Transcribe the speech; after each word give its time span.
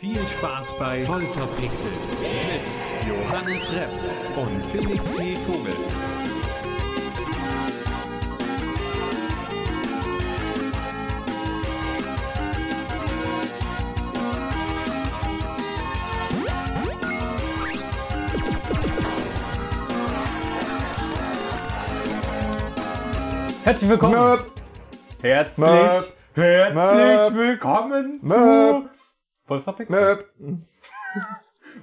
Viel 0.00 0.26
Spaß 0.26 0.78
bei 0.78 1.04
Voll 1.04 1.26
verpixelt 1.26 1.92
mit 2.22 3.06
Johannes 3.06 3.70
Repp 3.70 3.90
und 4.34 4.64
Felix 4.64 5.12
T. 5.12 5.36
Vogel. 5.36 5.74
Herzlich 23.64 23.90
willkommen. 23.90 24.14
Möp. 24.14 24.46
Herzlich, 25.20 25.58
Möp. 25.58 26.16
herzlich 26.36 26.74
Möp. 26.74 27.34
willkommen 27.34 28.18
Möp. 28.22 28.84
zu 28.84 28.89
Voll 29.50 29.62
verpixelt. 29.62 30.26
Möp. 30.38 30.58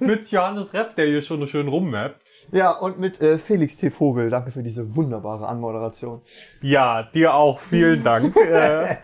Mit 0.00 0.30
Johannes 0.30 0.72
Repp, 0.72 0.96
der 0.96 1.04
hier 1.04 1.20
schon 1.20 1.46
schön 1.46 1.68
rummappt. 1.68 2.22
Ja, 2.50 2.70
und 2.70 2.98
mit 2.98 3.20
äh, 3.20 3.36
Felix 3.36 3.76
T. 3.76 3.90
Vogel. 3.90 4.30
Danke 4.30 4.52
für 4.52 4.62
diese 4.62 4.96
wunderbare 4.96 5.46
Anmoderation. 5.46 6.22
Ja, 6.62 7.02
dir 7.02 7.34
auch 7.34 7.60
vielen 7.60 8.04
Dank. 8.04 8.34
äh, 8.50 8.96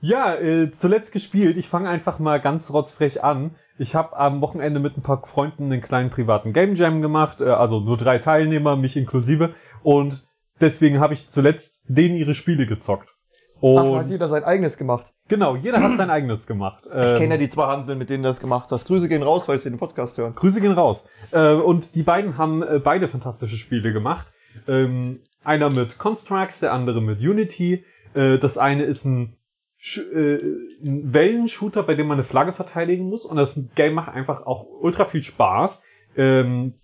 ja, 0.00 0.36
äh, 0.36 0.70
zuletzt 0.70 1.12
gespielt. 1.12 1.56
Ich 1.56 1.68
fange 1.68 1.88
einfach 1.88 2.20
mal 2.20 2.40
ganz 2.40 2.72
rotzfrech 2.72 3.24
an. 3.24 3.56
Ich 3.76 3.96
habe 3.96 4.16
am 4.16 4.40
Wochenende 4.40 4.78
mit 4.78 4.96
ein 4.96 5.02
paar 5.02 5.24
Freunden 5.24 5.64
einen 5.64 5.80
kleinen 5.80 6.10
privaten 6.10 6.52
Game 6.52 6.76
Jam 6.76 7.02
gemacht, 7.02 7.40
äh, 7.40 7.46
also 7.46 7.80
nur 7.80 7.96
drei 7.96 8.18
Teilnehmer, 8.18 8.76
mich 8.76 8.96
inklusive. 8.96 9.54
Und 9.82 10.28
deswegen 10.60 11.00
habe 11.00 11.14
ich 11.14 11.28
zuletzt 11.28 11.82
denen 11.88 12.16
ihre 12.16 12.34
Spiele 12.34 12.66
gezockt. 12.66 13.13
Ach, 13.78 13.84
Und 13.84 13.98
hat 13.98 14.10
jeder 14.10 14.28
sein 14.28 14.44
eigenes 14.44 14.76
gemacht. 14.76 15.12
genau, 15.28 15.56
jeder 15.56 15.80
hat 15.82 15.96
sein 15.96 16.10
eigenes 16.10 16.46
gemacht. 16.46 16.84
Ich 16.86 16.92
Ähm, 16.94 17.18
kenne 17.18 17.34
ja 17.34 17.38
die 17.38 17.48
zwei 17.48 17.66
Hanseln, 17.66 17.96
mit 17.98 18.10
denen 18.10 18.22
du 18.22 18.28
das 18.28 18.40
gemacht 18.40 18.70
hast. 18.70 18.84
Grüße 18.86 19.08
gehen 19.08 19.22
raus, 19.22 19.48
weil 19.48 19.56
sie 19.58 19.70
den 19.70 19.78
Podcast 19.78 20.18
hören. 20.18 20.34
Grüße 20.34 20.60
gehen 20.60 20.72
raus. 20.72 21.04
Äh, 21.30 21.54
und 21.54 21.94
die 21.94 22.02
beiden 22.02 22.36
haben 22.36 22.62
äh, 22.62 22.78
beide 22.82 23.08
fantastische 23.08 23.56
Spiele 23.56 23.92
gemacht. 23.92 24.26
Ähm, 24.68 25.20
einer 25.42 25.70
mit 25.70 25.98
Constructs, 25.98 26.60
der 26.60 26.72
andere 26.72 27.00
mit 27.00 27.20
Unity. 27.20 27.84
Äh, 28.14 28.38
das 28.38 28.58
eine 28.58 28.82
ist 28.84 29.04
ein, 29.04 29.36
Sch 29.78 29.98
ein 30.12 31.12
Wellenshooter, 31.12 31.82
bei 31.82 31.94
dem 31.94 32.06
man 32.06 32.16
eine 32.16 32.24
Flagge 32.24 32.52
verteidigen 32.52 33.08
muss. 33.08 33.24
Und 33.24 33.36
das 33.36 33.58
Game 33.74 33.94
macht 33.94 34.14
einfach 34.14 34.46
auch 34.46 34.66
ultra 34.80 35.04
viel 35.06 35.22
Spaß. 35.22 35.82
Ähm, 36.16 36.74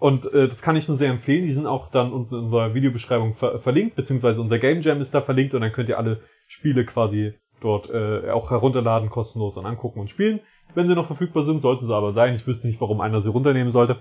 und 0.00 0.32
äh, 0.32 0.48
das 0.48 0.62
kann 0.62 0.76
ich 0.76 0.88
nur 0.88 0.96
sehr 0.96 1.10
empfehlen. 1.10 1.44
Die 1.44 1.52
sind 1.52 1.66
auch 1.66 1.90
dann 1.90 2.12
unten 2.12 2.34
in 2.34 2.44
unserer 2.44 2.74
Videobeschreibung 2.74 3.34
ver 3.34 3.60
verlinkt, 3.60 3.96
beziehungsweise 3.96 4.40
unser 4.40 4.58
Game 4.58 4.80
Jam 4.80 5.00
ist 5.00 5.14
da 5.14 5.20
verlinkt 5.20 5.54
und 5.54 5.60
dann 5.60 5.72
könnt 5.72 5.90
ihr 5.90 5.98
alle 5.98 6.20
Spiele 6.48 6.84
quasi 6.86 7.34
dort 7.60 7.90
äh, 7.90 8.30
auch 8.30 8.50
herunterladen, 8.50 9.10
kostenlos 9.10 9.58
und 9.58 9.66
angucken 9.66 10.00
und 10.00 10.08
spielen. 10.08 10.40
Wenn 10.74 10.88
sie 10.88 10.94
noch 10.94 11.06
verfügbar 11.06 11.44
sind, 11.44 11.60
sollten 11.60 11.84
sie 11.84 11.94
aber 11.94 12.12
sein. 12.12 12.34
Ich 12.34 12.46
wüsste 12.46 12.66
nicht, 12.66 12.80
warum 12.80 13.02
einer 13.02 13.20
sie 13.20 13.28
runternehmen 13.28 13.70
sollte. 13.70 13.98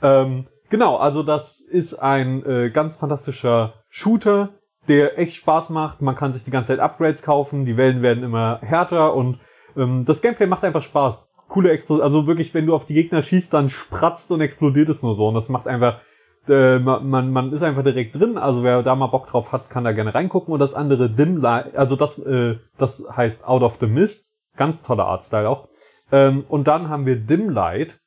Ähm, 0.00 0.46
genau, 0.70 0.96
also 0.96 1.22
das 1.22 1.60
ist 1.60 1.94
ein 1.94 2.44
äh, 2.46 2.70
ganz 2.70 2.96
fantastischer 2.96 3.74
Shooter, 3.90 4.54
der 4.88 5.18
echt 5.18 5.34
Spaß 5.34 5.68
macht. 5.68 6.00
Man 6.00 6.16
kann 6.16 6.32
sich 6.32 6.44
die 6.44 6.50
ganze 6.50 6.68
Zeit 6.68 6.80
Upgrades 6.80 7.22
kaufen, 7.22 7.66
die 7.66 7.76
Wellen 7.76 8.00
werden 8.00 8.24
immer 8.24 8.58
härter 8.62 9.14
und 9.14 9.38
ähm, 9.76 10.04
das 10.06 10.22
Gameplay 10.22 10.46
macht 10.46 10.64
einfach 10.64 10.82
Spaß. 10.82 11.31
Coole 11.52 11.70
Explosion, 11.70 12.04
also 12.04 12.26
wirklich, 12.26 12.54
wenn 12.54 12.66
du 12.66 12.74
auf 12.74 12.86
die 12.86 12.94
Gegner 12.94 13.22
schießt, 13.22 13.52
dann 13.52 13.68
spratzt 13.68 14.30
und 14.30 14.40
explodiert 14.40 14.88
es 14.88 15.02
nur 15.02 15.14
so 15.14 15.28
und 15.28 15.34
das 15.34 15.48
macht 15.48 15.68
einfach 15.68 16.00
äh, 16.48 16.78
man, 16.78 17.30
man, 17.30 17.52
ist 17.52 17.62
einfach 17.62 17.84
direkt 17.84 18.16
drin, 18.16 18.36
also 18.36 18.62
wer 18.62 18.82
da 18.82 18.96
mal 18.96 19.06
Bock 19.06 19.26
drauf 19.26 19.52
hat, 19.52 19.70
kann 19.70 19.84
da 19.84 19.92
gerne 19.92 20.14
reingucken. 20.14 20.52
Und 20.52 20.60
das 20.60 20.74
andere 20.74 21.10
Dim 21.10 21.36
Light, 21.36 21.76
also 21.76 21.96
das, 21.96 22.18
äh, 22.18 22.58
das 22.78 23.04
heißt 23.16 23.44
Out 23.44 23.62
of 23.62 23.78
the 23.80 23.86
Mist, 23.86 24.32
ganz 24.56 24.82
toller 24.82 25.06
Artstyle 25.06 25.48
auch. 25.48 25.68
Ähm, 26.10 26.44
und 26.48 26.68
dann 26.68 26.88
haben 26.88 27.06
wir 27.06 27.16
Dim 27.16 27.48
Light, 27.48 28.00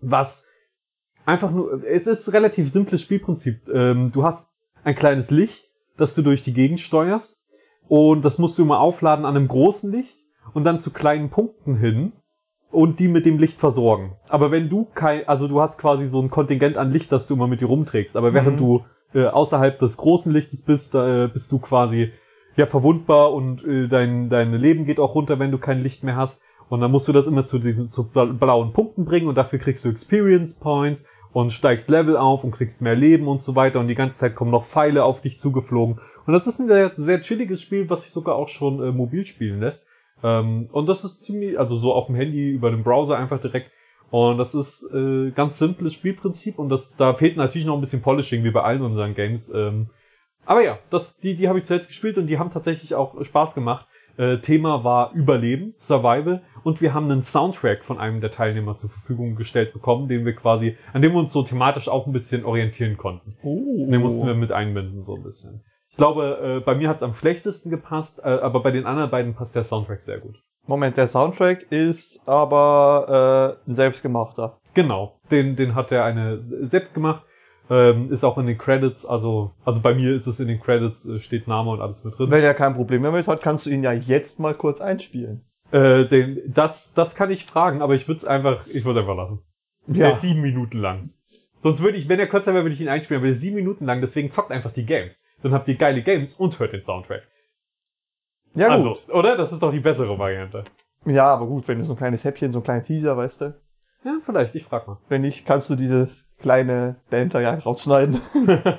was 0.00 0.44
einfach 1.26 1.50
nur, 1.50 1.84
es 1.84 2.06
ist 2.06 2.32
relativ 2.32 2.70
simples 2.70 3.02
Spielprinzip. 3.02 3.68
Ähm, 3.68 4.10
du 4.12 4.24
hast 4.24 4.48
ein 4.84 4.94
kleines 4.94 5.30
Licht, 5.30 5.66
das 5.96 6.14
du 6.14 6.22
durch 6.22 6.42
die 6.42 6.54
Gegend 6.54 6.80
steuerst 6.80 7.42
und 7.86 8.24
das 8.24 8.38
musst 8.38 8.58
du 8.58 8.62
immer 8.62 8.80
aufladen 8.80 9.24
an 9.26 9.36
einem 9.36 9.48
großen 9.48 9.90
Licht 9.90 10.18
und 10.54 10.64
dann 10.64 10.80
zu 10.80 10.90
kleinen 10.90 11.28
Punkten 11.28 11.76
hin 11.76 12.12
und 12.70 13.00
die 13.00 13.08
mit 13.08 13.24
dem 13.24 13.38
Licht 13.38 13.58
versorgen. 13.58 14.16
Aber 14.28 14.50
wenn 14.50 14.68
du 14.68 14.86
kein, 14.94 15.26
also 15.26 15.48
du 15.48 15.60
hast 15.60 15.78
quasi 15.78 16.06
so 16.06 16.20
ein 16.20 16.30
Kontingent 16.30 16.76
an 16.76 16.90
Licht, 16.90 17.10
das 17.12 17.26
du 17.26 17.34
immer 17.34 17.46
mit 17.46 17.60
dir 17.60 17.66
rumträgst, 17.66 18.16
aber 18.16 18.34
während 18.34 18.60
du 18.60 18.84
äh, 19.14 19.26
außerhalb 19.26 19.78
des 19.78 19.96
großen 19.96 20.30
Lichtes 20.32 20.62
bist, 20.62 20.94
da, 20.94 21.24
äh, 21.24 21.28
bist 21.28 21.50
du 21.50 21.58
quasi 21.58 22.12
ja 22.56 22.66
verwundbar 22.66 23.32
und 23.32 23.64
äh, 23.64 23.88
dein 23.88 24.28
dein 24.28 24.52
Leben 24.52 24.84
geht 24.84 25.00
auch 25.00 25.14
runter, 25.14 25.38
wenn 25.38 25.50
du 25.50 25.58
kein 25.58 25.80
Licht 25.80 26.04
mehr 26.04 26.16
hast. 26.16 26.42
Und 26.68 26.82
dann 26.82 26.90
musst 26.90 27.08
du 27.08 27.12
das 27.12 27.26
immer 27.26 27.46
zu 27.46 27.58
diesen 27.58 27.88
zu 27.88 28.10
bla- 28.10 28.26
blauen 28.26 28.74
Punkten 28.74 29.06
bringen 29.06 29.28
und 29.28 29.36
dafür 29.38 29.58
kriegst 29.58 29.86
du 29.86 29.88
Experience 29.88 30.52
Points 30.58 31.04
und 31.32 31.52
steigst 31.52 31.88
Level 31.88 32.18
auf 32.18 32.44
und 32.44 32.50
kriegst 32.50 32.82
mehr 32.82 32.96
Leben 32.96 33.28
und 33.28 33.40
so 33.40 33.56
weiter 33.56 33.80
und 33.80 33.88
die 33.88 33.94
ganze 33.94 34.18
Zeit 34.18 34.34
kommen 34.34 34.50
noch 34.50 34.64
Pfeile 34.64 35.04
auf 35.04 35.22
dich 35.22 35.38
zugeflogen. 35.38 35.98
Und 36.26 36.32
das 36.34 36.46
ist 36.46 36.60
ein 36.60 36.68
sehr, 36.68 36.92
sehr 36.96 37.22
chilliges 37.22 37.62
Spiel, 37.62 37.88
was 37.88 38.02
sich 38.02 38.12
sogar 38.12 38.34
auch 38.34 38.48
schon 38.48 38.82
äh, 38.82 38.92
mobil 38.92 39.24
spielen 39.24 39.60
lässt. 39.60 39.86
Ähm, 40.22 40.68
und 40.72 40.88
das 40.88 41.04
ist 41.04 41.24
ziemlich, 41.24 41.58
also 41.58 41.76
so 41.76 41.94
auf 41.94 42.06
dem 42.06 42.14
Handy 42.14 42.50
über 42.50 42.70
den 42.70 42.82
Browser 42.82 43.16
einfach 43.16 43.40
direkt. 43.40 43.70
Und 44.10 44.38
das 44.38 44.54
ist 44.54 44.88
äh, 44.94 45.30
ganz 45.32 45.58
simples 45.58 45.92
Spielprinzip 45.92 46.58
und 46.58 46.70
das 46.70 46.96
da 46.96 47.12
fehlt 47.14 47.36
natürlich 47.36 47.66
noch 47.66 47.74
ein 47.74 47.80
bisschen 47.80 48.00
Polishing 48.00 48.42
wie 48.42 48.50
bei 48.50 48.62
allen 48.62 48.80
unseren 48.80 49.14
Games. 49.14 49.52
Ähm, 49.54 49.88
aber 50.46 50.64
ja, 50.64 50.78
das, 50.88 51.18
die, 51.18 51.36
die 51.36 51.46
habe 51.46 51.58
ich 51.58 51.66
zuletzt 51.66 51.88
gespielt 51.88 52.16
und 52.16 52.26
die 52.26 52.38
haben 52.38 52.50
tatsächlich 52.50 52.94
auch 52.94 53.22
Spaß 53.22 53.54
gemacht. 53.54 53.86
Äh, 54.16 54.38
Thema 54.38 54.82
war 54.82 55.12
Überleben, 55.12 55.74
Survival 55.76 56.42
und 56.64 56.80
wir 56.80 56.94
haben 56.94 57.10
einen 57.10 57.22
Soundtrack 57.22 57.84
von 57.84 57.98
einem 57.98 58.20
der 58.20 58.30
Teilnehmer 58.30 58.74
zur 58.74 58.88
Verfügung 58.88 59.36
gestellt 59.36 59.74
bekommen, 59.74 60.08
den 60.08 60.24
wir 60.24 60.34
quasi, 60.34 60.76
an 60.92 61.02
dem 61.02 61.12
wir 61.12 61.20
uns 61.20 61.32
so 61.32 61.42
thematisch 61.42 61.88
auch 61.88 62.06
ein 62.06 62.12
bisschen 62.12 62.44
orientieren 62.44 62.96
konnten. 62.96 63.36
Oh. 63.42 63.86
Den 63.90 64.00
mussten 64.00 64.26
wir 64.26 64.34
mit 64.34 64.50
einbinden, 64.50 65.02
so 65.02 65.16
ein 65.16 65.22
bisschen. 65.22 65.62
Ich 65.90 65.96
glaube, 65.96 66.58
äh, 66.58 66.60
bei 66.60 66.74
mir 66.74 66.88
hat 66.88 66.96
es 66.96 67.02
am 67.02 67.14
schlechtesten 67.14 67.70
gepasst, 67.70 68.20
äh, 68.20 68.28
aber 68.28 68.60
bei 68.62 68.70
den 68.70 68.84
anderen 68.86 69.10
beiden 69.10 69.34
passt 69.34 69.54
der 69.54 69.64
Soundtrack 69.64 70.00
sehr 70.00 70.18
gut. 70.18 70.42
Moment, 70.66 70.96
der 70.96 71.06
Soundtrack 71.06 71.62
ist 71.72 72.28
aber 72.28 73.56
äh, 73.66 73.70
ein 73.70 73.74
selbstgemachter. 73.74 74.58
Genau, 74.74 75.18
den, 75.30 75.56
den 75.56 75.74
hat 75.74 75.90
er 75.92 76.04
eine 76.04 76.40
selbst 76.44 76.94
gemacht. 76.94 77.24
Ähm, 77.70 78.10
ist 78.10 78.24
auch 78.24 78.38
in 78.38 78.46
den 78.46 78.56
Credits, 78.56 79.04
also, 79.04 79.52
also 79.64 79.80
bei 79.80 79.94
mir 79.94 80.14
ist 80.14 80.26
es 80.26 80.40
in 80.40 80.48
den 80.48 80.58
Credits, 80.60 81.06
äh, 81.06 81.20
steht 81.20 81.48
Name 81.48 81.70
und 81.70 81.80
alles 81.82 82.02
mit 82.02 82.18
drin. 82.18 82.30
Wenn 82.30 82.42
er 82.42 82.54
kein 82.54 82.74
Problem 82.74 83.02
damit 83.02 83.28
hat, 83.28 83.42
kannst 83.42 83.66
du 83.66 83.70
ihn 83.70 83.82
ja 83.82 83.92
jetzt 83.92 84.40
mal 84.40 84.54
kurz 84.54 84.80
einspielen. 84.80 85.44
Äh, 85.70 86.06
den, 86.06 86.40
das, 86.46 86.94
das 86.94 87.14
kann 87.14 87.30
ich 87.30 87.44
fragen, 87.44 87.82
aber 87.82 87.94
ich 87.94 88.08
würde 88.08 88.18
es 88.18 88.24
einfach, 88.24 88.66
ich 88.72 88.86
würde 88.86 89.00
einfach 89.00 89.16
lassen. 89.16 89.40
Der 89.86 90.08
Ja. 90.08 90.14
ist 90.14 90.22
sieben 90.22 90.40
Minuten 90.40 90.78
lang. 90.78 91.10
Sonst 91.60 91.82
würde 91.82 91.98
ich, 91.98 92.08
wenn 92.08 92.18
er 92.18 92.26
kürzer 92.26 92.54
wäre, 92.54 92.64
würde 92.64 92.74
ich 92.74 92.80
ihn 92.80 92.88
einspielen, 92.88 93.20
aber 93.20 93.26
der 93.26 93.32
ist 93.32 93.40
sieben 93.42 93.56
Minuten 93.56 93.84
lang, 93.84 94.00
deswegen 94.00 94.30
zockt 94.30 94.50
einfach 94.50 94.72
die 94.72 94.86
Games. 94.86 95.22
Dann 95.42 95.52
habt 95.52 95.68
ihr 95.68 95.76
geile 95.76 96.02
Games 96.02 96.34
und 96.34 96.58
hört 96.58 96.72
den 96.72 96.82
Soundtrack. 96.82 97.22
Ja, 98.54 98.68
gut. 98.68 98.74
Also, 98.76 98.98
oder? 99.12 99.36
Das 99.36 99.52
ist 99.52 99.62
doch 99.62 99.70
die 99.70 99.80
bessere 99.80 100.18
Variante. 100.18 100.64
Ja, 101.04 101.26
aber 101.26 101.46
gut, 101.46 101.68
wenn 101.68 101.78
du 101.78 101.84
so 101.84 101.94
ein 101.94 101.98
kleines 101.98 102.24
Häppchen, 102.24 102.52
so 102.52 102.58
ein 102.60 102.64
kleiner 102.64 102.82
Teaser, 102.82 103.16
weißt 103.16 103.40
du. 103.42 103.54
Ja, 104.04 104.18
vielleicht, 104.24 104.54
ich 104.54 104.64
frag 104.64 104.86
mal. 104.86 104.98
Wenn 105.08 105.22
nicht, 105.22 105.44
kannst 105.44 105.68
du 105.70 105.74
dieses 105.74 106.32
kleine 106.38 106.96
Banter 107.10 107.40
ja 107.40 107.54
rausschneiden. 107.54 108.20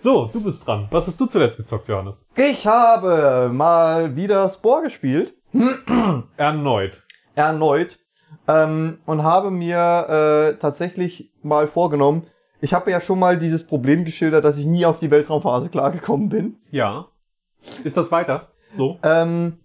So, 0.00 0.26
du 0.32 0.42
bist 0.42 0.66
dran. 0.66 0.88
Was 0.90 1.06
hast 1.06 1.20
du 1.20 1.26
zuletzt 1.26 1.56
gezockt, 1.56 1.88
Johannes? 1.88 2.28
Ich 2.36 2.66
habe 2.66 3.48
mal 3.52 4.16
wieder 4.16 4.48
Spore 4.48 4.82
gespielt. 4.82 5.34
Erneut. 6.36 7.04
erneut 7.36 7.98
ähm, 8.48 8.98
und 9.06 9.22
habe 9.22 9.50
mir 9.50 10.54
äh, 10.54 10.58
tatsächlich 10.58 11.30
mal 11.42 11.66
vorgenommen, 11.66 12.26
ich 12.62 12.72
habe 12.72 12.90
ja 12.90 13.00
schon 13.00 13.18
mal 13.18 13.38
dieses 13.38 13.66
Problem 13.66 14.04
geschildert, 14.06 14.44
dass 14.44 14.56
ich 14.56 14.64
nie 14.66 14.86
auf 14.86 14.98
die 14.98 15.10
Weltraumphase 15.10 15.68
klargekommen 15.68 16.28
bin. 16.30 16.56
Ja. 16.70 17.08
Ist 17.84 17.96
das 17.96 18.10
weiter? 18.10 18.48
So? 18.76 18.98
Ähm, 19.02 19.58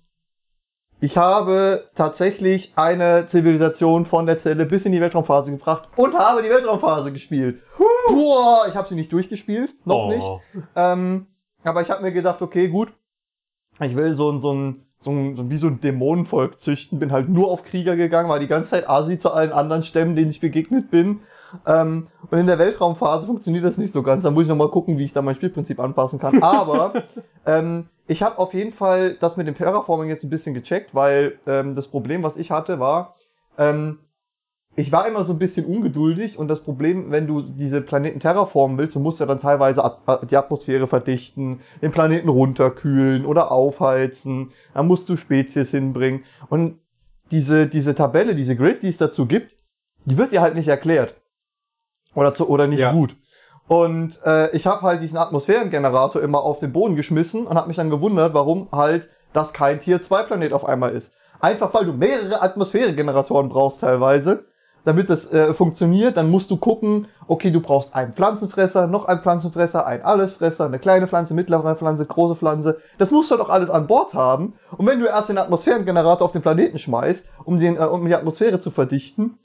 ich 0.99 1.15
habe 1.17 1.85
tatsächlich 1.95 2.73
eine 2.75 3.27
Zivilisation 3.27 4.05
von 4.05 4.25
der 4.25 4.37
Zelle 4.37 4.65
bis 4.65 4.85
in 4.85 4.91
die 4.91 4.99
Weltraumphase 4.99 5.51
gebracht 5.51 5.87
und 5.95 6.17
habe 6.17 6.41
die 6.41 6.49
Weltraumphase 6.49 7.11
gespielt. 7.13 7.61
Boah, 8.09 8.65
ich 8.67 8.75
habe 8.75 8.87
sie 8.87 8.95
nicht 8.95 9.13
durchgespielt, 9.13 9.73
noch 9.85 9.95
Oh. 10.07 10.09
nicht. 10.09 10.27
Ähm, 10.75 11.27
aber 11.63 11.81
ich 11.81 11.91
habe 11.91 12.01
mir 12.01 12.11
gedacht, 12.11 12.41
okay, 12.41 12.67
gut, 12.67 12.91
ich 13.79 13.95
will 13.95 14.13
so 14.13 14.31
ein, 14.31 14.39
so 14.39 14.51
ein, 14.53 14.87
so 14.97 15.11
ein, 15.11 15.51
wie 15.51 15.57
so 15.57 15.67
ein 15.67 15.79
Dämonenvolk 15.81 16.59
züchten, 16.59 16.97
bin 16.97 17.11
halt 17.11 17.29
nur 17.29 17.51
auf 17.51 17.63
Krieger 17.63 17.95
gegangen, 17.95 18.27
war 18.29 18.39
die 18.39 18.47
ganze 18.47 18.71
Zeit 18.71 18.89
Asi 18.89 19.19
zu 19.19 19.31
allen 19.31 19.51
anderen 19.51 19.83
Stämmen, 19.83 20.15
denen 20.15 20.31
ich 20.31 20.39
begegnet 20.39 20.89
bin. 20.89 21.19
Ähm, 21.65 22.07
und 22.29 22.37
in 22.37 22.47
der 22.47 22.59
Weltraumphase 22.59 23.25
funktioniert 23.25 23.63
das 23.63 23.77
nicht 23.77 23.93
so 23.93 24.03
ganz. 24.03 24.23
Da 24.23 24.31
muss 24.31 24.43
ich 24.43 24.49
noch 24.49 24.55
mal 24.55 24.69
gucken, 24.69 24.97
wie 24.97 25.05
ich 25.05 25.13
da 25.13 25.21
mein 25.21 25.35
Spielprinzip 25.35 25.79
anpassen 25.79 26.19
kann. 26.19 26.41
Aber 26.41 26.93
ähm, 27.45 27.89
ich 28.07 28.23
habe 28.23 28.37
auf 28.37 28.53
jeden 28.53 28.71
Fall 28.71 29.15
das 29.15 29.37
mit 29.37 29.47
dem 29.47 29.55
Terraforming 29.55 30.09
jetzt 30.09 30.23
ein 30.23 30.29
bisschen 30.29 30.53
gecheckt, 30.53 30.95
weil 30.95 31.39
ähm, 31.45 31.75
das 31.75 31.87
Problem, 31.87 32.23
was 32.23 32.37
ich 32.37 32.51
hatte, 32.51 32.79
war, 32.79 33.15
ähm, 33.57 33.99
ich 34.77 34.91
war 34.91 35.07
immer 35.07 35.25
so 35.25 35.33
ein 35.33 35.39
bisschen 35.39 35.65
ungeduldig 35.65 36.37
und 36.37 36.47
das 36.49 36.61
Problem, 36.61 37.09
wenn 37.09 37.25
du 37.25 37.41
diese 37.41 37.81
Planeten 37.81 38.19
terraformen 38.19 38.77
willst, 38.77 38.95
du 38.95 38.99
musst 38.99 39.19
ja 39.19 39.25
dann 39.25 39.39
teilweise 39.39 39.81
die 40.29 40.37
Atmosphäre 40.37 40.85
verdichten, 40.85 41.61
den 41.81 41.91
Planeten 41.91 42.29
runterkühlen 42.29 43.25
oder 43.25 43.51
aufheizen, 43.51 44.51
dann 44.75 44.87
musst 44.87 45.09
du 45.09 45.17
Spezies 45.17 45.71
hinbringen 45.71 46.23
und 46.49 46.79
diese, 47.31 47.65
diese 47.65 47.95
Tabelle, 47.95 48.35
diese 48.35 48.55
Grid, 48.55 48.83
die 48.83 48.89
es 48.89 48.97
dazu 48.97 49.25
gibt, 49.25 49.55
die 50.05 50.17
wird 50.17 50.31
dir 50.31 50.41
halt 50.41 50.53
nicht 50.53 50.67
erklärt. 50.67 51.15
Oder, 52.15 52.33
zu, 52.33 52.49
oder 52.49 52.67
nicht 52.67 52.79
Ja. 52.79 52.91
gut. 52.91 53.15
Und 53.67 54.19
äh, 54.25 54.49
ich 54.55 54.65
habe 54.65 54.81
halt 54.83 55.01
diesen 55.01 55.17
Atmosphärengenerator 55.17 56.21
immer 56.21 56.41
auf 56.41 56.59
den 56.59 56.71
Boden 56.71 56.95
geschmissen 56.95 57.45
und 57.45 57.57
habe 57.57 57.67
mich 57.67 57.75
dann 57.77 57.89
gewundert, 57.89 58.33
warum 58.33 58.69
halt 58.71 59.09
das 59.33 59.51
kein 59.53 59.79
Tier 59.79 60.01
2 60.01 60.23
Planet 60.23 60.53
auf 60.53 60.65
einmal 60.65 60.91
ist. 60.91 61.13
Einfach 61.39 61.73
weil 61.73 61.85
du 61.85 61.93
mehrere 61.93 62.41
Atmosphärengeneratoren 62.41 63.49
brauchst 63.49 63.81
teilweise, 63.81 64.45
damit 64.85 65.09
das 65.09 65.31
äh, 65.33 65.53
funktioniert. 65.53 66.15
Dann 66.15 66.31
musst 66.31 66.49
du 66.49 66.55
gucken, 66.57 67.07
okay, 67.27 67.51
du 67.51 67.59
brauchst 67.59 67.93
einen 67.93 68.13
Pflanzenfresser, 68.13 68.87
noch 68.87 69.05
einen 69.05 69.19
Pflanzenfresser, 69.21 69.85
einen 69.85 70.03
Allesfresser, 70.03 70.65
eine 70.65 70.79
kleine 70.79 71.07
Pflanze, 71.07 71.33
mittlere 71.33 71.75
Pflanze, 71.75 72.05
große 72.05 72.37
Pflanze. 72.37 72.79
Das 72.97 73.11
musst 73.11 73.29
du 73.31 73.35
doch 73.35 73.49
alles 73.49 73.69
an 73.69 73.85
Bord 73.85 74.13
haben. 74.13 74.53
Und 74.77 74.87
wenn 74.87 74.99
du 75.01 75.05
erst 75.07 75.29
den 75.29 75.37
Atmosphärengenerator 75.37 76.23
auf 76.25 76.31
den 76.31 76.41
Planeten 76.41 76.79
schmeißt, 76.79 77.29
um, 77.43 77.59
den, 77.59 77.75
äh, 77.75 77.79
um 77.81 78.05
die 78.05 78.15
Atmosphäre 78.15 78.59
zu 78.59 78.71
verdichten, 78.71 79.37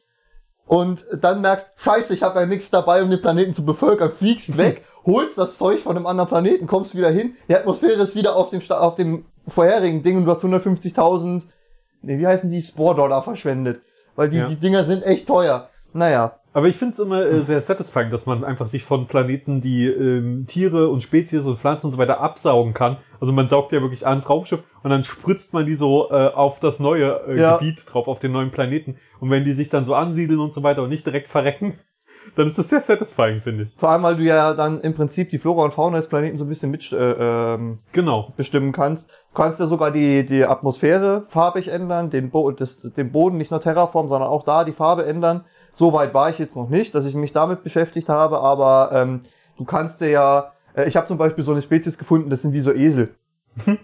und 0.67 1.05
dann 1.21 1.41
merkst, 1.41 1.73
scheiße, 1.77 2.15
ich 2.15 2.23
habe 2.23 2.41
ja 2.41 2.47
nichts 2.47 2.71
dabei, 2.71 3.03
um 3.03 3.11
den 3.11 3.21
Planeten 3.21 3.53
zu 3.55 3.65
bevölkern, 3.65 4.11
fliegst 4.11 4.57
weg, 4.57 4.85
holst 5.07 5.37
das 5.39 5.59
Zeug 5.59 5.81
von 5.81 5.97
einem 5.97 6.07
anderen 6.07 6.29
Planeten, 6.29 6.67
kommst 6.67 6.97
wieder 6.97 7.11
hin, 7.11 7.35
die 7.49 7.55
Atmosphäre 7.57 8.03
ist 8.03 8.15
wieder 8.17 8.37
auf 8.37 8.51
dem, 8.51 8.61
Sta- 8.61 8.79
auf 8.81 8.95
dem 8.95 9.25
vorherigen 9.49 10.03
Ding 10.03 10.17
und 10.17 10.25
du 10.25 10.31
hast 10.31 10.45
150.000, 10.45 11.43
nee, 12.03 12.19
wie 12.19 12.27
heißen 12.27 12.51
die, 12.51 12.63
Spore-Dollar 12.63 13.23
verschwendet. 13.23 13.81
Weil 14.15 14.29
die, 14.29 14.39
Ja. 14.39 14.49
die 14.49 14.57
Dinger 14.57 14.85
sind 14.85 15.03
echt 15.05 15.27
teuer. 15.27 15.69
Naja, 15.95 16.37
Aber 16.55 16.69
ich 16.69 16.77
finde 16.77 16.93
es 16.95 16.99
immer 17.01 17.25
äh, 17.27 17.41
sehr 17.41 17.61
satisfying, 17.61 18.11
dass 18.11 18.25
man 18.27 18.45
einfach 18.45 18.69
sich 18.69 18.85
von 18.85 19.07
Planeten 19.07 19.61
die 19.61 19.87
ähm, 19.87 20.47
Tiere 20.47 20.89
und 20.89 21.03
Spezies 21.03 21.43
und 21.45 21.59
Pflanzen 21.59 21.87
und 21.87 21.93
so 21.93 21.99
weiter 21.99 22.21
absaugen 22.21 22.73
kann. 22.75 22.97
Also 23.21 23.33
man 23.33 23.49
saugt 23.49 23.73
ja 23.73 23.81
wirklich 23.83 24.07
ans 24.07 24.29
Raumschiff 24.29 24.63
und 24.83 24.91
dann 24.91 25.05
spritzt 25.05 25.53
man 25.55 25.67
die 25.67 25.75
so 25.75 26.11
äh, 26.11 26.29
auf 26.29 26.61
das 26.61 26.79
neue 26.81 27.21
äh, 27.29 27.41
Ja. 27.41 27.57
Gebiet 27.59 27.85
drauf, 27.93 28.09
auf 28.09 28.19
den 28.19 28.33
neuen 28.33 28.51
Planeten. 28.51 28.97
Und 29.21 29.31
wenn 29.31 29.45
die 29.45 29.53
sich 29.53 29.69
dann 29.71 29.85
so 29.85 29.95
ansiedeln 29.95 30.41
und 30.41 30.53
so 30.53 30.63
weiter 30.63 30.83
und 30.83 30.89
nicht 30.89 31.07
direkt 31.07 31.29
verrecken, 31.29 31.75
dann 32.37 32.47
ist 32.49 32.59
das 32.59 32.69
sehr 32.69 32.81
satisfying, 32.83 33.41
finde 33.41 33.65
ich. 33.65 33.75
vor 33.77 33.91
allem, 33.91 34.03
weil 34.05 34.17
du 34.17 34.23
ja 34.23 34.55
dann 34.55 34.81
im 34.81 34.95
Prinzip 34.95 35.29
die 35.31 35.39
Flora 35.39 35.65
und 35.65 35.73
Fauna 35.75 35.97
des 35.97 36.09
Planeten 36.09 36.37
so 36.39 36.45
ein 36.45 36.49
bisschen 36.49 36.71
mit, 36.71 36.91
äh, 36.93 37.55
ähm, 37.55 37.79
Genau. 37.93 38.29
bestimmen 38.37 38.73
kannst. 38.73 39.11
Du 39.11 39.37
kannst 39.43 39.59
ja 39.61 39.67
sogar 39.67 39.91
die, 39.91 40.25
die 40.27 40.45
Atmosphäre 40.45 41.25
farbig 41.29 41.69
ändern, 41.69 42.11
den, 42.11 42.31
Bo 42.31 42.51
das, 42.53 42.81
den 42.83 43.11
Boden, 43.13 43.39
nicht 43.39 43.51
nur 43.51 43.61
Terraform, 43.61 44.07
sondern 44.09 44.29
auch 44.31 44.45
da 44.45 44.65
die 44.65 44.73
Farbe 44.73 45.05
ändern. 45.07 45.45
So 45.73 45.93
weit 45.95 46.13
war 46.15 46.29
ich 46.31 46.39
jetzt 46.39 46.55
noch 46.57 46.69
nicht, 46.69 46.95
dass 46.95 47.07
ich 47.07 47.15
mich 47.15 47.33
damit 47.33 47.65
beschäftigt 47.65 48.09
habe, 48.11 48.39
aber 48.41 48.91
ähm, 48.93 49.21
du 49.57 49.65
kannst 49.65 50.01
dir 50.03 50.11
ja, 50.11 50.53
äh, 50.77 50.85
ich 50.87 50.97
habe 50.97 51.07
zum 51.07 51.17
Beispiel 51.19 51.43
so 51.45 51.53
eine 51.53 51.63
Spezies 51.63 51.97
gefunden, 51.99 52.29
das 52.31 52.43
sind 52.43 52.53
wie 52.53 52.61
so 52.61 52.73
Esel. 52.73 53.15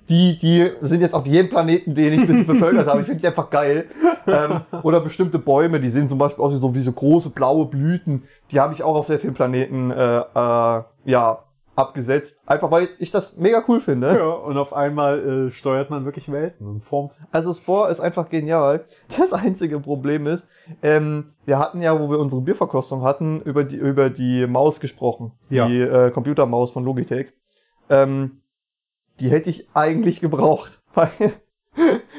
Die, 0.08 0.38
die 0.38 0.70
sind 0.80 1.00
jetzt 1.02 1.14
auf 1.14 1.26
jedem 1.26 1.50
Planeten, 1.50 1.94
den 1.94 2.14
ich 2.14 2.26
bis 2.26 2.46
bevölkert 2.46 2.86
habe. 2.86 3.00
Ich 3.00 3.06
finde 3.06 3.20
die 3.20 3.26
einfach 3.26 3.50
geil. 3.50 3.86
Ähm, 4.26 4.60
oder 4.82 5.00
bestimmte 5.00 5.38
Bäume, 5.38 5.80
die 5.80 5.90
sehen 5.90 6.08
zum 6.08 6.18
Beispiel 6.18 6.42
aus 6.42 6.52
wie 6.52 6.56
so, 6.56 6.74
wie 6.74 6.82
so 6.82 6.92
große 6.92 7.30
blaue 7.30 7.66
Blüten. 7.66 8.24
Die 8.50 8.60
habe 8.60 8.72
ich 8.72 8.82
auch 8.82 8.94
auf 8.94 9.06
sehr 9.06 9.18
vielen 9.18 9.34
Planeten 9.34 9.90
äh, 9.90 10.18
äh, 10.20 10.82
ja, 11.04 11.44
abgesetzt. 11.78 12.40
Einfach 12.46 12.70
weil 12.70 12.88
ich 12.98 13.10
das 13.10 13.36
mega 13.36 13.62
cool 13.68 13.80
finde. 13.80 14.14
Ja, 14.16 14.28
und 14.30 14.58
auf 14.58 14.72
einmal 14.72 15.46
äh, 15.46 15.50
steuert 15.50 15.90
man 15.90 16.04
wirklich 16.04 16.30
Welten 16.30 16.66
und 16.66 16.84
formt. 16.84 17.20
Also 17.30 17.54
Spore 17.54 17.90
ist 17.90 18.00
einfach 18.00 18.28
genial. 18.28 18.84
Das 19.16 19.32
einzige 19.32 19.78
Problem 19.80 20.26
ist, 20.26 20.46
ähm, 20.82 21.34
wir 21.44 21.58
hatten 21.58 21.80
ja, 21.80 21.98
wo 21.98 22.10
wir 22.10 22.18
unsere 22.18 22.42
Bierverkostung 22.42 23.02
hatten, 23.02 23.40
über 23.42 23.64
die, 23.64 23.76
über 23.76 24.10
die 24.10 24.46
Maus 24.46 24.80
gesprochen. 24.80 25.32
Ja. 25.50 25.68
Die 25.68 25.80
äh, 25.80 26.10
Computermaus 26.10 26.72
von 26.72 26.84
Logitech. 26.84 27.28
Ähm, 27.90 28.37
die 29.20 29.30
hätte 29.30 29.50
ich 29.50 29.68
eigentlich 29.74 30.20
gebraucht. 30.20 30.80
Weil 30.94 31.10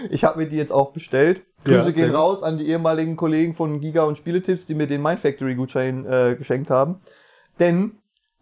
ich 0.10 0.24
habe 0.24 0.40
mir 0.40 0.48
die 0.50 0.56
jetzt 0.58 0.72
auch 0.72 0.92
bestellt. 0.92 1.42
Ja, 1.66 1.74
Grüße 1.76 1.92
gehen 1.94 2.04
sehr 2.04 2.10
gut. 2.12 2.18
raus 2.18 2.44
an 2.44 2.58
die 2.58 2.68
ehemaligen 2.70 3.16
Kollegen 3.18 3.54
von 3.54 3.82
Giga 3.82 4.04
und 4.04 4.18
Spieletipps, 4.18 4.66
die 4.66 4.74
mir 4.76 4.88
den 4.88 5.02
Mindfactory-Gutschein 5.02 6.06
äh, 6.06 6.36
geschenkt 6.38 6.70
haben. 6.70 7.02
Denn 7.60 7.98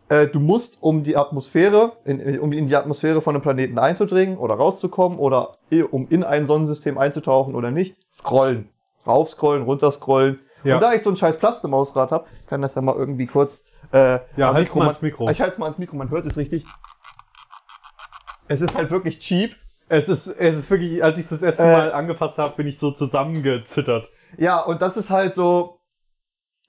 äh, 0.09 0.27
du 0.27 0.39
musst, 0.39 0.77
um 0.81 1.04
die 1.04 1.18
Atmosphäre, 1.18 1.94
in, 2.06 2.39
um 2.39 2.51
in 2.54 2.68
die 2.68 2.75
Atmosphäre 2.75 3.21
von 3.21 3.33
einem 3.36 3.42
Planeten 3.42 3.80
einzudringen 3.80 4.38
oder 4.38 4.56
rauszukommen 4.56 5.18
oder 5.18 5.57
i- 5.71 5.81
um 5.81 6.07
in 6.09 6.24
ein 6.24 6.45
Sonnensystem 6.45 6.98
einzutauchen 7.00 7.56
oder 7.56 7.71
nicht, 7.71 7.95
scrollen. 8.12 8.69
Raufscrollen, 9.07 9.63
runterscrollen. 9.63 10.39
Ja. 10.63 10.75
Und 10.75 10.81
da 10.83 10.94
ich 10.94 11.01
so 11.01 11.09
ein 11.09 11.15
scheiß 11.18 11.38
Plastemausrad 11.38 12.12
habe, 12.12 12.25
kann 12.48 12.62
das 12.62 12.75
ja 12.75 12.81
mal 12.81 12.95
irgendwie 12.95 13.25
kurz 13.25 13.65
äh, 13.92 14.19
Ja, 14.36 14.54
halt's 14.54 14.69
mal 14.75 14.80
man- 14.80 14.88
ans 14.89 15.01
Mikro. 15.01 15.30
Ich 15.30 15.42
halte 15.42 15.54
es 15.54 15.57
mal 15.57 15.65
ans 15.65 15.77
Mikro, 15.80 15.95
man 15.95 16.09
hört 16.12 16.25
es 16.25 16.38
richtig. 16.38 16.65
Es 18.47 18.61
ist 18.61 18.75
halt 18.75 18.91
wirklich 18.91 19.19
cheap. 19.19 19.55
Es 19.89 20.09
ist, 20.09 20.27
es 20.27 20.57
ist 20.57 20.69
wirklich, 20.69 21.03
als 21.03 21.17
ich 21.17 21.27
das 21.27 21.41
erste 21.41 21.63
Äh. 21.63 21.71
Mal 21.71 21.94
angefasst 21.94 22.38
habe, 22.38 22.55
bin 22.55 22.67
ich 22.67 22.77
so 22.77 22.91
zusammengezittert. 22.91 24.09
Ja, 24.38 24.59
und 24.61 24.81
das 24.81 24.97
ist 24.97 25.09
halt 25.09 25.33
so. 25.33 25.77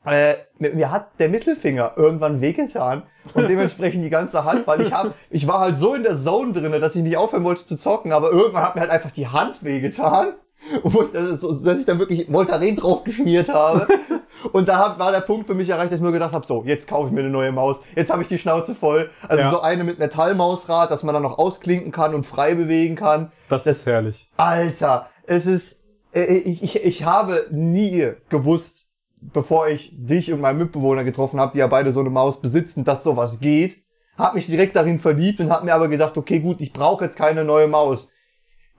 Äh, 0.04 0.36
mir, 0.58 0.72
mir 0.74 0.90
hat 0.92 1.18
der 1.18 1.28
Mittelfinger 1.28 1.92
irgendwann 1.96 2.40
wehgetan 2.40 3.02
und 3.34 3.48
dementsprechend 3.48 4.04
die 4.04 4.10
ganze 4.10 4.44
Hand, 4.44 4.66
weil 4.66 4.80
ich 4.80 4.92
hab, 4.92 5.12
ich 5.28 5.48
war 5.48 5.58
halt 5.58 5.76
so 5.76 5.92
in 5.94 6.04
der 6.04 6.16
Zone 6.16 6.52
drinne, 6.52 6.78
dass 6.78 6.94
ich 6.94 7.02
nicht 7.02 7.16
aufhören 7.16 7.42
wollte 7.44 7.64
zu 7.64 7.76
zocken, 7.76 8.12
aber 8.12 8.30
irgendwann 8.30 8.62
hat 8.62 8.74
mir 8.76 8.82
halt 8.82 8.92
einfach 8.92 9.10
die 9.10 9.26
Hand 9.26 9.64
wehgetan, 9.64 10.34
wo 10.82 11.02
ich, 11.02 11.12
das 11.12 11.40
so, 11.40 11.52
dass 11.52 11.80
ich 11.80 11.86
dann 11.86 11.98
wirklich 11.98 12.30
Voltaren 12.32 12.76
drauf 12.76 13.04
geschmiert 13.04 13.48
habe. 13.48 13.86
Und 14.52 14.68
da 14.68 14.78
hab, 14.78 14.98
war 14.98 15.10
der 15.10 15.20
Punkt 15.20 15.46
für 15.46 15.54
mich 15.54 15.68
erreicht, 15.68 15.90
dass 15.92 15.98
ich 15.98 16.04
mir 16.04 16.12
gedacht 16.12 16.32
habe, 16.32 16.46
so, 16.46 16.62
jetzt 16.64 16.86
kaufe 16.86 17.08
ich 17.08 17.12
mir 17.12 17.20
eine 17.20 17.30
neue 17.30 17.52
Maus, 17.52 17.80
jetzt 17.96 18.10
habe 18.10 18.22
ich 18.22 18.28
die 18.28 18.38
Schnauze 18.38 18.74
voll. 18.74 19.10
Also 19.26 19.42
Ja. 19.42 19.50
so 19.50 19.60
eine 19.60 19.84
mit 19.84 19.98
Metallmausrad, 19.98 20.90
dass 20.90 21.02
man 21.02 21.12
dann 21.12 21.22
noch 21.22 21.38
ausklinken 21.38 21.92
kann 21.92 22.14
und 22.14 22.24
frei 22.24 22.54
bewegen 22.54 22.94
kann. 22.94 23.32
Das, 23.48 23.66
ist 23.66 23.86
herrlich. 23.86 24.30
Alter, 24.36 25.08
es 25.26 25.46
ist, 25.46 25.84
äh, 26.14 26.24
ich, 26.24 26.62
ich, 26.62 26.84
ich 26.84 27.04
habe 27.04 27.46
nie 27.50 28.12
gewusst, 28.28 28.86
bevor 29.20 29.68
ich 29.68 29.92
dich 29.96 30.32
und 30.32 30.40
meinen 30.40 30.58
Mitbewohner 30.58 31.04
getroffen 31.04 31.40
habe, 31.40 31.52
die 31.52 31.58
ja 31.58 31.66
beide 31.66 31.92
so 31.92 32.00
eine 32.00 32.10
Maus 32.10 32.40
besitzen, 32.40 32.84
dass 32.84 33.02
sowas 33.02 33.40
geht. 33.40 33.78
Hab 34.16 34.34
mich 34.34 34.46
direkt 34.46 34.74
darin 34.76 34.98
verliebt 34.98 35.40
und 35.40 35.50
hab 35.50 35.64
mir 35.64 35.74
aber 35.74 35.88
gedacht, 35.88 36.16
okay, 36.18 36.40
gut, 36.40 36.60
ich 36.60 36.72
brauche 36.72 37.04
jetzt 37.04 37.16
keine 37.16 37.44
neue 37.44 37.68
Maus. 37.68 38.08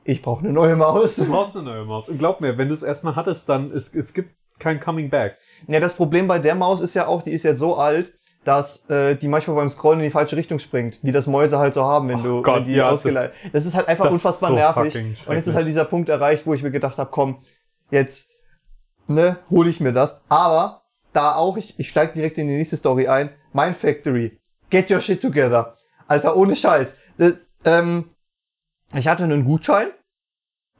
Ich 0.04 0.22
brauche 0.22 0.44
eine 0.44 0.54
neue 0.54 0.76
Maus. 0.76 1.18
Du 1.18 1.26
brauchst 1.26 1.56
eine 1.56 1.66
neue 1.66 1.86
Maus. 1.86 2.10
Und 2.10 2.18
glaub 2.18 2.42
mir, 2.42 2.58
wenn 2.58 2.68
du 2.68 2.74
es 2.74 2.84
erstmal 2.84 3.16
hattest, 3.16 3.48
dann 3.50 3.72
es, 3.72 3.94
es 3.94 4.14
gibt 4.14 4.32
kein 4.60 4.80
Coming 4.80 5.10
Back. 5.10 5.38
Ja, 5.68 5.80
das 5.80 5.94
Problem 5.94 6.28
bei 6.28 6.40
der 6.40 6.56
Maus 6.56 6.82
ist 6.82 6.94
ja 6.94 7.08
auch, 7.08 7.22
die 7.22 7.32
ist 7.32 7.44
jetzt 7.44 7.60
so 7.60 7.78
alt, 7.78 8.14
dass 8.44 8.90
äh, 8.90 9.16
die 9.16 9.28
manchmal 9.28 9.56
beim 9.58 9.70
Scrollen 9.70 10.00
in 10.00 10.06
die 10.06 10.12
falsche 10.12 10.36
Richtung 10.36 10.60
springt, 10.60 11.00
wie 11.02 11.12
das 11.12 11.28
Mäuse 11.28 11.60
halt 11.60 11.74
so 11.74 11.84
haben, 11.84 12.08
wenn 12.10 12.24
du 12.24 12.42
Gott, 12.42 12.58
wenn 12.58 12.64
die 12.66 12.76
ja, 12.76 12.90
ausgeleitet. 12.90 13.36
Das 13.52 13.66
ist 13.66 13.76
halt 13.76 13.88
einfach 13.88 14.06
das 14.06 14.14
unfassbar 14.14 14.50
so 14.50 14.56
nervig. 14.56 14.96
Und 15.28 15.36
jetzt 15.36 15.48
ist 15.48 15.56
halt 15.56 15.68
dieser 15.68 15.86
Punkt 15.86 16.10
erreicht, 16.10 16.46
wo 16.46 16.54
ich 16.54 16.64
mir 16.64 16.72
gedacht 16.72 16.98
habe, 16.98 17.10
komm, 17.12 17.42
jetzt 17.92 18.32
ne, 19.08 19.38
hole 19.50 19.70
ich 19.70 19.80
mir 19.80 19.92
das. 19.92 20.24
Aber 20.30 20.84
da 21.14 21.36
auch, 21.36 21.58
ich, 21.58 21.78
ich 21.80 21.90
steige 21.90 22.14
direkt 22.14 22.38
in 22.38 22.48
die 22.48 22.56
nächste 22.56 22.78
Story 22.78 23.08
ein. 23.08 23.32
Mind 23.52 23.76
Factory, 23.76 24.40
get 24.70 24.90
your 24.90 25.00
shit 25.00 25.22
together. 25.22 25.76
Alter, 26.08 26.36
ohne 26.36 26.56
Scheiß. 26.56 26.98
Das, 27.18 27.34
ähm, 27.66 28.10
ich 28.96 29.08
hatte 29.08 29.24
einen 29.24 29.46
Gutschein, 29.46 29.88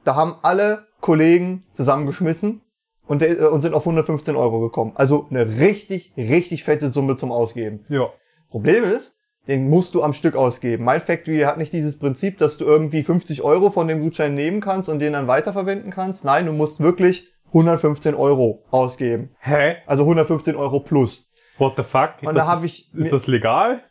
da 0.04 0.16
haben 0.16 0.36
alle 0.42 0.88
Kollegen 1.02 1.66
zusammengeschmissen 1.72 2.62
und, 3.08 3.22
der, 3.22 3.40
äh, 3.40 3.46
und 3.46 3.62
sind 3.62 3.74
auf 3.74 3.84
115 3.86 4.36
Euro 4.36 4.60
gekommen. 4.60 4.94
Also 4.96 5.28
eine 5.30 5.58
richtig, 5.60 6.14
richtig 6.18 6.64
fette 6.64 6.90
Summe 6.90 7.16
zum 7.16 7.32
Ausgeben. 7.32 7.86
Ja. 7.90 8.08
Problem 8.50 8.84
ist, 8.84 9.18
den 9.48 9.70
musst 9.70 9.96
du 9.96 10.04
am 10.04 10.14
Stück 10.14 10.36
ausgeben. 10.36 10.86
Mind 10.86 11.04
Factory 11.04 11.40
hat 11.42 11.58
nicht 11.58 11.74
dieses 11.74 11.98
Prinzip, 11.98 12.38
dass 12.38 12.58
du 12.58 12.66
irgendwie 12.66 13.04
50 13.04 13.42
Euro 13.42 13.70
von 13.72 13.88
dem 13.88 14.02
Gutschein 14.02 14.36
nehmen 14.36 14.62
kannst 14.62 14.90
und 14.90 15.00
den 15.00 15.14
dann 15.14 15.28
weiterverwenden 15.28 15.92
kannst. 15.92 16.24
Nein, 16.26 16.46
du 16.46 16.52
musst 16.52 16.80
wirklich 16.82 17.32
115 17.48 18.14
Euro 18.16 18.64
ausgeben. 18.70 19.36
Hä? 19.40 19.78
Also 19.88 20.04
115 20.04 20.56
Euro 20.56 20.82
plus. 20.82 21.32
What 21.58 21.74
the 21.78 21.84
fuck? 21.84 22.12
Und 22.22 22.36
das 22.36 22.46
da 22.46 22.48
hab 22.52 22.64
ist- 22.64 22.90
ich- 22.94 22.94
Ist 22.94 23.14
das 23.14 23.28
legal? 23.28 23.82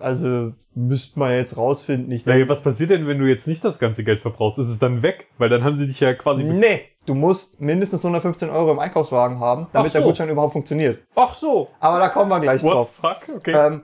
Also 0.00 0.52
müsste 0.74 1.18
man 1.18 1.32
jetzt 1.32 1.56
rausfinden. 1.56 2.10
Ich 2.12 2.24
denke, 2.24 2.48
was 2.48 2.62
passiert 2.62 2.90
denn, 2.90 3.06
wenn 3.06 3.18
du 3.18 3.26
jetzt 3.26 3.46
nicht 3.46 3.64
das 3.64 3.78
ganze 3.78 4.04
Geld 4.04 4.20
verbrauchst? 4.20 4.58
Ist 4.58 4.68
es 4.68 4.78
dann 4.78 5.02
weg? 5.02 5.28
Weil 5.38 5.48
dann 5.48 5.64
haben 5.64 5.76
sie 5.76 5.86
dich 5.86 6.00
ja 6.00 6.14
quasi. 6.14 6.44
nee, 6.44 6.82
du 7.06 7.14
musst 7.14 7.60
mindestens 7.60 8.04
115 8.04 8.50
Euro 8.50 8.72
im 8.72 8.78
Einkaufswagen 8.78 9.40
haben, 9.40 9.68
damit 9.72 9.92
so. 9.92 9.98
der 9.98 10.06
Gutschein 10.06 10.28
überhaupt 10.28 10.52
funktioniert. 10.52 10.98
Ach 11.14 11.34
so. 11.34 11.68
Aber 11.80 11.98
da 11.98 12.08
kommen 12.08 12.30
wir 12.30 12.40
gleich 12.40 12.62
What 12.62 12.72
drauf. 12.72 12.90
the 12.94 13.08
fuck? 13.08 13.36
Okay. 13.36 13.52
Ähm, 13.52 13.82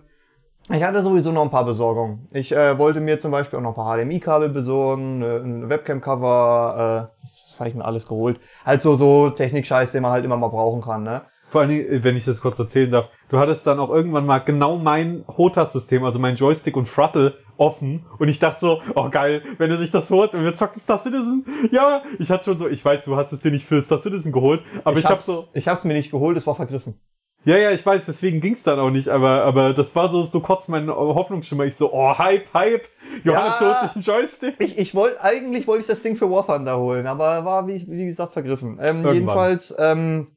ich 0.70 0.82
hatte 0.82 1.02
sowieso 1.02 1.32
noch 1.32 1.42
ein 1.42 1.50
paar 1.50 1.64
Besorgungen. 1.64 2.28
Ich 2.32 2.54
äh, 2.54 2.78
wollte 2.78 3.00
mir 3.00 3.18
zum 3.18 3.32
Beispiel 3.32 3.58
auch 3.58 3.62
noch 3.62 3.70
ein 3.70 3.74
paar 3.74 3.98
HDMI-Kabel 3.98 4.48
besorgen, 4.48 5.22
eine, 5.22 5.36
ein 5.36 5.68
Webcam-Cover, 5.68 7.10
äh, 7.10 7.22
was 7.22 7.58
habe 7.58 7.68
ich 7.68 7.74
denn 7.74 7.82
alles 7.82 8.06
geholt? 8.06 8.38
Halt 8.64 8.80
so, 8.80 8.94
so 8.94 9.30
Technik-Scheiß, 9.30 9.92
den 9.92 10.02
man 10.02 10.12
halt 10.12 10.24
immer 10.24 10.36
mal 10.36 10.48
brauchen 10.48 10.80
kann, 10.80 11.02
ne? 11.02 11.22
Vor 11.52 11.60
allen 11.60 11.68
Dingen, 11.68 11.86
äh, 11.86 12.02
wenn 12.02 12.16
ich 12.16 12.24
das 12.24 12.40
kurz 12.40 12.58
erzählen 12.58 12.90
darf, 12.90 13.10
du 13.28 13.38
hattest 13.38 13.66
dann 13.66 13.78
auch 13.78 13.90
irgendwann 13.90 14.24
mal 14.24 14.38
genau 14.38 14.78
mein 14.78 15.22
HOTAS-System, 15.28 16.02
also 16.02 16.18
mein 16.18 16.34
Joystick 16.34 16.78
und 16.78 16.88
Throttle 16.88 17.34
offen 17.58 18.06
und 18.18 18.28
ich 18.28 18.38
dachte 18.38 18.58
so, 18.58 18.80
oh 18.94 19.10
geil, 19.10 19.42
wenn 19.58 19.70
er 19.70 19.76
sich 19.76 19.90
das 19.90 20.10
holt 20.10 20.32
und 20.32 20.44
wir 20.44 20.54
zocken 20.54 20.80
Star 20.80 20.98
Citizen. 20.98 21.44
Ja, 21.70 22.04
ich 22.18 22.30
hatte 22.30 22.44
schon 22.44 22.56
so, 22.56 22.68
ich 22.68 22.82
weiß, 22.82 23.04
du 23.04 23.16
hast 23.16 23.32
es 23.32 23.40
dir 23.40 23.50
nicht 23.50 23.66
für 23.66 23.82
Star 23.82 23.98
Citizen 23.98 24.32
geholt, 24.32 24.62
aber 24.82 24.98
ich, 24.98 25.04
hab 25.04 25.12
hab's, 25.12 25.26
so, 25.26 25.48
ich 25.52 25.68
hab's 25.68 25.84
mir 25.84 25.92
nicht 25.92 26.10
geholt, 26.10 26.38
es 26.38 26.46
war 26.46 26.54
vergriffen. 26.54 26.98
Ja, 27.44 27.58
ja, 27.58 27.70
ich 27.72 27.84
weiß, 27.84 28.06
deswegen 28.06 28.40
ging's 28.40 28.62
dann 28.62 28.78
auch 28.78 28.90
nicht, 28.90 29.08
aber, 29.08 29.42
aber 29.42 29.74
das 29.74 29.94
war 29.94 30.08
so, 30.08 30.24
so 30.24 30.40
kurz 30.40 30.68
mein 30.68 30.88
Hoffnungsschimmer. 30.88 31.64
Ich 31.64 31.76
so, 31.76 31.92
oh, 31.92 32.16
Hype, 32.16 32.46
Hype. 32.54 32.88
Johannes 33.24 33.60
Ja. 33.60 33.66
holt 33.66 33.80
sich 33.80 33.96
einen 33.96 34.04
Joystick. 34.04 34.54
Ich, 34.60 34.78
ich 34.78 34.94
wollte, 34.94 35.20
eigentlich 35.22 35.66
wollte 35.66 35.82
ich 35.82 35.88
das 35.88 36.00
Ding 36.02 36.16
für 36.16 36.30
War 36.30 36.46
Thunder 36.46 36.78
holen, 36.78 37.06
aber 37.06 37.44
war, 37.44 37.66
wie, 37.66 37.84
wie 37.88 38.06
gesagt, 38.06 38.32
vergriffen. 38.32 38.78
Ähm, 38.80 39.06
jedenfalls, 39.12 39.74
ähm, 39.78 40.28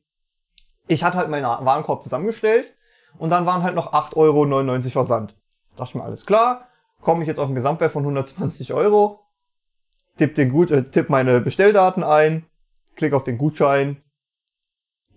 ich 0.88 1.04
hatte 1.04 1.18
halt 1.18 1.30
meinen 1.30 1.46
Warenkorb 1.46 2.04
zusammengestellt 2.04 2.74
und 3.18 3.30
dann 3.30 3.46
waren 3.46 3.64
halt 3.64 3.76
noch 3.76 3.94
8,99 3.94 4.16
Euro 4.16 4.90
Versand. 4.90 5.36
Dachte 5.76 5.90
ich 5.90 5.96
mir, 5.96 6.04
alles 6.04 6.26
klar, 6.26 6.68
komme 7.02 7.22
ich 7.22 7.28
jetzt 7.28 7.40
auf 7.40 7.48
einen 7.48 7.56
Gesamtwert 7.56 7.92
von 7.92 8.04
120 8.04 8.74
Euro, 8.74 9.20
tipp, 10.18 10.36
den 10.36 10.52
Gut, 10.52 10.72
äh, 10.72 10.84
tipp 10.84 11.10
meine 11.10 11.42
Bestelldaten 11.42 12.04
ein, 12.04 12.46
klick 12.96 13.14
auf 13.14 13.24
den 13.24 13.38
Gutschein, 13.38 14.02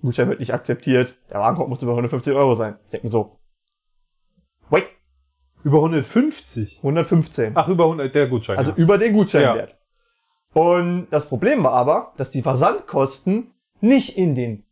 Gutschein 0.02 0.28
wird 0.28 0.40
nicht 0.40 0.54
akzeptiert, 0.54 1.18
der 1.30 1.40
Warenkorb 1.40 1.68
muss 1.68 1.82
über 1.82 1.92
150 1.92 2.34
Euro 2.34 2.54
sein. 2.54 2.78
Ich 2.84 2.92
denke 2.92 3.06
mir 3.06 3.10
so, 3.10 3.38
wait, 4.70 4.86
Über 5.64 5.78
150. 5.78 6.78
115. 6.78 7.52
Ach, 7.54 7.68
über 7.68 7.84
100, 7.84 8.14
der 8.14 8.28
Gutschein. 8.28 8.58
Also 8.58 8.70
ja. 8.70 8.76
über 8.76 8.96
den 8.96 9.12
Gutscheinwert. 9.12 9.76
Und 10.52 11.08
das 11.10 11.28
Problem 11.28 11.62
war 11.64 11.72
aber, 11.72 12.12
dass 12.16 12.30
die 12.30 12.42
Versandkosten 12.42 13.52
nicht 13.80 14.16
in 14.16 14.34
den 14.34 14.64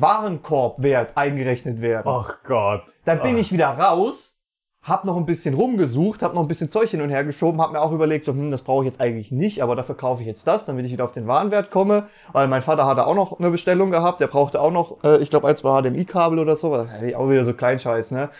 Warenkorbwert 0.00 1.16
eingerechnet 1.16 1.80
werden. 1.80 2.06
Ach 2.08 2.36
Gott. 2.44 2.82
Dann 3.04 3.20
bin 3.22 3.36
Ah. 3.36 3.38
ich 3.38 3.52
wieder 3.52 3.68
raus, 3.68 4.34
hab 4.82 5.04
noch 5.04 5.16
ein 5.16 5.26
bisschen 5.26 5.54
rumgesucht, 5.54 6.22
hab 6.22 6.34
noch 6.34 6.42
ein 6.42 6.48
bisschen 6.48 6.70
Zeug 6.70 6.90
hin 6.90 7.00
und 7.00 7.10
her 7.10 7.24
geschoben, 7.24 7.60
hab 7.60 7.72
mir 7.72 7.80
auch 7.80 7.90
überlegt, 7.90 8.24
so, 8.24 8.32
hm, 8.32 8.50
das 8.52 8.62
brauche 8.62 8.84
ich 8.84 8.90
jetzt 8.90 9.00
eigentlich 9.00 9.32
nicht, 9.32 9.62
aber 9.62 9.74
dafür 9.74 9.96
kaufe 9.96 10.22
ich 10.22 10.28
jetzt 10.28 10.46
das, 10.46 10.64
damit 10.64 10.86
ich 10.86 10.92
wieder 10.92 11.04
auf 11.04 11.10
den 11.12 11.26
Warenwert 11.26 11.70
komme. 11.72 12.06
Weil 12.32 12.46
mein 12.46 12.62
Vater 12.62 12.86
hatte 12.86 13.06
auch 13.06 13.16
noch 13.16 13.38
eine 13.40 13.50
Bestellung 13.50 13.90
gehabt, 13.90 14.20
der 14.20 14.28
brauchte 14.28 14.60
auch 14.60 14.70
noch, 14.70 15.02
äh, 15.02 15.18
ich 15.18 15.30
glaube, 15.30 15.48
ein, 15.48 15.56
zwei 15.56 15.80
HDMI-Kabel 15.82 16.38
oder 16.38 16.54
so, 16.54 16.72
auch 16.74 17.28
wieder 17.30 17.44
so 17.44 17.52
Kleinscheiß, 17.52 18.12
ne? 18.12 18.30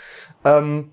Ähm, 0.44 0.92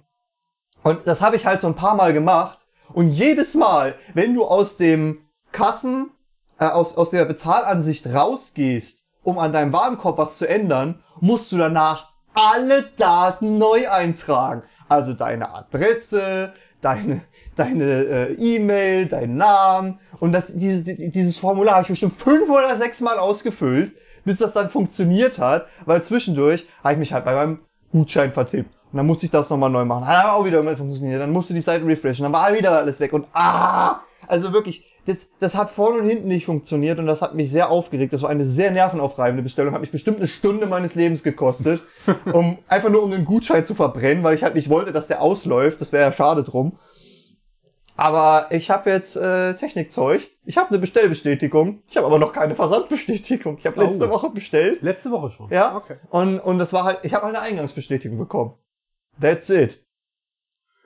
und 0.82 1.08
das 1.08 1.22
habe 1.22 1.36
ich 1.36 1.46
halt 1.46 1.62
so 1.62 1.68
ein 1.68 1.76
paar 1.76 1.96
Mal 1.96 2.14
gemacht. 2.14 2.60
Und 2.92 3.08
jedes 3.08 3.54
Mal, 3.56 3.96
wenn 4.16 4.34
du 4.34 4.44
aus 4.46 4.76
dem 4.78 5.20
Kassen, 5.52 6.12
äh, 6.60 6.66
aus, 6.66 6.98
aus 6.98 7.12
der 7.12 7.26
Bezahlansicht 7.26 8.08
rausgehst, 8.08 9.03
um 9.24 9.40
an 9.40 9.52
deinem 9.52 9.74
Warenkorb 9.74 10.18
was 10.18 10.38
zu 10.38 10.48
ändern, 10.48 11.00
musst 11.20 11.52
du 11.52 11.58
danach 11.58 12.10
alle 12.34 12.84
Daten 12.98 13.58
neu 13.58 13.90
eintragen. 13.90 14.64
Also 14.90 15.14
deine 15.14 15.54
Adresse, 15.54 16.54
deine, 16.82 17.22
deine 17.56 17.84
äh, 17.84 18.34
E-Mail, 18.34 19.08
deinen 19.08 19.38
Namen. 19.38 20.00
Und 20.20 20.34
das, 20.34 20.56
dieses, 20.58 20.84
dieses 20.86 21.38
Formular 21.38 21.76
habe 21.76 21.84
ich 21.84 21.90
bestimmt 21.90 22.14
fünf 22.14 22.50
oder 22.50 22.76
sechs 22.76 23.02
Mal 23.02 23.18
ausgefüllt, 23.18 23.94
bis 24.26 24.38
das 24.38 24.54
dann 24.54 24.70
funktioniert 24.70 25.40
hat, 25.40 25.68
weil 25.86 26.02
zwischendurch 26.02 26.68
habe 26.84 26.94
ich 26.94 27.00
mich 27.00 27.14
halt 27.14 27.26
bei 27.26 27.34
meinem 27.34 27.60
Gutschein 27.92 28.32
vertippt. 28.32 28.76
Und 28.92 28.98
dann 28.98 29.08
musste 29.08 29.26
ich 29.26 29.32
das 29.32 29.50
nochmal 29.50 29.70
neu 29.70 29.86
machen. 29.86 30.06
Hat 30.06 30.24
aber 30.24 30.34
auch 30.34 30.46
wieder 30.46 30.62
funktioniert. 30.78 31.20
Dann 31.20 31.32
musste 31.32 31.54
die 31.54 31.62
Seite 31.62 31.86
refreshen. 31.86 32.24
Dann 32.24 32.34
war 32.34 32.54
wieder 32.54 32.78
alles 32.78 33.00
weg. 33.00 33.14
Und 33.14 33.26
ah! 33.34 34.02
Also 34.28 34.54
wirklich, 34.54 34.93
das, 35.06 35.28
das 35.40 35.56
hat 35.56 35.70
vorne 35.70 36.00
und 36.02 36.08
hinten 36.08 36.28
nicht 36.28 36.46
funktioniert 36.46 36.98
und 37.00 37.06
das 37.08 37.22
hat 37.22 37.36
mich 37.36 37.52
sehr 37.52 37.70
aufgeregt. 37.70 38.14
Das 38.14 38.22
war 38.22 38.30
eine 38.30 38.46
sehr 38.46 38.72
nervenaufreibende 38.72 39.44
Bestellung. 39.44 39.74
Hat 39.74 39.82
mich 39.82 39.92
bestimmt 39.92 40.18
eine 40.18 40.28
Stunde 40.28 40.66
meines 40.66 40.96
Lebens 40.96 41.24
gekostet. 41.24 41.82
um 42.34 42.58
einfach 42.68 42.90
nur 42.90 43.04
um 43.04 43.12
den 43.12 43.26
Gutschein 43.26 43.66
zu 43.66 43.76
verbrennen, 43.76 44.24
weil 44.24 44.36
ich 44.36 44.44
halt 44.44 44.56
nicht 44.56 44.70
wollte, 44.70 44.94
dass 44.94 45.08
der 45.08 45.22
ausläuft. 45.22 45.82
Das 45.82 45.92
wäre 45.92 46.04
ja 46.04 46.12
schade 46.12 46.44
drum. 46.44 46.78
Aber 47.96 48.48
ich 48.50 48.72
habe 48.72 48.90
jetzt 48.90 49.18
äh, 49.18 49.54
Technikzeug. 49.56 50.28
Ich 50.46 50.58
habe 50.58 50.70
eine 50.70 50.80
Bestellbestätigung. 50.80 51.84
Ich 51.88 51.96
habe 51.96 52.08
aber 52.08 52.18
noch 52.18 52.34
keine 52.34 52.56
Versandbestätigung. 52.56 53.58
Ich 53.60 53.68
habe 53.68 53.84
letzte 53.84 54.08
Oh. 54.08 54.12
Woche 54.12 54.30
bestellt. 54.32 54.82
Letzte 54.82 55.12
Woche 55.12 55.30
schon. 55.30 55.50
Ja. 55.52 55.76
Okay. 55.76 55.98
Und, 56.10 56.40
und 56.40 56.58
das 56.58 56.74
war 56.74 56.86
halt, 56.86 57.00
ich 57.04 57.14
habe 57.14 57.28
eine 57.28 57.40
Eingangsbestätigung 57.42 58.18
bekommen. 58.18 58.56
That's 59.22 59.50
it. 59.50 59.86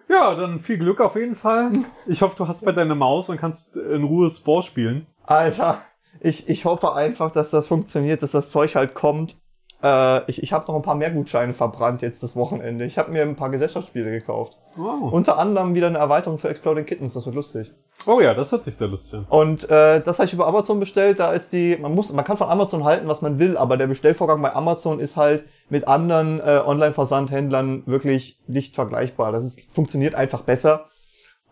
Ja, 0.10 0.36
dann 0.36 0.60
viel 0.60 0.78
Glück 0.78 1.02
auf 1.02 1.16
jeden 1.16 1.36
Fall. 1.36 1.72
Ich 2.08 2.22
hoffe, 2.22 2.36
du 2.38 2.48
hast 2.48 2.64
bei 2.64 2.72
deiner 2.72 2.96
Maus 2.96 3.30
und 3.30 3.38
kannst 3.38 3.76
in 3.76 4.04
Ruhe 4.04 4.32
Spore 4.32 4.64
spielen. 4.64 5.08
Alter, 5.24 5.82
ich, 6.22 6.48
ich 6.48 6.64
hoffe 6.66 6.94
einfach, 6.94 7.32
dass 7.32 7.52
das 7.52 7.68
funktioniert, 7.68 8.24
dass 8.24 8.32
das 8.32 8.50
Zeug 8.50 8.76
halt 8.76 8.94
kommt. 8.94 9.36
Äh, 9.84 10.30
ich 10.30 10.42
ich 10.42 10.54
habe 10.54 10.66
noch 10.68 10.76
ein 10.76 10.82
paar 10.82 10.96
mehr 10.96 11.12
Gutscheine 11.12 11.54
verbrannt 11.54 12.02
jetzt 12.02 12.24
das 12.24 12.36
Wochenende. 12.36 12.86
Ich 12.86 12.98
habe 12.98 13.12
mir 13.12 13.22
ein 13.22 13.36
paar 13.36 13.50
Gesellschaftsspiele 13.50 14.10
gekauft. 14.10 14.58
Oh. 14.78 15.10
Unter 15.12 15.38
anderem 15.38 15.76
wieder 15.76 15.88
eine 15.88 16.00
Erweiterung 16.00 16.38
für 16.38 16.50
Exploding 16.50 16.86
Kittens, 16.86 17.14
das 17.14 17.26
wird 17.26 17.36
lustig. 17.36 17.72
oh 18.06 18.20
ja, 18.20 18.34
das 18.34 18.52
hört 18.52 18.64
sich 18.64 18.76
sehr 18.76 18.88
lustig 18.88 19.20
an. 19.20 19.26
Und 19.30 19.70
äh, 19.70 20.02
das 20.02 20.18
habe 20.18 20.26
ich 20.26 20.34
über 20.34 20.48
Amazon 20.48 20.80
bestellt. 20.80 21.20
Da 21.20 21.32
ist 21.32 21.54
die, 21.54 21.78
man 21.80 21.94
muss, 21.94 22.12
man 22.12 22.26
kann 22.26 22.38
von 22.38 22.50
Amazon 22.50 22.84
halten, 22.84 23.08
was 23.08 23.22
man 23.22 23.40
will, 23.40 23.58
aber 23.58 23.78
der 23.78 23.88
Bestellvorgang 23.88 24.42
bei 24.42 24.54
Amazon 24.56 25.00
ist 25.00 25.16
halt 25.16 25.46
mit 25.70 25.88
anderen 25.88 26.40
äh, 26.40 26.62
Online-Versandhändlern 26.66 27.84
wirklich 27.86 28.40
nicht 28.48 28.76
vergleichbar. 28.76 29.32
Das 29.32 29.46
ist, 29.46 29.72
funktioniert 29.72 30.16
einfach 30.16 30.42
besser. 30.42 30.86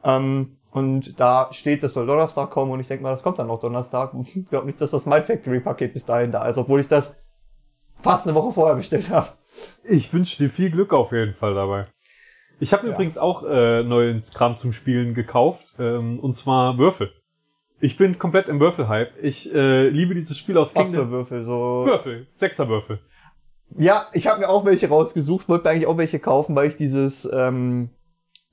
Ähm, 0.03 0.57
und 0.71 1.21
da 1.21 1.47
steht, 1.51 1.83
das 1.83 1.93
soll 1.93 2.05
Donnerstag 2.05 2.49
kommen 2.49 2.71
und 2.71 2.81
ich 2.81 2.87
denke 2.89 3.03
mal, 3.03 3.11
das 3.11 3.23
kommt 3.23 3.39
dann 3.39 3.49
auch 3.49 3.59
Donnerstag. 3.59 4.13
Ich 4.35 4.49
glaube 4.49 4.65
nicht, 4.65 4.81
dass 4.81 4.91
das 4.91 5.05
Mind 5.05 5.25
Factory 5.25 5.61
Paket 5.61 5.93
bis 5.93 6.05
dahin 6.05 6.31
da 6.31 6.45
ist, 6.47 6.57
obwohl 6.57 6.81
ich 6.81 6.87
das 6.89 7.24
fast 8.05 8.27
eine 8.27 8.35
Woche 8.35 8.53
vorher 8.53 8.75
bestellt 8.75 9.09
habe. 9.09 9.27
Ich 9.83 10.13
wünsche 10.13 10.37
dir 10.37 10.49
viel 10.49 10.69
Glück 10.69 10.93
auf 10.93 11.11
jeden 11.11 11.33
Fall 11.33 11.53
dabei. 11.55 11.85
Ich 12.59 12.71
habe 12.71 12.83
mir 12.83 12.89
Ja. 12.89 12.95
übrigens 12.95 13.17
auch 13.17 13.43
äh, 13.43 13.83
neuen 13.83 14.21
Kram 14.21 14.57
zum 14.57 14.71
Spielen 14.73 15.13
gekauft, 15.13 15.73
ähm, 15.79 16.19
und 16.19 16.33
zwar 16.35 16.77
Würfel. 16.77 17.11
Ich 17.79 17.97
bin 17.97 18.17
komplett 18.17 18.47
im 18.47 18.59
Würfel-Hype. 18.59 19.11
Ich 19.21 19.53
äh, 19.53 19.89
liebe 19.89 20.13
dieses 20.13 20.37
Spiel 20.37 20.57
aus 20.57 20.73
Was 20.75 20.83
für 20.89 20.91
Kingdom. 20.97 21.11
Würfel, 21.11 21.43
so. 21.43 21.83
Würfel, 21.85 22.27
Sechserwürfel. 22.35 22.99
Ja, 23.77 24.05
ich 24.13 24.27
habe 24.27 24.39
mir 24.39 24.49
auch 24.49 24.63
welche 24.65 24.87
rausgesucht, 24.87 25.49
wollte 25.49 25.65
mir 25.65 25.71
eigentlich 25.71 25.87
auch 25.87 25.97
welche 25.97 26.19
kaufen, 26.19 26.55
weil 26.55 26.69
ich 26.69 26.75
dieses, 26.75 27.29
ähm, 27.33 27.89